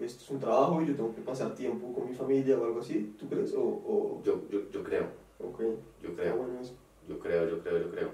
esto 0.01 0.25
es 0.25 0.31
un 0.31 0.41
trabajo 0.41 0.83
y 0.83 0.87
yo 0.87 0.97
tengo 0.97 1.15
que 1.15 1.23
pasar 1.23 1.55
tiempo 1.55 1.93
con 1.93 2.09
mi 2.09 2.15
familia 2.15 2.59
o 2.59 2.65
algo 2.65 2.81
así, 2.81 3.15
¿tú 3.19 3.29
crees? 3.29 3.53
O, 3.55 3.63
o 3.63 4.23
Yo, 4.25 4.43
yo, 4.51 4.71
yo 4.71 4.83
creo, 4.85 5.07
ok, 5.41 5.61
yo 6.03 6.15
creo. 6.15 6.37
bueno 6.37 6.61
eso. 6.61 6.75
Yo 7.09 7.19
creo, 7.19 7.49
yo 7.49 7.61
creo, 7.63 7.79
yo 7.79 7.91
creo. 7.91 8.11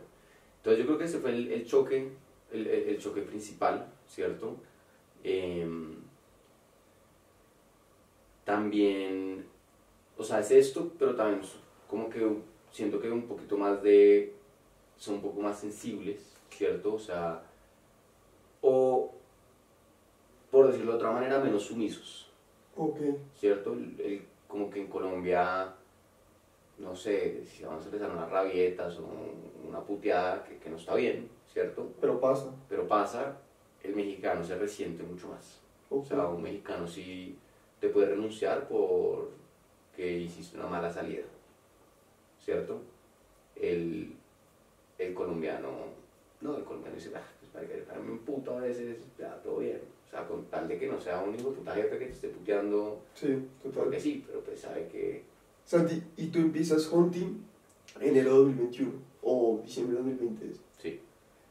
Entonces 0.59 0.79
yo 0.81 0.87
creo 0.87 0.99
que 0.99 1.05
ese 1.05 1.18
fue 1.20 1.31
el, 1.33 1.53
el 1.53 1.66
choque, 1.66 2.11
el, 2.53 2.66
el- 2.66 2.99
choque 2.99 3.23
principal, 3.23 3.87
¿cierto? 4.09 4.57
Em, 5.25 5.97
también, 8.44 9.47
o 10.18 10.25
sea, 10.25 10.40
es 10.40 10.51
esto, 10.51 10.92
pero 10.99 11.14
también 11.16 11.42
como 11.88 12.09
que 12.11 12.27
siento 12.73 13.01
que 13.01 13.11
un 13.11 13.29
poquito 13.29 13.57
más 13.57 13.83
de, 13.83 14.35
son 14.99 15.16
un 15.16 15.23
poco 15.23 15.40
más 15.42 15.61
sensibles, 15.61 16.37
¿cierto? 16.51 16.94
O 16.94 16.99
sea, 16.99 17.42
o, 18.62 19.12
decirlo 20.62 20.93
de 20.93 20.97
otra 20.99 21.11
manera, 21.11 21.38
menos 21.40 21.64
sumisos, 21.64 22.31
Ok. 22.77 22.99
¿cierto? 23.37 23.73
El- 23.73 24.01
el- 24.01 24.23
como 24.47 24.71
que 24.71 24.81
en 24.81 24.88
Colombia, 24.88 25.73
no 26.79 26.95
sé, 26.95 27.45
si 27.47 27.64
vamos 27.64 27.83
a 27.83 27.87
empezar 27.87 28.11
unas 28.11 28.31
rabietas 28.31 28.99
o 28.99 29.07
una 29.67 29.81
puteada, 29.81 30.45
que, 30.45 30.59
que 30.59 30.71
no 30.71 30.77
está 30.77 30.95
bien, 30.95 31.29
¿cierto? 31.53 31.88
Pero 32.01 32.21
pasa. 32.21 32.53
Pero 32.69 32.87
pasa, 32.87 33.37
el 33.83 33.95
mexicano 33.97 34.45
se 34.45 34.57
resiente 34.57 35.03
mucho 35.03 35.29
más. 35.29 35.61
O 35.90 36.05
sea, 36.05 36.27
un 36.27 36.43
mexicano 36.43 36.87
sí 36.87 37.37
te 37.81 37.88
puede 37.88 38.09
renunciar 38.11 38.67
por 38.69 39.31
que 39.97 40.19
hiciste 40.19 40.57
una 40.57 40.67
mala 40.67 40.90
salida, 40.90 41.23
¿cierto? 42.45 42.81
El, 43.57 44.14
el 44.99 45.14
colombiano, 45.14 45.69
no, 46.40 46.57
el 46.57 46.64
colombiano 46.64 46.97
dice, 46.97 47.12
ah, 47.14 47.23
pues 47.40 47.51
para 47.53 47.67
que 47.67 47.75
para 47.83 48.01
mí 48.01 48.12
me 48.12 48.19
puto 48.19 48.57
a 48.57 48.61
veces, 48.61 48.99
ya, 49.19 49.35
todo 49.43 49.59
bien. 49.59 49.81
Sea, 50.14 50.29
con 50.29 50.44
tal 50.44 50.68
de 50.68 50.79
que 50.79 50.87
no 50.87 51.00
sea 51.00 51.24
un 51.24 51.35
hijo 51.35 51.50
puta 51.50 51.74
jefe 51.74 51.98
que 51.98 52.07
te 52.07 52.12
esté 52.12 52.29
puteando 52.29 53.00
Sí, 53.14 53.37
total. 53.61 53.83
porque 53.83 53.98
sí, 54.00 54.22
pero 54.24 54.40
pues 54.42 54.61
sabe 54.61 54.87
que... 54.87 55.24
Santi, 55.64 56.00
¿y 56.16 56.29
tú 56.29 56.38
empiezas 56.38 56.88
hunting 56.92 57.38
enero 58.00 58.31
de 58.31 58.38
2021 58.38 58.92
o 59.22 59.61
diciembre 59.64 59.96
de 59.96 60.03
2020? 60.05 60.50
es? 60.50 60.61
Sí, 60.81 61.00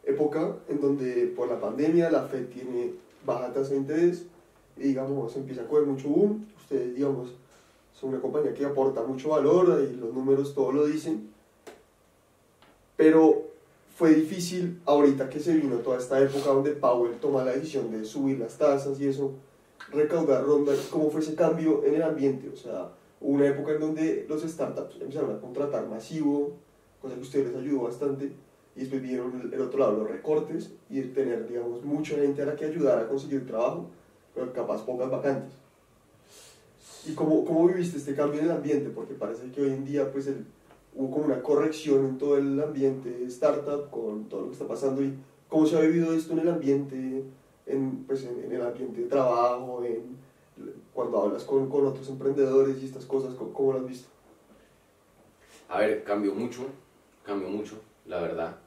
Época 0.05 0.55
en 0.69 0.79
donde 0.79 1.27
por 1.35 1.49
la 1.49 1.59
pandemia 1.59 2.09
la 2.09 2.23
Fed 2.23 2.45
tiene 2.47 2.93
baja 3.25 3.51
tasa 3.51 3.71
de 3.71 3.77
interés 3.77 4.27
y 4.77 4.83
digamos 4.83 5.35
empieza 5.35 5.63
a 5.63 5.67
coger 5.67 5.85
mucho 5.85 6.07
boom. 6.07 6.45
Ustedes, 6.57 6.95
digamos, 6.95 7.33
son 7.93 8.11
una 8.11 8.21
compañía 8.21 8.53
que 8.53 8.63
aporta 8.65 9.03
mucho 9.03 9.29
valor 9.29 9.85
y 9.91 9.97
los 9.97 10.13
números 10.13 10.55
todo 10.55 10.71
lo 10.71 10.85
dicen. 10.85 11.29
Pero 12.95 13.43
fue 14.03 14.15
difícil 14.15 14.81
ahorita 14.85 15.29
que 15.29 15.39
se 15.39 15.53
vino 15.53 15.77
toda 15.77 15.97
esta 15.97 16.19
época 16.19 16.49
donde 16.49 16.71
Powell 16.71 17.15
toma 17.21 17.45
la 17.45 17.53
decisión 17.53 17.89
de 17.89 18.03
subir 18.03 18.37
las 18.37 18.57
tasas 18.57 18.99
y 18.99 19.07
eso, 19.07 19.31
recaudar 19.93 20.43
rondas. 20.43 20.89
¿Cómo 20.91 21.09
fue 21.09 21.21
ese 21.21 21.35
cambio 21.35 21.85
en 21.85 21.95
el 21.95 22.03
ambiente? 22.03 22.49
O 22.49 22.57
sea, 22.57 22.89
hubo 23.21 23.35
una 23.35 23.47
época 23.47 23.71
en 23.71 23.79
donde 23.79 24.25
los 24.27 24.41
startups 24.41 24.97
empezaron 24.99 25.33
a 25.33 25.39
contratar 25.39 25.87
masivo, 25.87 26.51
cosa 27.01 27.13
que 27.13 27.21
a 27.21 27.23
ustedes 27.23 27.47
les 27.53 27.55
ayudó 27.55 27.83
bastante, 27.83 28.33
y 28.75 28.79
después 28.81 29.01
vieron 29.01 29.39
el, 29.39 29.53
el 29.53 29.61
otro 29.61 29.79
lado, 29.79 29.93
los 29.99 30.09
recortes, 30.09 30.73
y 30.89 30.99
el 30.99 31.13
tener, 31.13 31.47
digamos, 31.47 31.81
mucha 31.85 32.17
gente 32.17 32.41
a 32.41 32.47
la 32.47 32.57
que 32.57 32.65
ayudar 32.65 32.99
a 32.99 33.07
conseguir 33.07 33.47
trabajo, 33.47 33.85
pero 34.35 34.51
capaz 34.51 34.85
pocas 34.85 35.09
vacantes. 35.09 35.53
¿Y 37.07 37.13
cómo, 37.13 37.45
cómo 37.45 37.67
viviste 37.67 37.99
este 37.99 38.15
cambio 38.15 38.41
en 38.41 38.47
el 38.47 38.51
ambiente? 38.51 38.89
Porque 38.89 39.13
parece 39.13 39.49
que 39.51 39.61
hoy 39.61 39.69
en 39.69 39.85
día 39.85 40.11
pues 40.11 40.27
el, 40.27 40.45
hubo 40.95 41.11
como 41.11 41.25
una 41.25 41.41
corrección 41.41 42.05
en 42.05 42.17
todo 42.17 42.37
el 42.37 42.61
ambiente 42.61 43.23
startup 43.25 43.89
con 43.89 44.25
todo 44.25 44.41
lo 44.41 44.47
que 44.47 44.53
está 44.53 44.67
pasando 44.67 45.03
y 45.03 45.13
cómo 45.49 45.65
se 45.65 45.77
ha 45.77 45.81
vivido 45.81 46.13
esto 46.13 46.33
en 46.33 46.39
el 46.39 46.49
ambiente, 46.49 47.23
en, 47.65 48.03
pues 48.05 48.23
en, 48.25 48.51
el 48.51 48.61
ambiente 48.61 49.01
de 49.01 49.07
trabajo, 49.07 49.83
en, 49.83 50.17
cuando 50.93 51.21
hablas 51.21 51.43
con, 51.43 51.69
con 51.69 51.85
otros 51.85 52.07
emprendedores 52.09 52.81
y 52.81 52.85
estas 52.85 53.05
cosas, 53.05 53.33
¿cómo, 53.35 53.73
lo 53.73 53.79
has 53.79 53.87
visto? 53.87 54.09
A 55.69 55.79
ver, 55.79 56.03
cambió 56.03 56.33
mucho, 56.33 56.65
cambió 57.23 57.49
mucho, 57.49 57.79
la 58.05 58.21
verdad. 58.21 58.57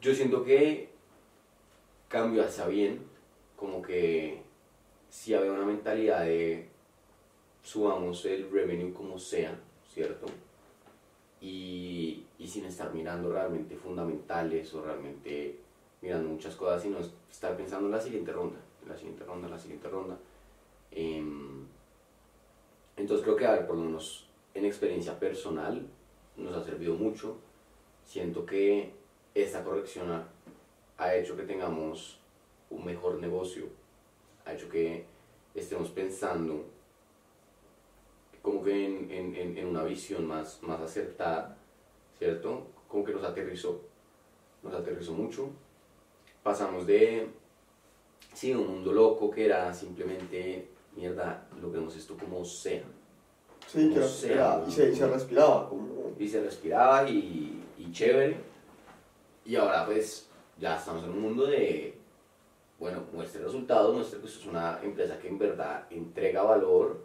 Yo 0.00 0.14
siento 0.14 0.44
que 0.44 0.88
cambió 2.08 2.44
hacia 2.44 2.66
bien, 2.66 3.00
como 3.56 3.82
que 3.82 4.42
si 5.10 5.34
había 5.34 5.52
una 5.52 5.66
mentalidad 5.66 6.24
de 6.24 6.69
subamos 7.62 8.24
el 8.24 8.50
revenue 8.50 8.92
como 8.92 9.18
sea, 9.18 9.58
¿cierto? 9.92 10.26
Y, 11.40 12.24
sin 12.46 12.64
estar 12.64 12.92
mirando 12.92 13.30
realmente 13.32 13.76
fundamentales 13.76 14.74
o 14.74 14.82
realmente 14.82 15.56
mirando 16.02 16.30
muchas 16.30 16.56
cosas, 16.56 16.82
sino 16.82 16.98
estar 17.30 17.56
pensando 17.56 17.86
en 17.86 17.92
la 17.92 18.00
siguiente 18.00 18.32
ronda, 18.32 18.58
en 18.82 18.88
la 18.88 18.96
siguiente 18.96 19.24
ronda, 19.24 19.46
en 19.46 19.52
la 19.52 19.58
siguiente 19.58 19.88
ronda. 19.88 20.18
Em, 20.90 21.64
entonces 22.96 23.22
creo 23.24 23.36
que, 23.36 23.46
a 23.46 23.52
ver, 23.52 23.66
por 23.68 23.76
lo 23.76 23.84
menos 23.84 24.26
en 24.54 24.64
experiencia 24.64 25.16
personal 25.20 25.86
nos 26.36 26.56
ha 26.56 26.64
servido 26.64 26.94
mucho. 26.94 27.36
Siento 28.04 28.44
que 28.44 28.92
esta 29.34 29.62
corrección 29.62 30.10
ha, 30.10 30.26
ha 30.98 31.14
hecho 31.14 31.36
que 31.36 31.44
tengamos 31.44 32.18
un 32.70 32.84
mejor 32.84 33.20
negocio, 33.20 33.66
ha 34.44 34.54
hecho 34.54 34.68
que 34.68 35.04
estemos 35.54 35.90
pensando 35.90 36.64
como 38.42 38.62
que 38.64 38.86
en, 38.86 39.10
en- 39.10 39.56
en- 39.58 39.66
una 39.66 39.84
visión 39.84 40.26
más, 40.26 40.62
más 40.62 40.80
acertada, 40.80 41.56
¿cierto? 42.18 42.66
Como 42.88 43.04
que 43.04 43.12
nos 43.12 43.24
aterrizó, 43.24 43.80
nos 44.62 44.74
aterrizó 44.74 45.12
mucho. 45.12 45.50
Pasamos 46.42 46.86
de, 46.86 47.28
sí, 48.32 48.54
un 48.54 48.66
mundo 48.66 48.92
loco 48.92 49.30
que 49.30 49.44
era 49.46 49.72
simplemente, 49.74 50.68
mierda, 50.96 51.46
logremos 51.60 51.94
esto 51.96 52.16
como 52.16 52.44
sea. 52.44 52.82
Sí, 53.66 53.90
que 53.92 54.00
No 54.00 54.06
era- 54.34 54.64
y, 54.66 54.70
se, 54.72 54.90
y 54.90 54.96
se 54.96 55.06
respiraba 55.06 55.68
como... 55.68 56.12
y 56.18 56.28
se 56.28 56.42
respiraba 56.42 57.08
y, 57.08 57.62
y 57.78 57.92
chévere. 57.92 58.36
Y 59.44 59.56
ahora 59.56 59.84
pues 59.86 60.28
ya 60.58 60.76
estamos 60.76 61.04
en 61.04 61.10
un 61.10 61.20
mundo 61.20 61.46
de, 61.46 61.94
bueno, 62.78 63.02
muestre 63.12 63.42
resultados, 63.44 63.94
muestre 63.94 64.20
que 64.20 64.26
es 64.26 64.46
una 64.46 64.80
empresa 64.82 65.18
que 65.18 65.28
en 65.28 65.38
verdad 65.38 65.86
entrega 65.90 66.42
valor 66.42 67.04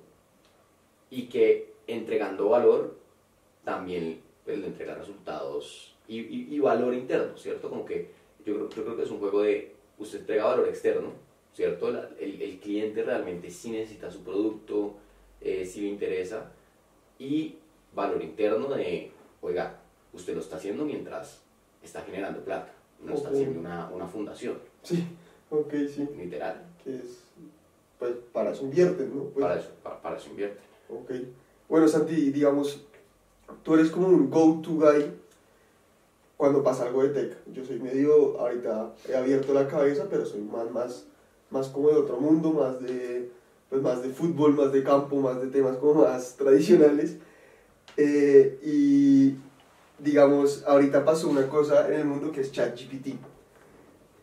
y 1.10 1.28
que 1.28 1.74
entregando 1.88 2.50
valor 2.50 2.98
también 3.64 4.22
pues, 4.44 4.58
le 4.60 4.68
entrega 4.68 4.96
resultados 4.96 5.96
y, 6.08 6.20
y- 6.20 6.56
y 6.56 6.60
valor 6.60 6.94
interno, 6.94 7.38
¿cierto? 7.38 7.70
Como 7.70 7.86
que 7.86 8.12
yo 8.46 8.54
creo, 8.56 8.70
yo 8.70 8.84
creo 8.84 8.96
que 8.98 9.04
es 9.04 9.12
un 9.12 9.20
juego 9.20 9.42
de 9.42 9.74
usted 9.98 10.20
entrega 10.20 10.46
valor 10.46 10.68
externo, 10.68 11.12
¿cierto? 11.54 11.90
La- 11.92 12.10
el, 12.20 12.42
el 12.42 12.60
cliente 12.60 13.04
realmente 13.04 13.50
sí 13.50 13.72
necesita 13.72 14.12
su 14.12 14.24
producto, 14.24 14.96
eh, 15.42 15.66
sí 15.66 15.82
le 15.82 15.88
interesa 15.90 16.52
y 17.20 17.56
valor 17.94 18.22
interno 18.22 18.68
de, 18.68 19.12
oiga, 19.42 19.80
usted 20.14 20.34
lo 20.36 20.42
está 20.42 20.58
haciendo 20.58 20.86
mientras 20.86 21.42
está 21.82 22.02
generando 22.02 22.44
plata, 22.44 22.72
no 23.00 23.14
está 23.14 23.30
Ok. 23.30 23.36
haciendo 23.36 23.60
una, 23.60 23.90
una 23.90 24.08
fundación, 24.08 24.60
Sí, 24.84 25.04
ok, 25.50 25.74
sí, 25.94 26.08
literal. 26.18 26.66
que 26.84 26.96
es... 26.98 27.24
Pues 27.98 28.14
para 28.34 28.52
eso 28.52 28.66
invierten, 28.66 29.16
¿no? 29.18 29.24
Pues, 29.26 29.46
Para 29.46 29.60
eso, 29.60 29.70
para, 29.82 30.02
para 30.02 30.18
eso 30.18 30.30
invierte. 30.30 30.60
Ok. 30.90 31.12
Bueno, 31.68 31.88
Santi, 31.88 32.32
digamos, 32.32 32.86
tú 33.64 33.74
eres 33.74 33.90
como 33.90 34.08
un 34.08 34.30
go-to 34.30 34.72
guy 34.76 35.12
cuando 36.38 36.64
pasa 36.64 36.86
algo 36.86 37.04
de 37.04 37.10
tech. 37.10 37.38
Yo 37.54 37.66
soy 37.66 37.80
medio, 37.80 38.40
ahorita 38.40 38.94
he 39.10 39.16
abierto 39.16 39.54
la 39.54 39.68
cabeza, 39.68 40.06
pero 40.10 40.26
soy 40.26 40.42
más, 40.42 40.70
más, 40.72 41.06
más 41.50 41.68
como 41.70 41.90
de 41.90 41.96
otro 41.96 42.20
mundo, 42.20 42.52
más 42.52 42.82
de, 42.82 43.32
pues 43.70 43.82
más 43.82 44.04
de 44.04 44.10
fútbol, 44.10 44.54
más 44.54 44.72
de 44.72 44.84
campo, 44.84 45.16
más 45.18 45.42
de 45.42 45.48
temas 45.48 45.78
como 45.78 46.04
más 46.04 46.36
tradicionales. 46.38 47.18
Eh, 47.98 48.60
y 48.64 49.36
digamos, 49.98 50.64
ahorita 50.68 51.06
pasó 51.06 51.30
una 51.30 51.48
cosa 51.48 51.88
en 51.88 52.02
el 52.02 52.06
mundo 52.06 52.32
que 52.32 52.42
es 52.42 52.52
ChatGPT. 52.52 53.16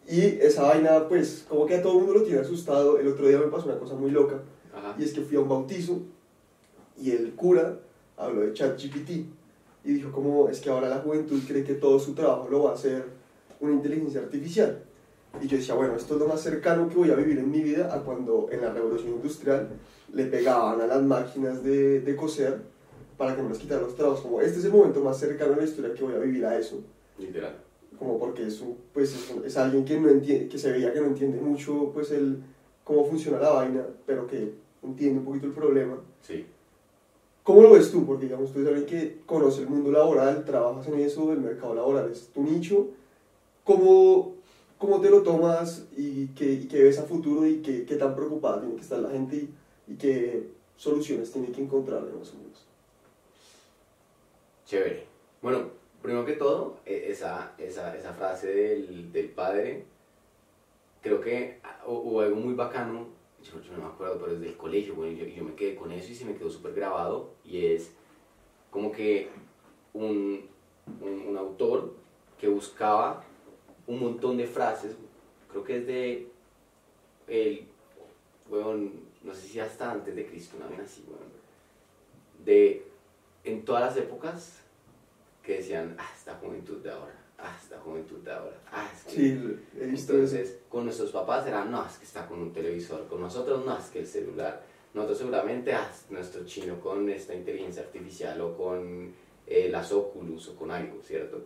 Y 0.09 0.21
esa 0.41 0.65
vaina, 0.65 1.09
pues, 1.09 1.47
como 1.49 1.65
que 1.65 1.77
a 1.77 1.83
todo 1.83 1.93
el 1.93 2.05
mundo 2.05 2.21
lo 2.21 2.25
tiene 2.25 2.41
asustado. 2.41 2.99
El 2.99 3.09
otro 3.09 3.27
día 3.27 3.39
me 3.39 3.47
pasó 3.47 3.67
una 3.67 3.79
cosa 3.79 3.95
muy 3.95 4.11
loca. 4.11 4.41
Ajá. 4.75 4.95
Y 4.99 5.05
es 5.05 5.13
que 5.13 5.23
fui 5.23 5.37
a 5.37 5.41
un 5.41 5.49
bautizo 5.49 6.01
y 7.01 7.11
el 7.11 7.33
cura 7.35 7.79
habló 8.17 8.43
de 8.43 8.53
ChatGPT 8.53 9.11
y 9.85 9.93
dijo 9.95 10.13
como 10.13 10.49
es 10.49 10.61
que 10.61 10.71
ahora 10.71 10.89
la 10.89 10.99
juventud 10.99 11.41
cree 11.47 11.65
que 11.65 11.75
todo 11.75 11.99
su 11.99 12.15
trabajo 12.15 12.49
lo 12.51 12.65
va 12.65 12.71
a 12.71 12.75
hacer 12.75 13.05
una 13.61 13.73
inteligencia 13.75 14.21
artificial. 14.21 14.83
Y 15.41 15.47
yo 15.49 15.57
decía, 15.57 15.75
bueno, 15.75 15.97
esto 15.97 16.15
es 16.15 16.21
lo 16.21 16.29
más 16.29 16.41
cercano 16.43 16.89
que 16.89 16.95
voy 16.95 17.11
a 17.11 17.15
vivir 17.15 17.39
en 17.39 17.51
mi 17.51 17.63
vida 17.63 17.93
a 17.95 18.01
cuando 18.03 18.49
en 18.53 18.61
la 18.61 18.71
revolución 18.73 19.13
industrial 19.13 19.69
le 20.13 20.27
pegaban 20.27 20.81
a 20.83 20.87
las 20.87 21.03
máquinas 21.03 21.63
de, 21.65 22.01
de 22.01 22.17
coser 22.17 22.61
para 23.17 23.35
que 23.35 23.43
no 23.43 23.49
les 23.49 23.59
quitaran 23.59 23.85
los 23.85 23.95
trabajos. 23.97 24.21
Como 24.21 24.41
este 24.43 24.59
es 24.59 24.65
el 24.67 24.73
momento 24.73 25.01
más 25.01 25.19
cercano 25.19 25.53
en 25.53 25.59
la 25.61 25.65
historia 25.65 25.95
que 25.95 26.03
voy 26.05 26.15
a 26.15 26.19
vivir 26.19 26.45
a 26.45 26.59
eso 26.59 26.81
Literal. 27.19 27.55
como 27.99 28.19
porque 28.19 28.47
es, 28.47 28.61
un- 28.61 28.77
pues 28.93 29.15
es, 29.15 29.31
un- 29.31 29.45
es 29.45 29.57
alguien 29.57 29.85
que, 29.87 29.99
no 29.99 30.09
entiende, 30.11 30.49
que 30.49 30.59
se 30.59 30.71
veía 30.71 30.93
que 30.93 31.01
no 31.01 31.07
entiende 31.07 31.41
mucho 31.41 31.91
pues 31.95 32.11
el, 32.11 32.39
cómo 32.85 33.07
funciona 33.07 33.39
la 33.41 33.51
vaina, 33.51 33.83
pero 34.05 34.27
que 34.27 34.53
entiende 34.83 35.21
un 35.21 35.25
poquito 35.25 35.47
el 35.47 35.53
problema. 35.53 35.99
Sí. 36.21 36.45
¿Cómo 37.43 37.63
lo 37.63 37.73
ves 37.73 37.91
tú? 37.91 38.07
Porque 38.07 38.27
digamos, 38.27 38.53
tú 38.53 38.61
alguien 38.61 38.87
que 38.87 39.21
conoce 39.27 39.63
el 39.63 39.69
mundo 39.69 39.91
laboral, 39.91 40.45
trabajas 40.45 40.87
en 40.87 41.01
eso, 41.01 41.33
el 41.33 41.41
mercado 41.41 41.75
laboral 41.75 42.11
es 42.11 42.29
tu 42.29 42.43
nicho. 42.43 42.89
¿Cómo, 43.65 44.35
cómo 44.79 45.01
te 45.01 45.11
lo 45.11 45.23
tomas 45.23 45.87
y 45.97 46.29
qué, 46.29 46.53
y 46.53 46.69
qué 46.69 46.85
ves 46.85 46.99
a 46.99 47.05
futuro 47.05 47.47
y 47.47 47.63
qué, 47.63 47.85
qué 47.85 47.97
tan 47.97 48.15
preocupada 48.15 48.61
tiene 48.61 48.77
que 48.77 48.83
estar 48.83 48.99
la 49.01 49.11
gente 49.11 49.37
y, 49.37 49.55
y 49.89 49.97
qué 49.97 50.51
soluciones 50.77 51.33
tiene 51.33 51.51
que 51.51 51.63
encontrar 51.63 52.03
más 52.03 52.33
o 52.33 52.37
menos? 52.37 52.67
Chévere. 54.67 55.07
Bueno, 55.41 55.71
primero 56.01 56.25
que 56.25 56.35
todo, 56.35 56.77
e- 56.87 57.11
esa, 57.11 57.53
esa, 57.59 57.97
esa 57.97 58.13
frase 58.13 58.47
del, 58.49 59.13
del 59.13 59.29
padre, 59.31 59.85
creo 61.03 61.21
que 61.21 61.59
ah, 61.65 61.83
hubo 61.87 62.21
algo 62.21 62.37
muy 62.37 62.55
bacano, 62.55 63.07
yo, 63.43 63.73
no 63.73 63.79
me 63.79 63.87
acuerdo, 63.87 64.19
pero 64.19 64.33
desde 64.35 64.49
el 64.49 64.57
colegio, 64.57 64.95
bueno, 64.95 65.13
yo, 65.13 65.27
yo 65.27 65.45
me 65.45 65.55
quedé 65.55 65.75
con 65.75 65.93
eso 65.93 66.11
y 66.11 66.15
se 66.15 66.25
me 66.25 66.35
quedó 66.35 66.51
súper 66.51 66.75
grabado, 66.75 67.35
y 67.45 67.67
es 67.67 67.93
como 68.71 68.91
que 68.93 69.29
un, 69.93 70.49
un, 71.01 71.37
autor 71.37 71.95
que 72.39 72.49
buscaba 72.49 73.25
un 73.87 74.01
montón 74.01 74.37
de 74.37 74.47
frases 74.47 74.97
creo 75.51 75.65
que 75.65 75.77
es 75.79 75.87
de 75.87 76.29
el, 77.29 77.67
weón, 78.49 78.93
no 79.23 79.35
sé 79.35 79.43
si 79.43 79.61
hasta 79.61 79.91
antes 79.91 80.15
de 80.15 80.27
Cristo, 80.27 80.57
una 80.57 80.67
vez 80.67 80.81
así, 80.81 81.05
weón, 81.07 81.31
de 82.45 82.87
en 83.45 83.65
todas 83.65 83.83
las 83.83 83.97
épocas 83.97 84.61
que 85.43 85.57
decían, 85.57 85.97
ah, 85.99 86.11
esta 86.17 86.35
juventud 86.37 86.79
de 86.79 86.91
ahora, 86.91 87.22
ah, 87.43 87.57
esta 87.63 87.79
juventud 87.81 88.19
de 88.19 88.33
ahora, 88.33 88.57
ah, 88.71 88.89
es 88.95 89.05
que... 89.05 89.11
Sí, 89.21 89.59
he 89.81 89.87
visto 89.87 90.13
eso. 90.15 90.37
Entonces, 90.37 90.59
con 90.69 90.85
nuestros 90.85 91.11
papás 91.11 91.47
era, 91.47 91.65
no, 91.65 91.85
es 91.87 91.99
que 91.99 92.05
está 92.05 92.27
con 92.27 92.41
un 92.41 92.53
televisor, 92.53 93.07
con 93.09 93.21
nosotros 93.21 93.65
no, 93.67 93.77
es 93.77 93.87
que 93.87 94.01
el 94.01 94.07
celular, 94.07 94.63
nosotros 94.95 95.19
seguramente, 95.19 95.73
ah, 95.75 95.89
es 95.93 96.11
nuestro 96.11 96.45
chino 96.45 96.81
con 96.81 97.09
esta 97.11 97.35
inteligencia 97.35 97.83
artificial 97.83 98.41
o 98.41 98.57
con 98.57 99.13
eh, 99.47 99.69
las 99.71 99.93
Oculus 99.93 100.49
o 100.49 100.57
con 100.57 100.71
algo, 100.71 101.01
¿cierto? 101.03 101.43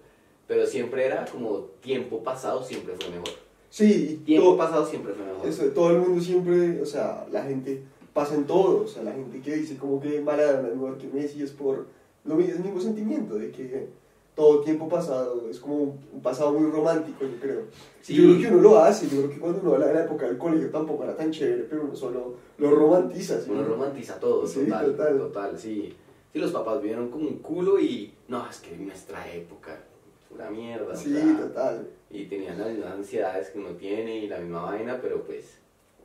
Pero 0.46 0.66
siempre 0.66 1.06
era 1.06 1.24
como 1.24 1.58
tiempo 1.80 2.22
pasado 2.22 2.62
siempre 2.62 2.94
fue 2.94 3.08
mejor. 3.10 3.30
Sí, 3.70 4.22
Tiempo 4.24 4.48
todo, 4.50 4.56
pasado 4.58 4.86
siempre 4.86 5.12
fue 5.12 5.24
mejor. 5.26 5.46
eso, 5.48 5.64
todo 5.70 5.90
el 5.90 5.98
mundo 5.98 6.22
siempre, 6.22 6.80
o 6.80 6.86
sea, 6.86 7.26
la 7.32 7.42
gente 7.42 7.82
pasa 8.14 8.34
en 8.36 8.44
todo, 8.46 8.84
o 8.84 8.86
sea, 8.86 9.02
la 9.02 9.12
gente 9.12 9.40
que 9.40 9.56
dice 9.56 9.76
como 9.76 10.00
que 10.00 10.20
Maradona 10.20 10.68
es 10.68 10.74
mejor 10.74 10.98
que 10.98 11.08
Messi 11.08 11.42
es 11.42 11.50
por 11.50 11.86
lo 12.24 12.34
mi- 12.36 12.44
el 12.50 12.60
mismo 12.60 12.80
sentimiento 12.80 13.34
de 13.34 13.50
que 13.50 13.88
todo 14.36 14.60
tiempo 14.60 14.86
pasado 14.88 15.48
es 15.50 15.58
como 15.58 15.98
un 16.12 16.20
pasado 16.22 16.52
muy 16.52 16.70
romántico, 16.70 17.24
yo 17.24 17.40
creo. 17.40 17.62
Sí. 18.02 18.14
Yo 18.14 18.22
creo 18.24 18.38
que 18.38 18.54
uno 18.54 18.62
lo 18.62 18.78
hace, 18.78 19.08
yo 19.08 19.16
creo 19.22 19.30
que 19.30 19.38
cuando 19.40 19.60
uno 19.62 19.72
habla 19.74 19.86
de 19.86 19.94
la 19.94 20.04
época 20.04 20.26
del 20.26 20.36
colegio 20.38 20.70
tampoco 20.70 21.04
era 21.04 21.16
tan 21.16 21.32
chévere, 21.32 21.64
pero 21.64 21.84
uno 21.84 21.96
solo 21.96 22.34
lo 22.58 22.70
romantiza. 22.70 23.40
¿sí? 23.40 23.50
Uno 23.50 23.64
romantiza 23.64 24.20
todo, 24.20 24.46
Sí, 24.46 24.66
total, 24.66 24.92
total. 24.94 25.18
total, 25.18 25.58
sí. 25.58 25.96
Sí, 26.32 26.38
los 26.38 26.52
papás 26.52 26.82
vieron 26.82 27.08
como 27.10 27.26
un 27.28 27.38
culo 27.38 27.80
y, 27.80 28.12
no, 28.28 28.46
es 28.48 28.58
que 28.60 28.76
nuestra 28.76 29.26
época, 29.32 29.80
pura 30.28 30.50
mierda, 30.50 30.92
o 30.92 30.96
Sí, 30.96 31.14
sea, 31.14 31.36
total. 31.38 31.88
y 32.10 32.26
tenían 32.26 32.58
las 32.58 32.68
mismas 32.68 32.92
ansiedades 32.92 33.48
que 33.48 33.58
uno 33.58 33.70
tiene 33.70 34.18
y 34.18 34.28
la 34.28 34.38
misma 34.38 34.60
vaina, 34.66 34.98
pero 35.00 35.22
pues 35.24 35.56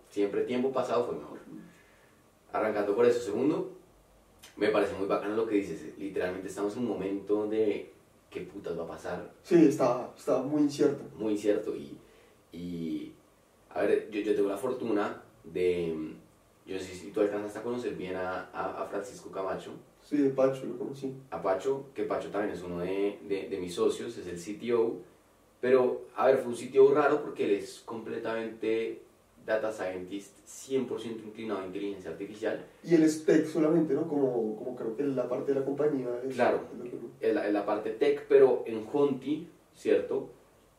siempre 0.09 0.43
tiempo 0.43 0.71
pasado 0.71 1.05
fue 1.05 1.15
mejor. 1.15 1.39
Arrancando 2.53 2.95
por 2.95 3.05
eso, 3.05 3.19
segundo, 3.19 3.71
me 4.55 4.69
parece 4.69 4.93
muy 4.95 5.07
bacano 5.07 5.35
lo 5.35 5.45
que 5.47 5.55
dices, 5.55 5.81
literalmente 5.97 6.47
estamos 6.47 6.73
en 6.77 6.83
un 6.83 6.87
momento 6.89 7.47
de 7.47 7.91
qué 8.31 8.41
putas 8.41 8.77
va 8.79 8.83
a 8.83 8.87
pasar, 8.87 9.31
Sí, 9.43 9.65
estaba, 9.67 10.13
estaba 10.17 10.41
muy 10.41 10.61
incierto. 10.63 11.03
muy 11.17 11.33
incierto 11.33 11.75
y, 11.75 11.97
y 12.51 13.11
a 13.69 13.81
ver, 13.83 14.09
yo, 14.09 14.21
yo 14.21 14.33
tengo 14.35 14.49
la 14.49 14.57
fortuna 14.57 15.21
de, 15.43 15.93
yo 16.65 16.75
no 16.75 16.79
sé 16.81 16.93
si 16.95 17.11
tú 17.11 17.21
alcanzaste 17.21 17.59
a 17.59 17.63
conocer 17.63 17.93
bien 17.95 18.15
a, 18.15 18.49
a, 18.53 18.83
a 18.83 18.85
Francisco 18.87 19.29
Camacho, 19.31 19.71
Sí, 20.03 20.17
de 20.17 20.29
Pacho 20.31 20.65
lo 20.65 20.77
conocí. 20.79 21.13
a 21.29 21.41
Pacho, 21.41 21.85
que 21.93 22.03
Pacho 22.03 22.29
también 22.31 22.53
es 22.55 22.63
uno 22.63 22.79
de, 22.79 23.19
de, 23.29 23.47
de 23.49 23.57
mis 23.59 23.75
socios, 23.75 24.17
es 24.17 24.25
el 24.27 24.39
CTO, 24.39 24.95
pero 25.61 26.07
a 26.15 26.25
ver, 26.25 26.39
fue 26.39 26.47
un 26.51 26.55
CTO 26.57 26.91
raro 26.93 27.21
porque 27.21 27.45
él 27.45 27.51
es 27.51 27.81
completamente 27.85 29.01
data 29.45 29.71
scientist, 29.71 30.37
100% 30.47 31.23
inclinado 31.23 31.61
a 31.61 31.65
inteligencia 31.65 32.11
artificial, 32.11 32.65
Y 32.83 32.95
él 32.95 33.03
es 33.03 33.25
tech 33.25 33.45
solamente, 33.47 33.93
¿no? 33.93 34.07
Como, 34.07 34.55
como 34.55 34.75
creo 34.75 34.95
que 34.95 35.03
la 35.03 35.27
parte 35.29 35.53
de 35.53 35.59
la 35.59 35.65
compañía. 35.65 36.07
es- 36.27 36.33
Claro. 36.35 36.61
es 36.83 36.90
en 37.21 37.35
la, 37.35 37.47
en 37.47 37.53
la 37.53 37.65
parte 37.65 37.91
tech, 37.91 38.25
pero 38.27 38.63
en 38.65 38.87
Honti, 38.91 39.47
¿cierto? 39.75 40.29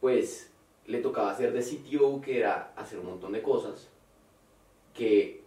Pues 0.01 0.51
le 0.87 1.01
tocaba 1.01 1.31
hacer 1.31 1.53
de 1.53 1.63
CTO, 1.63 2.21
que 2.21 2.39
era 2.39 2.73
hacer 2.77 2.99
un 2.99 3.07
montón 3.07 3.33
de 3.33 3.43
cosas, 3.43 3.89
que 4.95 5.43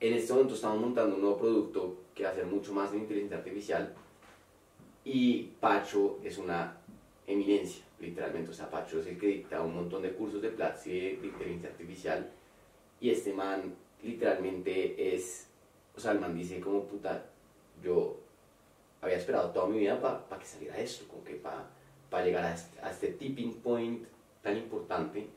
en 0.00 0.14
este 0.14 0.32
momento 0.32 0.54
estamos 0.54 0.80
montando 0.80 1.16
un 1.16 1.22
nuevo 1.22 1.38
producto 1.38 1.96
que 2.14 2.24
va 2.24 2.30
a 2.30 2.34
ser 2.34 2.46
mucho 2.46 2.72
más 2.72 2.92
de 2.92 2.98
inteligencia 2.98 3.38
artificial, 3.38 3.94
y 5.04 5.52
Pacho 5.60 6.18
es 6.24 6.38
una 6.38 6.78
eminencia, 7.26 7.84
literalmente, 8.00 8.50
o 8.50 8.54
sea, 8.54 8.70
Pacho 8.70 9.00
es 9.00 9.06
el 9.06 9.18
que 9.18 9.26
dicta 9.26 9.62
un 9.62 9.74
montón 9.74 10.02
de 10.02 10.12
cursos 10.12 10.42
de 10.42 10.48
Platzi 10.48 10.90
de 10.90 11.26
inteligencia 11.26 11.70
artificial, 11.70 12.30
y 13.00 13.10
este 13.10 13.32
man 13.32 13.74
literalmente 14.02 15.14
es, 15.14 15.48
o 15.94 16.00
sea, 16.00 16.12
el 16.12 16.20
man 16.20 16.34
dice 16.34 16.60
como 16.60 16.84
puta, 16.84 17.26
yo 17.82 18.16
había 19.00 19.16
esperado 19.16 19.50
toda 19.50 19.68
mi 19.68 19.78
vida 19.78 20.00
para 20.00 20.40
que 20.40 20.46
saliera 20.46 20.78
esto, 20.78 21.06
como 21.08 21.24
que 21.24 21.34
para 21.34 22.24
llegar 22.24 22.44
a 22.44 22.54
este, 22.54 22.80
a 22.80 22.90
este 22.90 23.08
tipping 23.08 23.54
point 23.54 24.06
tan 24.42 24.56
importante. 24.56 25.28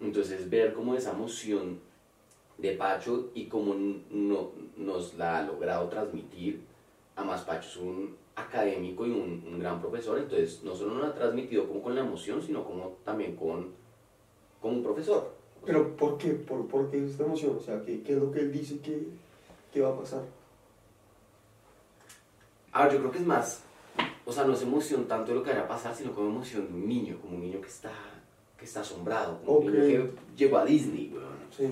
Entonces 0.00 0.48
ver 0.50 0.72
cómo 0.72 0.94
esa 0.94 1.12
emoción 1.12 1.80
de 2.58 2.72
Pacho 2.72 3.30
y 3.34 3.46
cómo 3.46 3.74
no, 4.10 4.50
nos 4.76 5.14
la 5.14 5.38
ha 5.38 5.42
logrado 5.42 5.88
transmitir, 5.88 6.60
además 7.16 7.42
Pacho 7.42 7.68
es 7.68 7.76
un 7.76 8.16
académico 8.34 9.06
y 9.06 9.10
un, 9.10 9.44
un 9.46 9.58
gran 9.58 9.80
profesor, 9.80 10.18
entonces 10.18 10.62
no 10.62 10.74
solo 10.74 10.94
nos 10.94 11.02
la 11.02 11.08
ha 11.08 11.14
transmitido 11.14 11.66
como 11.68 11.82
con 11.82 11.94
la 11.94 12.00
emoción, 12.00 12.42
sino 12.42 12.64
como 12.64 12.96
también 13.04 13.36
con, 13.36 13.70
con 14.60 14.76
un 14.76 14.82
profesor. 14.82 15.32
Pero 15.64 15.96
¿por 15.96 16.18
qué? 16.18 16.30
¿Por, 16.30 16.66
por 16.66 16.90
qué 16.90 17.04
esta 17.04 17.24
emoción? 17.24 17.56
O 17.56 17.60
sea, 17.60 17.82
¿qué, 17.84 18.02
qué 18.02 18.14
es 18.14 18.18
lo 18.18 18.32
que 18.32 18.40
él 18.40 18.52
dice 18.52 18.80
que, 18.80 19.06
que 19.72 19.80
va 19.80 19.90
a 19.90 19.98
pasar? 19.98 20.22
A 22.72 22.84
ver, 22.84 22.92
yo 22.94 22.98
creo 23.00 23.10
que 23.10 23.18
es 23.18 23.26
más, 23.26 23.60
o 24.24 24.32
sea, 24.32 24.44
no 24.44 24.54
es 24.54 24.62
emoción 24.62 25.04
tanto 25.06 25.32
de 25.32 25.38
lo 25.38 25.42
que 25.44 25.50
vaya 25.50 25.62
a 25.64 25.68
pasar, 25.68 25.94
sino 25.94 26.12
como 26.14 26.28
emoción 26.28 26.66
de 26.68 26.72
un 26.74 26.88
niño, 26.88 27.18
como 27.20 27.36
un 27.36 27.42
niño 27.42 27.60
que 27.60 27.68
está, 27.68 27.90
que 28.58 28.64
está 28.64 28.80
asombrado, 28.80 29.38
como 29.44 29.58
un 29.58 29.66
niño 29.72 29.80
que 29.82 30.10
llegó 30.36 30.58
a 30.58 30.64
Disney, 30.64 31.12
weón. 31.12 31.26
Sí. 31.56 31.68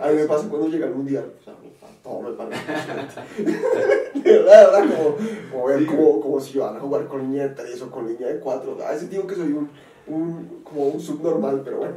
A 0.00 0.08
mí 0.08 0.14
me 0.14 0.24
pasa 0.24 0.48
cuando 0.48 0.68
llega 0.68 0.86
el 0.86 0.94
mundial. 0.94 1.32
O 1.40 1.44
sea, 1.44 1.54
todo 2.02 2.20
me 2.22 2.32
parece. 2.32 2.62
De 4.14 4.22
verdad, 4.38 4.72
¿verdad? 4.72 4.96
Como, 4.96 5.16
como 5.50 5.66
ver 5.66 5.78
Sí. 5.80 5.86
como, 5.86 6.20
como 6.20 6.40
si 6.40 6.58
van 6.58 6.76
a 6.76 6.80
jugar 6.80 7.06
con 7.06 7.20
línea 7.22 7.48
de 7.48 7.54
3 7.54 7.82
o 7.82 7.90
con 7.90 8.06
línea 8.08 8.28
de 8.28 8.38
4. 8.40 8.78
A 8.86 8.92
veces 8.92 9.10
digo 9.10 9.26
que 9.26 9.34
soy 9.34 9.52
un, 9.52 9.68
un, 10.06 10.60
como 10.64 10.84
un 10.88 11.00
subnormal, 11.00 11.62
pero 11.64 11.78
bueno, 11.78 11.94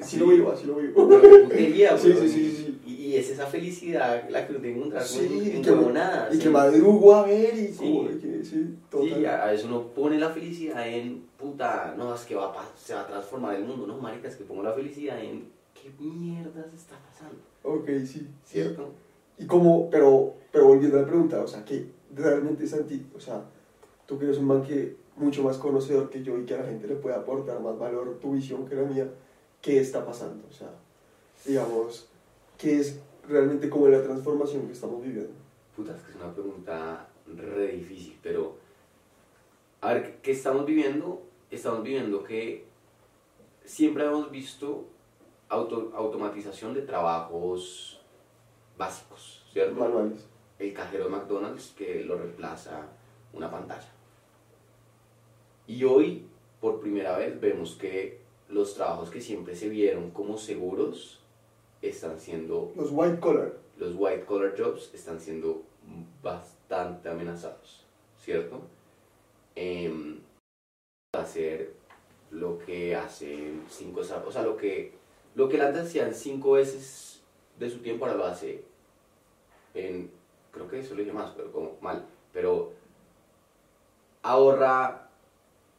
así 0.00 0.16
Sí. 0.16 0.18
lo 0.18 0.26
vivo, 0.26 0.50
así 0.52 0.66
lo 0.66 0.74
vivo. 0.74 1.08
Putería, 1.08 1.96
Sí, 1.98 2.12
sí, 2.12 2.28
sí, 2.28 2.52
sí. 2.56 2.69
Y, 3.10 3.14
y 3.14 3.16
es 3.16 3.30
esa 3.30 3.46
felicidad 3.46 4.28
la 4.28 4.46
que 4.46 4.52
uno 4.52 4.60
tiene 4.60 4.74
que 4.74 4.78
encontrar 4.80 5.02
Sí, 5.04 5.26
con 5.26 5.36
y 5.46 5.50
en 5.50 5.62
que, 5.62 5.70
huevonadas, 5.72 6.32
y 6.34 6.36
sí. 6.36 6.42
que 6.42 6.50
madrugo 6.50 7.14
a 7.14 7.26
ver 7.26 7.54
y 7.58 7.68
Sí. 7.68 8.08
que, 8.20 8.44
sí, 8.44 8.74
total. 8.90 9.08
Sí, 9.08 9.24
a 9.26 9.46
veces 9.46 9.66
uno 9.66 9.86
pone 9.88 10.18
la 10.18 10.30
felicidad 10.30 10.86
en, 10.88 11.24
puta, 11.38 11.94
no, 11.96 12.14
es 12.14 12.22
que 12.22 12.34
va 12.34 12.46
a, 12.52 12.68
se 12.76 12.94
va 12.94 13.02
a 13.02 13.06
transformar 13.06 13.54
el 13.56 13.64
mundo, 13.64 13.86
no, 13.86 13.98
marica, 13.98 14.28
es 14.28 14.36
que 14.36 14.44
pongo 14.44 14.62
la 14.62 14.72
felicidad 14.72 15.22
en, 15.22 15.48
¿qué 15.74 15.90
mierdas 15.98 16.72
está 16.74 16.96
pasando? 16.98 17.38
Ok, 17.62 17.88
sí. 18.06 18.28
¿Cierto? 18.44 18.90
Y 19.38 19.46
como, 19.46 19.88
pero, 19.90 20.34
pero 20.52 20.66
volviendo 20.66 20.98
a 20.98 21.02
la 21.02 21.06
pregunta, 21.06 21.40
o 21.42 21.46
sea, 21.48 21.64
que 21.64 21.86
realmente 22.14 22.66
Santi, 22.66 23.06
o 23.16 23.20
sea, 23.20 23.42
tú 24.06 24.18
que 24.18 24.24
eres 24.26 24.38
un 24.38 24.46
man 24.46 24.62
que 24.62 24.96
mucho 25.16 25.42
más 25.42 25.56
conocedor 25.56 26.10
que 26.10 26.22
yo 26.22 26.38
y 26.38 26.44
que 26.44 26.54
a 26.54 26.58
la 26.58 26.66
gente 26.66 26.86
le 26.86 26.96
puede 26.96 27.14
aportar 27.16 27.60
más 27.60 27.78
valor 27.78 28.18
tu 28.20 28.32
visión 28.32 28.66
que 28.66 28.74
la 28.74 28.82
mía, 28.82 29.08
¿qué 29.62 29.80
está 29.80 30.04
pasando? 30.04 30.44
O 30.50 30.52
sea, 30.52 30.68
digamos, 31.46 32.09
¿qué 32.60 32.78
es 32.78 33.00
realmente 33.28 33.68
como 33.70 33.88
la 33.88 34.02
transformación 34.02 34.66
que 34.66 34.72
estamos 34.72 35.02
viviendo? 35.02 35.32
Puta, 35.76 35.96
es 35.96 36.02
que 36.02 36.10
es 36.10 36.16
una 36.16 36.32
pregunta 36.32 37.08
re 37.36 37.68
difícil, 37.72 38.18
pero 38.22 38.56
a 39.80 39.94
ver, 39.94 40.02
¿qué- 40.04 40.18
¿qué 40.22 40.30
estamos 40.32 40.66
viviendo? 40.66 41.22
Estamos 41.50 41.82
viviendo 41.82 42.22
que 42.22 42.64
siempre 43.64 44.04
hemos 44.04 44.30
visto 44.30 44.84
auto- 45.48 45.92
automatización 45.94 46.74
de 46.74 46.82
trabajos 46.82 48.00
básicos, 48.76 49.44
¿cierto? 49.52 49.74
Manuales. 49.80 50.26
El 50.58 50.74
cajero 50.74 51.04
de 51.04 51.10
McDonald's 51.10 51.72
que 51.76 52.04
lo 52.04 52.18
reemplaza 52.18 52.88
una 53.32 53.50
pantalla. 53.50 53.88
Y 55.66 55.84
hoy, 55.84 56.26
por 56.60 56.80
primera 56.80 57.16
vez, 57.16 57.40
vemos 57.40 57.76
que 57.76 58.20
los 58.48 58.74
trabajos 58.74 59.08
que 59.10 59.20
siempre 59.20 59.54
se 59.56 59.68
vieron 59.68 60.10
como 60.10 60.36
seguros 60.36 61.19
están 61.82 62.18
siendo 62.20 62.72
Los 62.76 62.90
white 62.90 63.20
collar. 63.20 63.54
los 63.78 63.94
white 63.96 64.24
collar 64.24 64.54
jobs 64.56 64.90
están 64.92 65.20
siendo 65.20 65.62
bastante 66.22 67.08
amenazados, 67.08 67.84
¿cierto? 68.18 68.60
Em, 69.54 70.20
hacer 71.12 71.74
lo 72.30 72.58
que 72.58 72.94
hacen 72.94 73.64
cinco, 73.68 74.00
o 74.00 74.32
sea, 74.32 74.42
lo 74.42 74.56
que, 74.56 74.92
lo 75.34 75.48
que 75.48 75.60
antes 75.60 75.82
hacían 75.82 76.14
cinco 76.14 76.52
veces 76.52 77.22
de 77.58 77.68
su 77.68 77.78
tiempo, 77.78 78.04
ahora 78.04 78.16
lo 78.16 78.26
hace 78.26 78.64
en, 79.74 80.10
creo 80.52 80.68
que 80.68 80.80
eso 80.80 80.94
lo 80.94 81.00
dije 81.00 81.12
más, 81.12 81.30
pero 81.32 81.50
como 81.52 81.76
mal, 81.80 82.04
pero 82.32 82.72
ahorra 84.22 85.08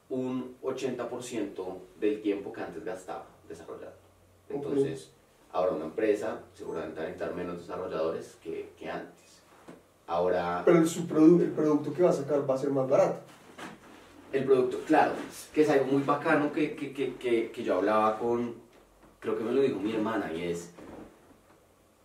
un 0.10 0.58
80% 0.62 1.78
del 2.00 2.22
tiempo 2.22 2.52
que 2.52 2.62
antes 2.62 2.84
gastaba 2.84 3.26
desarrollando. 3.48 3.96
Entonces, 4.50 5.12
ahora 5.54 5.72
una 5.74 5.86
empresa 5.86 6.40
seguramente 6.54 7.00
va 7.00 7.06
a 7.06 7.10
necesitar 7.10 7.36
menos 7.36 7.60
desarrolladores 7.60 8.38
que, 8.44 8.70
que 8.78 8.90
antes. 8.90 9.42
Ahora, 10.08 10.62
Pero 10.66 10.78
el, 10.80 10.88
su 10.88 11.08
produ- 11.08 11.42
el 11.42 11.52
producto 11.52 11.94
que 11.94 12.04
va 12.04 12.10
a 12.10 12.14
sacar 12.14 12.50
va 12.50 12.56
a 12.56 12.58
ser 12.58 12.70
más 12.70 12.90
barato. 12.90 13.20
el 14.34 14.44
producto, 14.46 14.80
claro, 14.86 15.14
que 15.54 15.62
es 15.62 15.70
algo 15.70 15.86
muy 15.86 16.02
bacano 16.04 16.52
que, 16.52 16.76
que, 16.76 16.94
que, 16.94 17.52
que, 17.52 17.64
yo 17.64 17.76
hablaba 17.76 18.18
con, 18.20 18.56
creo 19.20 19.38
que 19.38 19.44
me 19.44 19.52
lo 19.52 19.62
dijo 19.62 19.80
mi 19.80 19.94
hermana, 19.94 20.32
y 20.34 20.44
es 20.44 20.72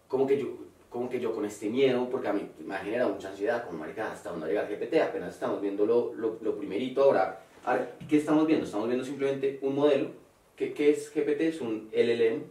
como 0.09 0.27
que 0.27 0.39
yo, 0.39 0.47
como 0.91 1.09
que 1.09 1.21
yo 1.21 1.35
con 1.35 1.45
este 1.45 1.69
miedo, 1.69 2.09
porque 2.11 2.29
a 2.29 2.33
mí 2.33 2.49
me 2.65 2.75
ha 2.75 2.79
generado 2.79 3.13
mucha 3.15 3.29
ansiedad, 3.31 3.65
como 3.67 3.79
marica, 3.79 4.13
hasta 4.13 4.31
dónde 4.31 4.55
va 4.55 4.63
a 4.63 4.69
llegar 4.69 4.81
GPT, 4.81 5.01
apenas 5.03 5.35
estamos 5.35 5.61
viendo 5.61 5.85
lo, 5.87 6.15
lo, 6.15 6.39
lo 6.41 6.57
primerito 6.57 7.03
ahora. 7.03 7.41
A 7.65 7.75
ver, 7.75 7.95
¿qué 8.09 8.19
estamos 8.19 8.47
viendo? 8.47 8.65
Estamos 8.67 8.87
viendo 8.87 9.05
simplemente 9.05 9.59
un 9.63 9.75
modelo 9.75 10.11
¿qué, 10.55 10.73
qué 10.73 10.91
es 10.91 11.13
GPT? 11.13 11.41
Es 11.43 11.61
un 11.61 11.91
LLM, 11.93 12.45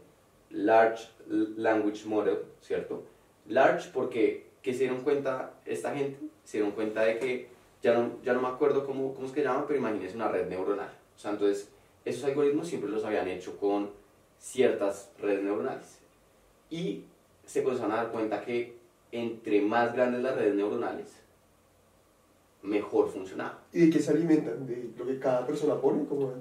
Large 0.50 1.08
Language 1.28 2.06
Model, 2.06 2.40
¿cierto? 2.62 3.04
Large 3.48 3.90
porque, 3.94 4.46
¿qué 4.62 4.74
se 4.74 4.80
dieron 4.80 5.02
cuenta 5.02 5.54
esta 5.66 5.94
gente? 5.94 6.18
Se 6.44 6.58
dieron 6.58 6.74
cuenta 6.74 7.02
de 7.02 7.20
que, 7.20 7.50
ya 7.82 7.94
no, 7.94 8.12
ya 8.24 8.34
no 8.34 8.42
me 8.42 8.48
acuerdo 8.48 8.86
cómo, 8.86 9.14
cómo 9.14 9.28
es 9.28 9.34
que 9.34 9.42
se 9.42 9.48
llama, 9.48 9.66
pero 9.68 9.80
imagínense 9.80 10.16
una 10.16 10.28
red 10.28 10.48
neuronal. 10.48 10.90
O 11.16 11.20
sea, 11.20 11.32
entonces, 11.32 11.70
esos 12.04 12.24
algoritmos 12.24 12.68
siempre 12.68 12.90
los 12.90 13.04
habían 13.04 13.28
hecho 13.28 13.58
con 13.58 13.90
ciertas 14.40 15.12
redes 15.20 15.44
neuronales. 15.44 16.00
Y 16.70 17.04
se 17.46 17.64
comenzaron 17.64 17.92
a 17.92 17.98
dar 17.98 18.12
cuenta 18.12 18.42
que 18.42 18.76
entre 19.12 19.62
más 19.62 19.94
grandes 19.94 20.22
las 20.22 20.36
redes 20.36 20.56
neuronales, 20.56 21.14
mejor 22.62 23.10
funcionaba. 23.10 23.60
¿Y 23.72 23.86
de 23.86 23.90
qué 23.90 24.00
se 24.00 24.12
alimentan? 24.12 24.66
¿De 24.66 24.90
lo 24.98 25.06
que 25.06 25.20
cada 25.20 25.46
persona 25.46 25.80
pone? 25.80 26.06
Como? 26.06 26.34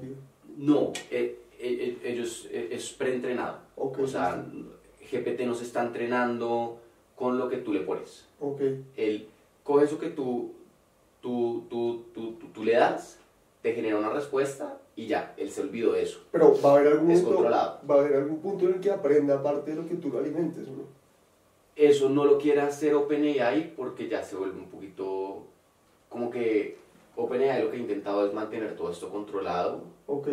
No, 0.57 0.93
eh, 1.11 1.39
ellos 1.69 2.47
eh, 2.51 2.69
es 2.73 2.91
preentrenado. 2.93 3.59
Ok, 3.77 3.99
o 4.01 4.07
sea, 4.07 4.45
GPT 5.11 5.41
no 5.47 5.55
se 5.55 5.65
está 5.65 5.83
entrenando 5.85 6.79
con 7.17 7.39
lo 7.39 7.49
que 7.49 7.59
tú 7.59 7.73
le 7.73 7.81
pones. 7.81 8.27
Ok, 8.41 8.61
Él 8.97 9.29
coge 9.63 9.85
eso 9.85 9.99
que 9.99 10.11
tú, 10.11 10.53
tú, 11.21 11.65
tú, 11.71 12.05
tú, 12.15 12.33
tú- 12.33 12.49
tú 12.49 12.65
le 12.65 12.73
das, 12.75 13.19
te 13.63 13.73
genera 13.73 13.99
una 13.99 14.11
respuesta 14.11 14.79
y 14.97 15.07
ya, 15.07 15.35
él 15.37 15.51
se 15.51 15.63
olvidó 15.63 15.93
de 15.93 16.03
eso. 16.03 16.21
pero 16.31 16.55
va 16.61 16.71
a 16.71 16.77
haber 16.77 16.93
algún 16.93 17.11
Es 17.11 17.21
punto, 17.21 17.35
controlado. 17.37 17.81
va 17.89 17.95
a 17.95 17.99
haber 18.01 18.15
algún 18.17 18.39
punto 18.41 18.67
en 18.67 18.75
el 18.75 18.81
que 18.81 18.91
aprenda 18.91 19.35
aparte 19.37 19.71
de 19.71 19.77
lo 19.83 19.89
que 19.89 19.95
tú 19.97 20.11
lo 20.11 20.19
alimentes, 20.19 20.69
¿no? 20.69 20.85
Eso 21.77 22.09
no 22.09 22.25
lo 22.25 22.39
quiere 22.39 22.61
hacer 22.61 22.95
OpenAI 22.95 23.75
porque 23.75 24.09
ya 24.09 24.23
se 24.23 24.37
vuelve 24.37 24.59
un 24.59 24.69
poquito 24.69 25.43
como 26.09 26.31
que 26.31 26.77
OpenAI 27.17 27.63
lo 27.65 27.71
que 27.71 27.79
ha 27.79 27.81
intentado 27.81 28.27
es 28.27 28.33
mantener 28.35 28.77
todo 28.77 28.91
esto 28.93 29.09
controlado 29.11 29.83
Ok, 30.07 30.29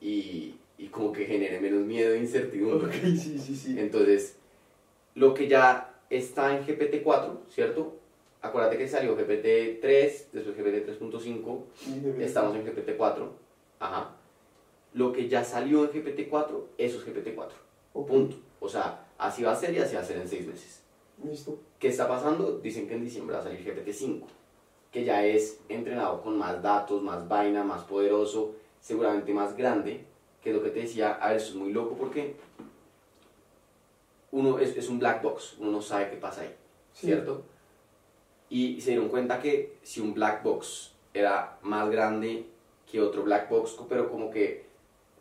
y, 0.00 0.54
y 0.78 0.88
como 0.88 1.12
que 1.12 1.24
genere 1.26 1.60
menos 1.60 1.84
miedo 1.84 2.12
e 2.14 2.18
incertidumbre. 2.18 2.88
ok, 2.88 2.94
sí, 3.16 3.38
sí, 3.38 3.54
sí. 3.56 3.78
Entonces, 3.78 4.36
lo 5.14 5.32
que 5.34 5.48
ya 5.48 5.94
está 6.10 6.56
en 6.56 6.66
GPT-4, 6.66 7.38
¿cierto? 7.48 7.96
Acuérdate 8.40 8.76
que 8.76 8.88
salió 8.88 9.16
GPT-3, 9.16 9.80
después 10.32 10.56
GPT-3.5, 10.56 11.62
Y 11.86 12.00
de- 12.00 12.24
estamos 12.24 12.54
en 12.56 12.66
GPT-4, 12.66 13.28
ajá. 13.78 14.16
Lo 14.92 15.12
que 15.12 15.28
ya 15.28 15.42
salió 15.44 15.84
en 15.84 15.90
GPT-4, 15.90 16.64
eso 16.78 16.98
es 16.98 17.06
GPT-4, 17.06 17.48
Ok, 17.94 18.06
punto. 18.08 18.36
O 18.60 18.68
sea, 18.68 19.06
así 19.18 19.42
va 19.42 19.52
a 19.52 19.56
ser 19.56 19.74
y 19.74 19.78
así 19.78 19.94
va 19.94 20.02
a 20.02 20.04
ser 20.04 20.18
en 20.18 20.28
seis 20.28 20.46
meses. 20.46 20.82
Listo. 21.22 21.58
¿Qué 21.78 21.88
está 21.88 22.08
pasando? 22.08 22.58
Dicen 22.58 22.86
que 22.88 22.94
en 22.94 23.04
diciembre 23.04 23.34
va 23.36 23.40
a 23.40 23.44
salir 23.44 23.64
GPT-5, 23.64 24.24
que 24.90 25.04
ya 25.04 25.24
es 25.24 25.60
entrenado 25.68 26.22
con 26.22 26.36
más 26.38 26.60
datos, 26.62 27.02
más 27.02 27.26
vaina, 27.28 27.64
más 27.64 27.84
poderoso, 27.84 28.54
seguramente 28.80 29.32
más 29.32 29.56
grande, 29.56 30.04
que 30.44 30.50
es 30.50 30.56
lo 30.56 30.62
que 30.62 30.68
te 30.68 30.80
decía, 30.80 31.14
a 31.14 31.28
ver, 31.28 31.38
eso 31.38 31.48
es 31.52 31.54
muy 31.54 31.72
loco 31.72 31.96
porque 31.98 32.36
uno 34.30 34.58
es, 34.58 34.76
es 34.76 34.88
un 34.90 34.98
black 34.98 35.22
box, 35.22 35.56
uno 35.58 35.70
no 35.70 35.80
sabe 35.82 36.10
qué 36.10 36.16
pasa 36.16 36.42
ahí, 36.42 36.54
Sí. 36.92 37.06
¿cierto? 37.06 37.42
Y 38.50 38.78
se 38.82 38.90
dieron 38.90 39.08
cuenta 39.08 39.40
que 39.40 39.78
si 39.82 40.00
un 40.00 40.12
black 40.12 40.42
box 40.42 40.92
era 41.14 41.58
más 41.62 41.90
grande 41.90 42.46
que 42.90 43.00
otro 43.00 43.22
black 43.24 43.48
box, 43.48 43.76
pero 43.88 44.10
como 44.10 44.30
que 44.30 44.66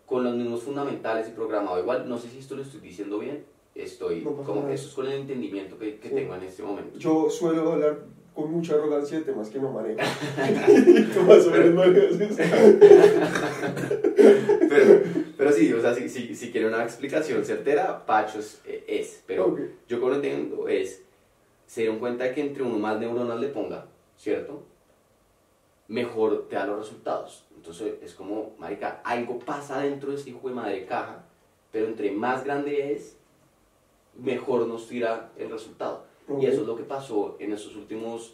con 0.05 0.25
los 0.25 0.35
mismos 0.35 0.61
fundamentales 0.63 1.29
y 1.29 1.31
programado 1.31 1.79
igual, 1.79 2.07
no 2.09 2.17
sé 2.17 2.29
si 2.29 2.39
esto 2.39 2.55
lo 2.55 2.63
estoy 2.63 2.81
diciendo 2.81 3.17
bien, 3.19 3.45
estoy 3.75 4.21
No 4.25 4.35
como 4.43 4.67
que 4.67 4.73
eso 4.73 4.89
es 4.89 4.93
con 4.93 5.05
el 5.05 5.13
entendimiento 5.13 5.79
que, 5.79 5.99
que 5.99 6.09
Sí. 6.09 6.15
tengo 6.15 6.35
en 6.35 6.43
este 6.43 6.63
momento. 6.63 6.99
Yo 6.99 7.29
suelo 7.29 7.71
hablar 7.71 7.99
con 8.33 8.51
mucha 8.51 8.75
arrogancia 8.75 9.23
temas 9.23 9.49
que 9.49 9.59
no 9.59 9.71
manejo. 9.71 9.99
Tú 11.13 11.21
más 11.21 11.45
o 11.45 11.51
menos 11.51 11.73
manejas 11.73 12.19
eso. 12.19 12.43
pero, 14.69 15.01
pero 15.37 15.51
sí, 15.51 15.71
o 15.73 15.81
sea, 15.81 15.93
si, 15.93 16.09
si, 16.09 16.35
si 16.35 16.51
quiere 16.51 16.67
una 16.67 16.83
explicación 16.83 17.43
certera, 17.45 18.05
Pacho 18.05 18.39
es, 18.39 18.61
eh, 18.65 18.83
es, 18.87 19.23
pero 19.27 19.57
yo 19.87 19.99
como 19.99 20.09
lo 20.09 20.15
entiendo 20.15 20.67
es, 20.67 21.03
se 21.65 21.81
dieron 21.81 21.99
cuenta 21.99 22.33
que 22.33 22.41
entre 22.41 22.63
uno 22.63 22.77
más 22.77 22.99
neuronas 22.99 23.39
le 23.39 23.49
ponga, 23.49 23.85
¿cierto? 24.17 24.63
Mejor 25.87 26.47
te 26.47 26.55
da 26.55 26.65
los 26.65 26.79
resultados. 26.79 27.45
Entonces 27.55 27.95
es 28.01 28.13
como, 28.13 28.55
marica, 28.57 29.01
algo 29.03 29.39
pasa 29.39 29.79
dentro 29.79 30.11
de 30.11 30.17
ese 30.17 30.31
hijo 30.31 30.49
de 30.49 30.55
madre 30.55 30.85
caja, 30.85 31.25
pero 31.71 31.87
entre 31.87 32.11
más 32.11 32.43
grande 32.43 32.93
es, 32.93 33.17
mejor 34.17 34.67
nos 34.67 34.87
tira 34.87 35.31
el 35.37 35.49
resultado. 35.49 36.05
Y 36.39 36.45
eso 36.45 36.61
es 36.61 36.67
lo 36.67 36.75
que 36.75 36.83
pasó 36.83 37.35
en 37.39 37.53
estos 37.53 37.75
últimos 37.75 38.33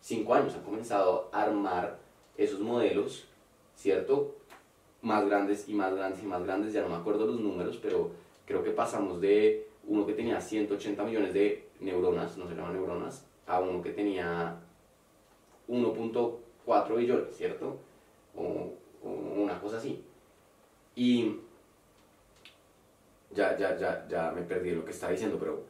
cinco 0.00 0.34
años. 0.34 0.54
Han 0.54 0.62
comenzado 0.62 1.28
a 1.32 1.42
armar 1.42 1.98
esos 2.36 2.60
modelos, 2.60 3.26
¿cierto? 3.74 4.34
Más 5.02 5.26
grandes 5.26 5.68
y 5.68 5.74
más 5.74 5.94
grandes 5.94 6.22
y 6.22 6.26
más 6.26 6.42
grandes. 6.44 6.72
Ya 6.72 6.82
no 6.82 6.88
me 6.88 6.96
acuerdo 6.96 7.26
los 7.26 7.40
números, 7.40 7.78
pero 7.82 8.10
creo 8.46 8.62
que 8.62 8.70
pasamos 8.70 9.20
de 9.20 9.68
uno 9.86 10.06
que 10.06 10.14
tenía 10.14 10.40
180 10.40 11.04
millones 11.04 11.34
de 11.34 11.68
neuronas, 11.80 12.36
no 12.36 12.48
se 12.48 12.54
llaman 12.54 12.72
neuronas, 12.74 13.26
a 13.46 13.60
uno 13.60 13.82
que 13.82 13.90
tenía 13.90 14.56
1.4 15.68 16.96
billones, 16.96 17.36
¿cierto? 17.36 17.76
O, 18.34 18.72
o 19.04 19.08
una 19.08 19.60
cosa 19.60 19.76
así. 19.76 20.02
Y 20.94 21.36
ya, 23.32 23.56
ya, 23.56 23.76
ya, 23.76 24.06
ya 24.08 24.32
me 24.32 24.42
perdí 24.42 24.70
lo 24.70 24.84
que 24.84 24.92
estaba 24.92 25.12
diciendo, 25.12 25.36
pero 25.38 25.62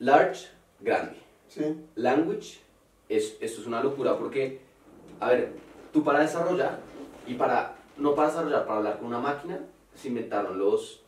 large, 0.00 0.48
grande. 0.80 1.16
Sí, 1.48 1.76
Language, 1.94 2.60
es, 3.08 3.36
esto 3.40 3.60
es 3.60 3.66
una 3.66 3.82
locura 3.82 4.16
porque, 4.18 4.60
a 5.20 5.28
ver, 5.30 5.52
tú 5.92 6.02
para 6.04 6.20
desarrollar 6.20 6.78
y 7.26 7.34
para, 7.34 7.76
no 7.96 8.14
para 8.14 8.28
desarrollar, 8.28 8.66
para 8.66 8.78
hablar 8.78 8.98
con 8.98 9.06
una 9.06 9.18
máquina, 9.20 9.60
se 9.94 10.08
inventaron 10.08 10.58
los 10.58 11.02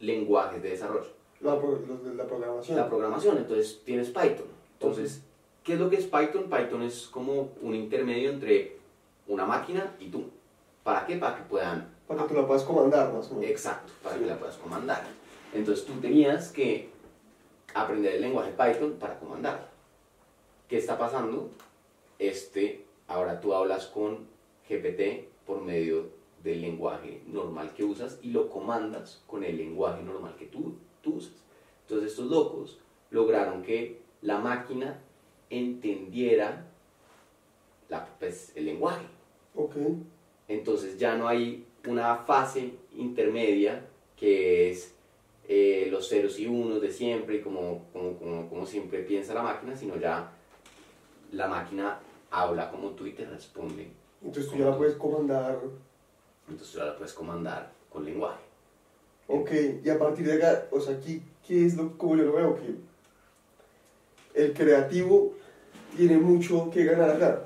lenguajes 0.00 0.62
de 0.62 0.70
desarrollo. 0.70 1.08
la, 1.40 1.58
pro- 1.58 1.80
la 2.16 2.24
programación. 2.24 2.76
La 2.76 2.88
programación, 2.88 3.36
entonces 3.38 3.80
tienes 3.84 4.08
Python. 4.08 4.46
Entonces, 4.74 5.22
¿qué 5.64 5.74
es 5.74 5.80
lo 5.80 5.90
que 5.90 5.96
es 5.96 6.04
Python? 6.06 6.44
Python 6.50 6.82
es 6.82 7.06
como 7.08 7.50
un 7.62 7.74
intermedio 7.74 8.30
entre 8.30 8.76
una 9.26 9.44
máquina 9.44 9.94
y 10.00 10.08
tú. 10.08 10.24
¿Para 10.84 11.06
qué? 11.06 11.16
Para 11.16 11.36
que 11.36 11.42
puedan 11.44 11.88
Para 12.08 12.22
que 12.22 12.28
tú 12.28 12.40
la 12.40 12.46
puedas 12.46 12.62
comandar 12.64 13.12
más 13.12 13.30
o 13.30 13.34
menos. 13.34 13.50
Exacto, 13.50 13.92
para 14.02 14.16
Sí. 14.16 14.22
que 14.22 14.26
la 14.30 14.36
puedas 14.38 14.56
comandar. 14.56 15.02
Entonces 15.54 15.84
tú 15.84 15.94
tenías 16.00 16.50
que 16.50 16.90
aprender 17.74 18.14
el 18.14 18.22
lenguaje 18.22 18.52
Python 18.52 18.94
para 18.98 19.18
comandarla. 19.18 19.68
¿Qué 20.68 20.78
está 20.78 20.98
pasando? 20.98 21.50
Este, 22.18 22.84
ahora 23.08 23.40
tú 23.40 23.54
hablas 23.54 23.86
con 23.86 24.26
GPT 24.68 25.28
por 25.46 25.60
medio 25.60 26.10
del 26.42 26.60
lenguaje 26.62 27.22
normal 27.26 27.72
que 27.74 27.84
usas 27.84 28.18
y 28.22 28.30
lo 28.30 28.48
comandas 28.48 29.22
con 29.26 29.44
el 29.44 29.56
lenguaje 29.56 30.02
normal 30.02 30.34
que 30.38 30.46
tú, 30.46 30.74
tú 31.02 31.14
usas. 31.16 31.32
Entonces 31.82 32.10
estos 32.12 32.26
locos 32.30 32.78
lograron 33.10 33.62
que 33.62 34.00
la 34.22 34.38
máquina 34.38 34.98
entendiera 35.50 36.64
la- 37.88 38.06
pues, 38.18 38.52
el 38.56 38.66
lenguaje. 38.66 39.04
Ok, 39.54 39.76
Entonces 40.48 40.98
ya 40.98 41.16
no 41.16 41.28
hay 41.28 41.64
una 41.86 42.16
fase 42.16 42.74
intermedia 42.96 43.84
que 44.16 44.70
es 44.70 44.94
eh, 45.48 45.88
los 45.90 46.08
ceros 46.08 46.38
y 46.38 46.46
unos 46.46 46.80
de 46.80 46.90
siempre 46.90 47.42
como, 47.42 47.86
como, 47.92 48.18
como, 48.18 48.48
como 48.48 48.66
siempre 48.66 49.00
piensa 49.02 49.34
la 49.34 49.42
máquina, 49.42 49.76
sino 49.76 49.96
ya 49.96 50.32
la 51.32 51.48
máquina 51.48 51.98
habla 52.30 52.70
como 52.70 52.90
tú 52.90 53.06
y 53.06 53.12
te 53.12 53.24
responde. 53.24 53.88
entonces 54.22 54.50
tú 54.50 54.58
ya 54.58 54.66
la 54.66 54.76
puedes 54.76 54.94
comandar. 54.96 55.58
Entonces 56.48 56.72
tú 56.72 56.78
ya 56.78 56.84
la 56.86 56.96
puedes 56.96 57.12
comandar 57.12 57.72
con 57.90 58.04
lenguaje. 58.04 58.42
Ok, 59.28 59.50
y 59.84 59.88
a 59.88 59.98
partir 59.98 60.26
de 60.26 60.34
acá, 60.34 60.66
o 60.70 60.80
sea, 60.80 60.96
aquí, 60.96 61.22
¿qué 61.46 61.64
es 61.64 61.76
lo 61.76 61.96
como 61.96 62.16
yo 62.16 62.24
lo 62.24 62.32
veo? 62.32 62.56
Que 62.56 62.74
el 64.34 64.52
creativo 64.52 65.34
tiene 65.96 66.18
mucho 66.18 66.70
que 66.70 66.84
ganar 66.84 67.10
acá. 67.10 67.44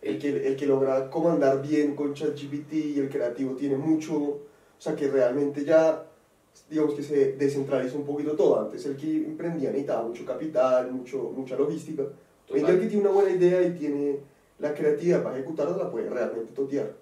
El 0.00 0.18
que, 0.18 0.46
el 0.46 0.56
que 0.56 0.66
logra 0.66 1.10
comandar 1.10 1.60
bien 1.60 1.96
con 1.96 2.14
ChatGPT 2.14 2.72
y 2.72 2.98
el 3.00 3.08
creativo 3.08 3.56
tiene 3.56 3.76
mucho, 3.76 4.14
o 4.14 4.40
sea, 4.78 4.94
que 4.94 5.08
realmente 5.08 5.64
ya, 5.64 6.06
digamos 6.68 6.94
que 6.94 7.02
se 7.02 7.32
descentraliza 7.32 7.96
un 7.96 8.04
poquito 8.04 8.32
todo. 8.32 8.60
Antes 8.60 8.84
el 8.86 8.96
que 8.96 9.16
emprendía 9.16 9.70
necesitaba 9.70 10.02
mucho 10.06 10.24
capital, 10.24 10.90
mucho, 10.92 11.32
mucha 11.34 11.56
logística. 11.56 12.04
Hoy 12.50 12.60
el 12.60 12.80
que 12.80 12.86
tiene 12.86 13.02
una 13.02 13.10
buena 13.10 13.30
idea 13.30 13.62
y 13.62 13.72
tiene 13.72 14.18
la 14.58 14.74
creatividad 14.74 15.22
para 15.22 15.36
ejecutarla, 15.36 15.76
la 15.76 15.90
puede 15.90 16.08
realmente 16.08 16.52
totear. 16.52 16.92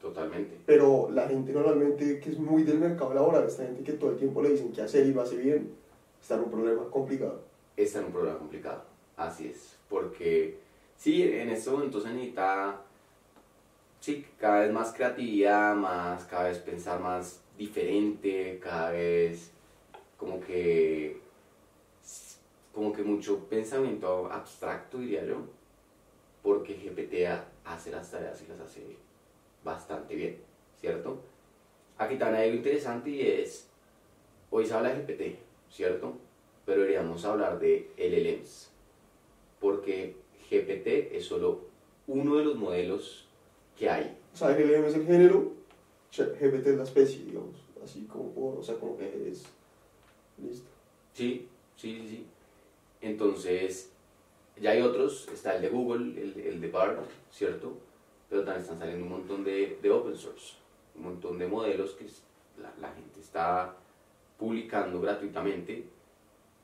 Totalmente. 0.00 0.56
Pero 0.64 1.10
la 1.12 1.28
gente 1.28 1.52
normalmente 1.52 2.20
que 2.20 2.30
es 2.30 2.38
muy 2.38 2.62
del 2.62 2.78
mercado 2.78 3.12
laboral, 3.12 3.44
esta 3.44 3.64
gente 3.64 3.82
que 3.82 3.92
todo 3.92 4.10
el 4.10 4.16
tiempo 4.16 4.40
le 4.42 4.50
dicen 4.50 4.72
qué 4.72 4.82
hacer 4.82 5.06
y 5.06 5.12
lo 5.12 5.22
hace 5.22 5.36
bien, 5.36 5.70
está 6.20 6.36
en 6.36 6.44
un 6.44 6.50
problema 6.50 6.84
complicado. 6.90 7.40
Está 7.76 7.98
en 7.98 8.06
un 8.06 8.12
problema 8.12 8.38
complicado. 8.38 8.82
Así 9.16 9.48
es. 9.48 9.76
Porque 9.88 10.58
sí, 10.96 11.22
en 11.22 11.50
este 11.50 11.70
momento 11.70 12.00
se 12.00 12.08
necesita 12.08 12.80
sí, 14.00 14.26
cada 14.38 14.60
vez 14.60 14.72
más 14.72 14.92
creatividad, 14.92 15.76
más, 15.76 16.24
cada 16.24 16.44
vez 16.44 16.58
pensar 16.58 17.00
más 17.00 17.40
diferente, 17.60 18.58
cada 18.58 18.90
vez 18.92 19.50
como 20.16 20.40
que 20.40 21.20
como 22.72 22.90
que 22.92 23.02
mucho 23.02 23.46
pensamiento 23.48 24.30
abstracto 24.32 24.96
diría 24.98 25.24
yo, 25.26 25.42
porque 26.42 26.74
GPT 26.74 27.26
ha- 27.28 27.44
hace 27.64 27.90
las 27.90 28.10
tareas 28.10 28.40
y 28.42 28.48
las 28.50 28.60
hace 28.60 28.80
bastante 29.62 30.14
bien, 30.14 30.38
¿cierto? 30.80 31.20
Aquí 31.98 32.16
también 32.16 32.40
hay 32.40 32.48
algo 32.48 32.56
interesante 32.58 33.10
y 33.10 33.20
es, 33.20 33.68
hoy 34.50 34.64
se 34.64 34.72
habla 34.72 34.94
de 34.94 35.02
GPT, 35.02 35.38
¿cierto? 35.70 36.16
Pero 36.64 36.80
deberíamos 36.80 37.22
hablar 37.26 37.58
de 37.58 37.90
LLMs, 37.98 38.70
porque 39.60 40.16
GPT 40.48 41.14
es 41.14 41.26
solo 41.26 41.60
uno 42.06 42.36
de 42.36 42.44
los 42.44 42.56
modelos 42.56 43.26
que 43.78 43.90
hay. 43.90 44.16
O 44.32 44.36
sea, 44.36 44.56
LLM 44.56 44.86
es 44.88 44.94
el 44.94 45.04
género, 45.06 45.52
GPT 46.12 46.66
es 46.66 46.76
la 46.76 46.84
especie, 46.84 47.24
digamos, 47.24 47.56
así 47.82 48.02
como 48.04 48.56
o 48.58 48.62
sea, 48.62 48.76
como 48.76 48.96
que 48.96 49.30
es, 49.30 49.44
listo. 50.42 50.68
Sí, 51.12 51.48
sí, 51.76 51.98
sí, 52.00 52.08
sí. 52.08 52.26
Entonces, 53.00 53.92
ya 54.60 54.70
hay 54.70 54.82
otros, 54.82 55.28
está 55.32 55.56
el 55.56 55.62
de 55.62 55.68
Google, 55.68 56.20
el, 56.20 56.38
el 56.40 56.60
de 56.60 56.68
Bard, 56.70 56.98
¿cierto? 57.30 57.76
Pero 58.28 58.44
también 58.44 58.62
están 58.62 58.78
saliendo 58.78 59.04
un 59.04 59.12
montón 59.12 59.44
de, 59.44 59.78
de 59.80 59.90
open 59.90 60.16
source, 60.16 60.56
un 60.96 61.04
montón 61.04 61.38
de 61.38 61.46
modelos 61.46 61.92
que 61.92 62.06
la, 62.60 62.92
gente 62.92 63.20
está 63.20 63.74
publicando 64.38 65.00
gratuitamente, 65.00 65.84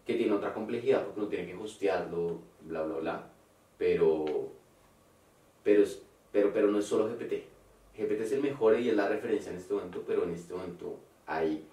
que 0.05 0.15
tiene 0.15 0.33
otra 0.33 0.53
complejidad 0.53 1.05
porque 1.05 1.21
uno 1.21 1.29
tiene 1.29 1.47
que 1.47 1.57
hostearlo, 1.57 2.41
bla, 2.63 2.83
bla, 2.83 2.97
bla. 2.99 3.31
Pero, 3.79 4.25
pero, 5.63 5.85
pero, 6.33 6.53
pero 6.53 6.71
no 6.71 6.79
es 6.79 6.85
solo 6.85 7.09
GPT. 7.09 7.56
GPT 7.97 8.21
es 8.21 8.33
el 8.33 8.43
mejor 8.43 8.79
y 8.79 8.91
es 8.91 8.97
la 8.97 9.09
referencia 9.09 9.51
en 9.51 9.59
este 9.59 9.75
momento, 9.75 10.03
pero 10.07 10.25
en 10.25 10.33
este 10.33 10.53
momento 10.53 10.99
hay 11.27 11.65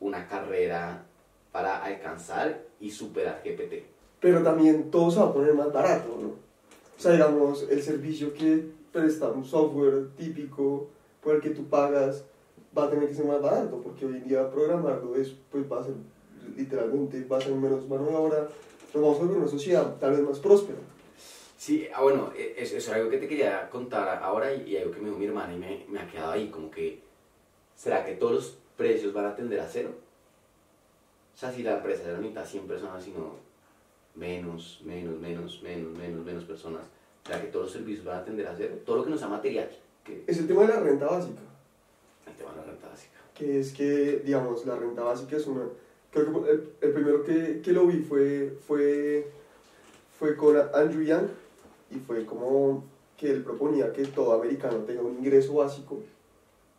una 0.00 0.26
carrera 0.28 1.06
para 1.52 1.82
alcanzar 1.82 2.62
y 2.80 2.90
superar 2.90 3.42
GPT. 3.44 3.84
Pero 4.20 4.42
también 4.42 4.90
todo 4.90 5.10
se 5.10 5.20
va 5.20 5.26
a 5.26 5.32
poner 5.32 5.54
más 5.54 5.72
barato, 5.72 6.18
¿no? 6.20 6.28
O 6.28 7.00
sea, 7.00 7.12
digamos, 7.12 7.66
el 7.70 7.82
servicio 7.82 8.32
que 8.32 8.64
presta 8.92 9.28
un 9.28 9.44
software 9.44 10.08
típico 10.16 10.88
por 11.22 11.36
el 11.36 11.40
que 11.40 11.50
tú 11.50 11.64
pagas 11.64 12.24
va 12.76 12.84
a 12.84 12.90
tener 12.90 13.08
que 13.08 13.14
ser 13.14 13.26
más 13.26 13.42
barato, 13.42 13.80
porque 13.82 14.06
hoy 14.06 14.16
en 14.16 14.28
día 14.28 14.50
programarlo 14.50 15.16
es, 15.16 15.34
pues 15.50 15.70
va 15.70 15.80
a 15.80 15.84
ser 15.84 15.94
literalmente, 16.56 17.24
va 17.24 17.38
a 17.38 17.40
ser 17.40 17.54
menos 17.54 17.88
mano 17.88 18.06
de 18.06 18.16
obra, 18.16 18.48
nos 18.92 19.02
vamos 19.02 19.18
a 19.18 19.20
volver 19.22 19.38
una 19.38 19.48
sociedad 19.48 19.96
tal 19.98 20.12
vez 20.12 20.20
más 20.20 20.38
próspera. 20.38 20.78
Sí, 21.64 21.88
ah, 21.94 22.02
bueno, 22.02 22.30
e- 22.36 22.56
eso, 22.58 22.76
es 22.76 22.86
algo 22.90 23.08
que 23.08 23.16
te 23.16 23.26
quería 23.26 23.70
contar 23.70 24.22
ahora 24.22 24.52
y, 24.52 24.68
y 24.68 24.76
algo 24.76 24.90
que 24.90 24.98
me 24.98 25.06
dijo 25.06 25.18
mi 25.18 25.24
hermana 25.24 25.54
y 25.54 25.56
me, 25.56 25.86
me 25.88 25.98
ha 25.98 26.06
quedado 26.06 26.32
ahí, 26.32 26.50
como 26.50 26.70
que, 26.70 27.00
¿será 27.74 28.04
que 28.04 28.16
todos 28.16 28.32
los 28.32 28.58
precios 28.76 29.14
van 29.14 29.24
a 29.24 29.34
tender 29.34 29.58
a 29.60 29.66
cero? 29.66 29.88
O 31.34 31.38
sea, 31.38 31.50
si 31.50 31.62
la 31.62 31.78
empresa 31.78 32.02
ya 32.02 32.10
no 32.10 32.18
necesita 32.18 32.44
100 32.44 32.66
personas, 32.66 33.02
sino 33.02 33.36
menos, 34.14 34.82
menos, 34.84 35.18
menos, 35.18 35.62
menos, 35.62 35.96
menos, 35.96 36.22
menos 36.26 36.44
personas, 36.44 36.82
¿será 37.24 37.40
que 37.40 37.46
todos 37.46 37.64
los 37.64 37.72
servicios 37.72 38.04
van 38.04 38.18
a 38.18 38.24
tender 38.26 38.46
a 38.46 38.54
cero? 38.54 38.74
Todo 38.84 38.96
lo 38.96 39.04
que 39.04 39.10
no 39.12 39.16
sea 39.16 39.28
material, 39.28 39.70
que 40.04 40.22
Es 40.26 40.36
el 40.36 40.46
tema 40.46 40.66
de 40.66 40.68
la 40.68 40.80
renta 40.80 41.06
básica, 41.06 41.40
ahí 42.26 42.34
te 42.36 42.44
va 42.44 42.52
la 42.54 42.64
renta 42.64 42.88
básica. 42.90 43.20
que 43.32 43.60
es 43.60 43.72
que, 43.72 44.20
digamos, 44.22 44.66
la 44.66 44.76
renta 44.76 45.02
básica 45.02 45.38
es 45.38 45.46
una... 45.46 45.62
Creo 46.12 46.44
que 46.44 46.50
el, 46.50 46.72
el 46.82 46.92
primero 46.92 47.24
que, 47.24 47.62
que 47.62 47.72
lo 47.72 47.86
vi 47.86 48.00
fue, 48.00 48.54
fue, 48.66 49.30
fue 50.18 50.36
con 50.36 50.58
Andrew 50.74 51.02
Yang 51.02 51.43
y 51.90 51.96
fue 51.96 52.24
como 52.24 52.84
que 53.16 53.30
él 53.30 53.44
proponía 53.44 53.92
que 53.92 54.04
todo 54.06 54.32
americano 54.32 54.78
tenga 54.78 55.02
un 55.02 55.18
ingreso 55.18 55.54
básico 55.54 56.00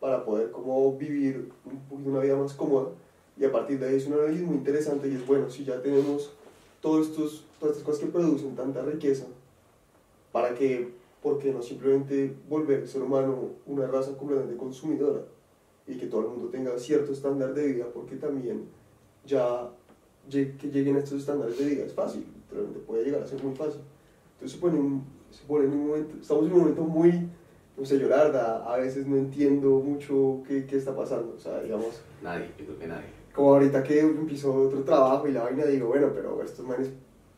para 0.00 0.24
poder 0.24 0.50
como 0.50 0.96
vivir 0.96 1.50
un 1.64 1.78
poquito 1.88 2.10
una 2.10 2.20
vida 2.20 2.36
más 2.36 2.52
cómoda 2.52 2.90
y 3.38 3.44
a 3.44 3.52
partir 3.52 3.78
de 3.78 3.88
ahí 3.88 3.96
es 3.96 4.06
un 4.06 4.14
análisis 4.14 4.42
muy 4.42 4.56
interesante 4.56 5.08
y 5.08 5.14
es 5.14 5.26
bueno, 5.26 5.50
si 5.50 5.64
ya 5.64 5.80
tenemos 5.82 6.32
todos 6.80 7.08
estos, 7.08 7.44
todas 7.58 7.76
estas 7.76 7.86
cosas 7.86 8.00
que 8.04 8.12
producen 8.12 8.54
tanta 8.54 8.82
riqueza, 8.82 9.26
¿para 10.32 10.54
qué? 10.54 10.88
¿Por 11.22 11.38
qué 11.38 11.52
no 11.52 11.62
simplemente 11.62 12.34
volver 12.48 12.80
el 12.80 12.88
ser 12.88 13.02
humano 13.02 13.50
una 13.66 13.86
raza 13.86 14.16
completamente 14.16 14.56
consumidora 14.56 15.22
y 15.86 15.96
que 15.96 16.06
todo 16.06 16.22
el 16.22 16.28
mundo 16.28 16.48
tenga 16.48 16.78
cierto 16.78 17.12
estándar 17.12 17.52
de 17.54 17.66
vida? 17.66 17.86
Porque 17.92 18.16
también 18.16 18.68
ya 19.24 19.70
que 20.30 20.70
lleguen 20.70 20.96
a 20.96 21.00
estos 21.00 21.20
estándares 21.20 21.58
de 21.58 21.64
vida 21.64 21.84
es 21.84 21.92
fácil, 21.92 22.26
realmente 22.50 22.80
puede 22.80 23.04
llegar 23.04 23.22
a 23.22 23.26
ser 23.26 23.42
muy 23.42 23.54
fácil. 23.54 23.80
Entonces 24.36 24.56
se 24.56 24.60
pone, 24.60 24.78
un, 24.78 25.04
se 25.30 25.44
pone 25.44 25.64
en 25.64 25.72
un 25.72 25.88
momento, 25.88 26.16
estamos 26.20 26.46
en 26.46 26.52
un 26.52 26.58
momento 26.58 26.82
muy, 26.82 27.28
no 27.76 27.84
sé, 27.84 27.98
verdad 27.98 28.64
a 28.66 28.76
veces 28.76 29.06
no 29.06 29.16
entiendo 29.16 29.70
mucho 29.80 30.42
qué, 30.46 30.66
qué 30.66 30.76
está 30.76 30.94
pasando, 30.94 31.34
o 31.36 31.38
sea, 31.38 31.60
digamos, 31.60 32.02
Nadie, 32.22 32.50
yo 32.58 32.64
creo 32.66 32.78
que 32.78 32.86
nadie. 32.86 33.06
como 33.34 33.54
ahorita 33.54 33.82
que 33.82 34.00
empiezo 34.00 34.52
otro 34.54 34.82
trabajo 34.82 35.26
y 35.26 35.32
la 35.32 35.44
vaina 35.44 35.64
digo, 35.64 35.88
bueno, 35.88 36.10
pero 36.14 36.42
estos 36.42 36.66
manes 36.66 36.90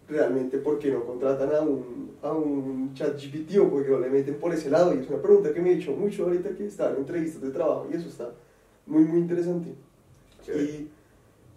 realmente, 0.09 0.59
¿por 0.59 0.78
qué 0.78 0.90
no 0.90 1.05
contratan 1.05 1.55
a 1.55 1.61
un, 1.61 2.12
a 2.22 2.32
un 2.32 2.92
chat 2.94 3.14
GPT 3.16 3.59
o 3.59 3.68
por 3.68 3.84
qué 3.84 3.90
no 3.90 4.01
le 4.01 4.11
meten 4.11 4.34
por 4.36 4.53
ese 4.53 4.70
lado? 4.70 4.94
Y 4.94 4.99
es 5.01 5.09
una 5.09 5.20
pregunta 5.20 5.53
que 5.53 5.61
me 5.61 5.70
he 5.70 5.74
hecho 5.74 5.92
mucho 5.92 6.24
ahorita 6.24 6.51
que 6.51 6.66
están 6.66 6.92
en 6.94 6.99
entrevistas 6.99 7.42
de 7.42 7.51
trabajo 7.51 7.86
y 7.92 7.96
eso 7.96 8.09
está 8.09 8.30
muy, 8.86 9.05
muy 9.05 9.20
interesante. 9.20 9.74
Y 10.49 10.88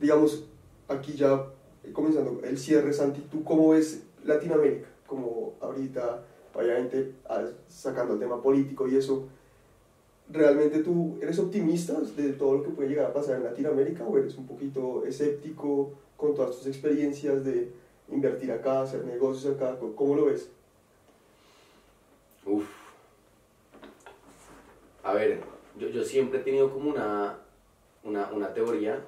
digamos, 0.02 0.46
aquí 0.90 1.14
ya 1.14 1.46
comenzando 1.94 2.42
el 2.44 2.58
cierre, 2.58 2.92
Santi, 2.92 3.22
¿tú 3.32 3.44
cómo 3.44 3.70
ves 3.70 4.04
Latinoamérica? 4.26 4.88
Como 5.12 5.56
ahorita, 5.60 6.24
obviamente, 6.54 7.16
sacando 7.68 8.14
el 8.14 8.20
tema 8.22 8.42
político 8.42 8.88
y 8.88 8.96
eso, 8.96 9.28
¿realmente 10.30 10.80
tú 10.80 11.18
eres 11.22 11.38
optimista 11.38 12.00
de 12.00 12.32
todo 12.32 12.60
lo 12.60 12.64
que 12.64 12.70
puede 12.70 12.88
llegar 12.88 13.08
a 13.08 13.14
pasar 13.14 13.36
en 13.36 13.44
Latinoamérica 13.44 14.06
o 14.06 14.18
eres 14.18 14.38
un 14.38 14.48
poquito 14.48 15.04
escéptico 15.06 15.92
con 16.16 16.34
todas 16.34 16.56
tus 16.56 16.68
experiencias 16.68 17.44
de 17.44 17.74
invertir 18.10 18.54
acá, 18.54 18.84
hacer 18.84 19.04
negocios 19.04 19.54
acá? 19.54 19.78
¿Cómo 19.98 20.16
lo 20.16 20.28
ves? 20.28 20.50
Uf. 22.46 22.70
A 25.04 25.12
ver, 25.12 25.42
yo, 25.78 25.90
yo 25.90 26.06
siempre 26.06 26.40
he 26.40 26.44
tenido 26.44 26.72
como 26.72 26.90
una, 26.90 27.38
una, 28.06 28.32
una 28.32 28.54
teoría 28.54 29.04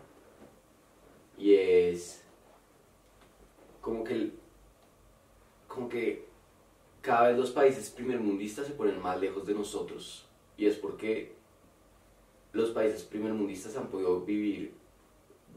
y 1.38 1.56
es 1.56 2.24
como 3.80 4.04
que, 4.04 4.43
como 5.74 5.90
que 5.90 6.26
cada 7.02 7.30
vez 7.30 7.38
los 7.38 7.52
países 7.52 7.90
primermundistas 7.90 8.68
se 8.68 8.74
ponen 8.74 9.02
más 9.02 9.20
lejos 9.20 9.46
de 9.46 9.54
nosotros 9.54 10.26
y 10.56 10.68
es 10.68 10.76
porque 10.78 11.34
los 12.54 12.70
países 12.70 13.04
primermundistas 13.04 13.76
han 13.76 13.88
podido 13.88 14.22
vivir 14.22 14.74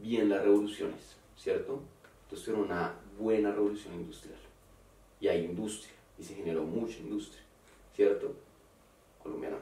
bien 0.01 0.29
las 0.29 0.41
revoluciones, 0.41 1.15
¿cierto? 1.37 1.81
Entonces 2.23 2.45
tuvieron 2.45 2.65
una 2.65 2.95
buena 3.19 3.51
revolución 3.51 3.93
industrial 3.93 4.39
y 5.21 5.27
hay 5.27 5.45
industria 5.45 5.93
y 6.17 6.23
se 6.23 6.33
generó 6.33 6.63
mucha 6.63 6.97
industria, 6.99 7.41
¿cierto? 7.95 8.33
Colombiana. 9.21 9.57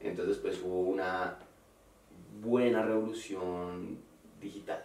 Entonces 0.00 0.36
después 0.36 0.62
hubo 0.62 0.82
una 0.82 1.36
buena 2.40 2.82
revolución 2.82 3.98
digital. 4.40 4.84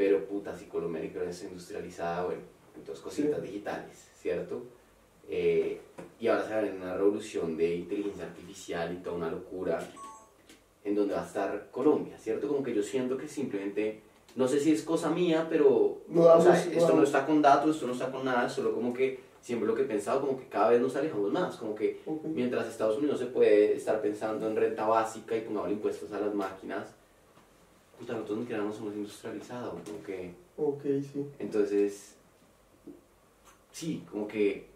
Pero 0.00 0.24
puta, 0.24 0.56
si 0.56 0.64
Colombia 0.64 1.02
que 1.12 1.28
es 1.28 1.42
industrializada, 1.42 2.24
bueno, 2.24 2.40
entonces 2.74 3.04
cositas 3.04 3.38
Sí. 3.42 3.46
digitales, 3.48 4.08
¿cierto? 4.18 4.62
Eh, 5.28 5.78
y 6.18 6.26
ahora 6.26 6.42
se 6.42 6.50
va 6.54 6.56
a 6.56 6.62
venir 6.62 6.80
una 6.80 6.94
revolución 6.96 7.54
de 7.58 7.74
inteligencia 7.74 8.24
artificial 8.24 8.94
y 8.94 9.02
toda 9.02 9.16
una 9.16 9.30
locura 9.30 9.78
en 10.84 10.94
donde 10.94 11.12
va 11.12 11.22
a 11.22 11.26
estar 11.26 11.68
Colombia, 11.70 12.16
¿cierto? 12.18 12.48
Como 12.48 12.62
que 12.62 12.74
yo 12.74 12.82
siento 12.82 13.18
que 13.18 13.28
simplemente, 13.28 14.00
no 14.36 14.48
sé 14.48 14.58
si 14.58 14.72
es 14.72 14.80
cosa 14.84 15.10
mía, 15.10 15.46
pero 15.50 15.98
No 16.08 16.22
o 16.22 16.40
sea, 16.40 16.52
no 16.54 16.58
esto 16.78 16.96
no 16.96 17.02
está 17.02 17.26
con 17.26 17.42
datos, 17.42 17.74
esto 17.74 17.86
no 17.86 17.92
está 17.92 18.10
con 18.10 18.24
nada, 18.24 18.48
solo 18.48 18.72
como 18.72 18.94
que 18.94 19.20
siempre 19.42 19.68
lo 19.68 19.74
que 19.74 19.82
he 19.82 19.84
pensado, 19.84 20.22
como 20.22 20.38
que 20.40 20.46
cada 20.48 20.70
vez 20.70 20.80
nos 20.80 20.96
alejamos 20.96 21.30
más, 21.30 21.56
como 21.56 21.74
que 21.74 22.00
Ok. 22.06 22.24
mientras 22.24 22.66
Estados 22.66 22.96
Unidos 22.96 23.18
se 23.18 23.26
puede 23.26 23.76
estar 23.76 24.00
pensando 24.00 24.48
en 24.48 24.56
renta 24.56 24.86
básica 24.86 25.36
y 25.36 25.42
pongamos 25.42 25.70
impuestos 25.72 26.10
a 26.12 26.20
las 26.20 26.34
máquinas, 26.34 26.94
puta, 28.00 28.14
nosotros 28.14 28.48
nos 28.48 28.78
hemos 28.78 28.94
industrializado, 28.94 29.72
como 29.84 30.02
que, 30.02 30.32
Ok, 30.56 30.82
sí. 31.12 31.26
entonces, 31.38 32.16
sí, 33.72 34.04
como 34.10 34.26
que, 34.26 34.66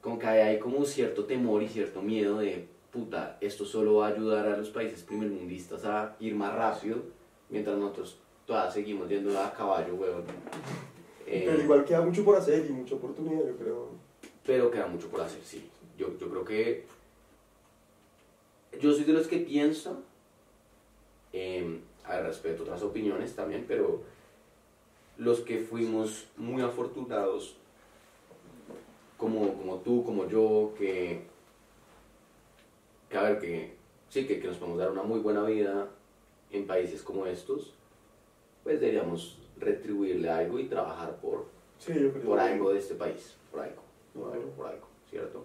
como 0.00 0.18
que 0.18 0.26
hay, 0.26 0.58
como 0.58 0.84
cierto 0.84 1.24
temor 1.24 1.62
y 1.62 1.68
cierto 1.68 2.00
miedo 2.00 2.38
de, 2.38 2.66
puta, 2.92 3.36
esto 3.40 3.64
solo 3.64 3.96
va 3.96 4.06
a 4.08 4.10
ayudar 4.12 4.46
a 4.46 4.56
los 4.56 4.70
países 4.70 5.02
primermundistas 5.02 5.84
a 5.84 6.16
ir 6.20 6.34
más 6.34 6.54
rápido, 6.54 7.02
mientras 7.50 7.76
nosotros 7.76 8.16
todavía 8.46 8.70
seguimos 8.70 9.08
yendo 9.08 9.38
a 9.38 9.52
caballo, 9.52 9.94
weón. 9.94 10.24
Eh, 11.30 11.42
Pero 11.44 11.60
igual 11.62 11.84
queda 11.84 12.00
mucho 12.00 12.24
por 12.24 12.36
hacer 12.36 12.64
y 12.64 12.72
mucha 12.72 12.94
oportunidad, 12.94 13.46
yo 13.46 13.54
creo. 13.58 13.88
pero 14.46 14.70
queda 14.70 14.86
mucho 14.86 15.08
por 15.08 15.20
hacer, 15.20 15.42
sí. 15.44 15.68
Yo, 15.98 16.16
yo 16.18 16.30
creo 16.30 16.42
que. 16.42 16.86
Yo 18.80 18.94
soy 18.94 19.04
de 19.04 19.12
los 19.12 19.26
que 19.28 19.36
pienso. 19.40 20.02
eh, 21.34 21.80
a 22.08 22.16
ver, 22.16 22.26
respeto 22.26 22.62
otras 22.62 22.82
opiniones 22.82 23.34
también, 23.36 23.64
pero 23.68 24.02
los 25.18 25.40
que 25.40 25.58
fuimos 25.58 26.26
muy 26.36 26.62
afortunados, 26.62 27.56
como, 29.16 29.52
como 29.54 29.76
tú, 29.78 30.04
como 30.04 30.26
yo, 30.28 30.72
que. 30.78 31.22
que 33.10 33.16
a 33.18 33.22
ver, 33.22 33.38
que. 33.38 33.76
Sí, 34.08 34.26
que, 34.26 34.40
que 34.40 34.48
nos 34.48 34.56
podemos 34.56 34.78
dar 34.78 34.90
una 34.90 35.02
muy 35.02 35.20
buena 35.20 35.42
vida 35.42 35.88
en 36.50 36.66
países 36.66 37.02
como 37.02 37.26
estos, 37.26 37.74
pues 38.64 38.80
deberíamos 38.80 39.36
retribuirle 39.58 40.30
algo 40.30 40.58
y 40.58 40.64
trabajar 40.64 41.16
por, 41.16 41.46
Sí, 41.78 41.92
yo 41.92 42.10
creo. 42.12 42.24
por 42.24 42.40
algo 42.40 42.72
de 42.72 42.78
este 42.78 42.94
país, 42.94 43.34
por 43.50 43.60
algo, 43.60 43.82
por 44.14 44.32
algo, 44.32 44.50
por 44.52 44.66
algo, 44.66 44.86
¿cierto? 45.10 45.44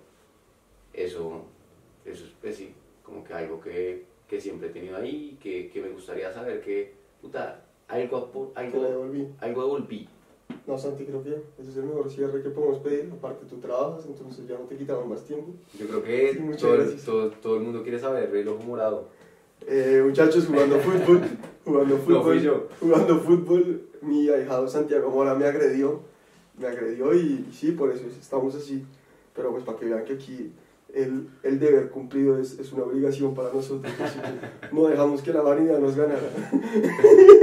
Eso, 0.93 1.41
eso 2.05 2.24
es, 2.24 2.32
pues 2.39 2.55
sí, 2.55 2.74
como 3.03 3.22
que 3.24 3.34
algo 3.34 3.59
que, 3.59 4.05
que 4.34 4.41
siempre 4.41 4.69
he 4.69 4.71
tenido 4.71 4.97
ahí, 4.97 5.38
que, 5.39 5.69
que 5.69 5.79
me 5.79 5.89
gustaría 5.89 6.34
saber 6.34 6.59
que, 6.61 6.91
puta, 7.21 7.63
algo, 7.88 8.31
Que 8.51 8.59
algo, 8.59 8.81
devolví. 8.84 9.27
algo 9.39 9.61
devolví. 9.61 10.09
No, 10.65 10.75
Santi, 10.75 11.03
creo 11.05 11.23
que 11.23 11.36
ese 11.59 11.69
es 11.69 11.77
el 11.77 11.84
mejor 11.84 12.09
cierre 12.09 12.41
que 12.41 12.49
podemos 12.49 12.79
pedir. 12.79 13.11
Aparte, 13.15 13.45
tú 13.47 13.57
trabajas, 13.57 14.07
entonces 14.07 14.47
ya 14.47 14.55
no 14.57 14.61
te 14.65 14.75
quitamos 14.75 15.05
más 15.07 15.23
tiempo. 15.23 15.51
Yo 15.79 15.86
creo 15.86 16.03
que 16.03 16.34
Sí, 16.34 16.57
todo, 16.59 16.75
el- 16.81 16.97
todo, 16.99 17.29
todo 17.29 17.55
el 17.57 17.61
mundo 17.61 17.84
quiere 17.84 17.99
saber 17.99 18.36
el 18.36 18.47
ojo 18.47 18.63
morado. 18.63 19.07
Eh, 19.67 20.01
muchachos, 20.03 20.47
jugando 20.47 20.79
fútbol, 20.79 21.21
jugando 21.63 21.97
fútbol, 21.97 22.15
No 22.17 22.23
fui 22.23 22.41
yo. 22.41 22.67
jugando 22.79 23.19
fútbol, 23.19 23.81
mi 24.01 24.29
ahijado 24.29 24.67
Santiago 24.67 25.11
Mora 25.11 25.36
me 25.36 25.45
agredió, 25.45 25.99
me 26.57 26.65
agredió 26.67 27.13
y, 27.13 27.45
y 27.47 27.53
sí, 27.53 27.71
por 27.73 27.91
eso 27.91 28.03
estamos 28.07 28.55
así. 28.55 28.84
Pero 29.36 29.51
pues 29.51 29.63
para 29.63 29.77
que 29.77 29.86
vean 29.86 30.03
que 30.05 30.13
aquí 30.13 30.51
el, 30.94 31.28
el 31.44 31.60
deber 31.60 31.89
cumplido 31.89 32.38
es, 32.38 32.60
es 32.60 32.72
una 32.72 32.84
obligación 32.84 33.34
para 33.34 33.52
nosotros, 33.52 33.91
no 34.72 34.88
dejamos 34.88 35.22
que 35.22 35.34
la 35.34 35.41
vanidad 35.41 35.80
nos 35.80 35.96
ganara. 35.96 36.30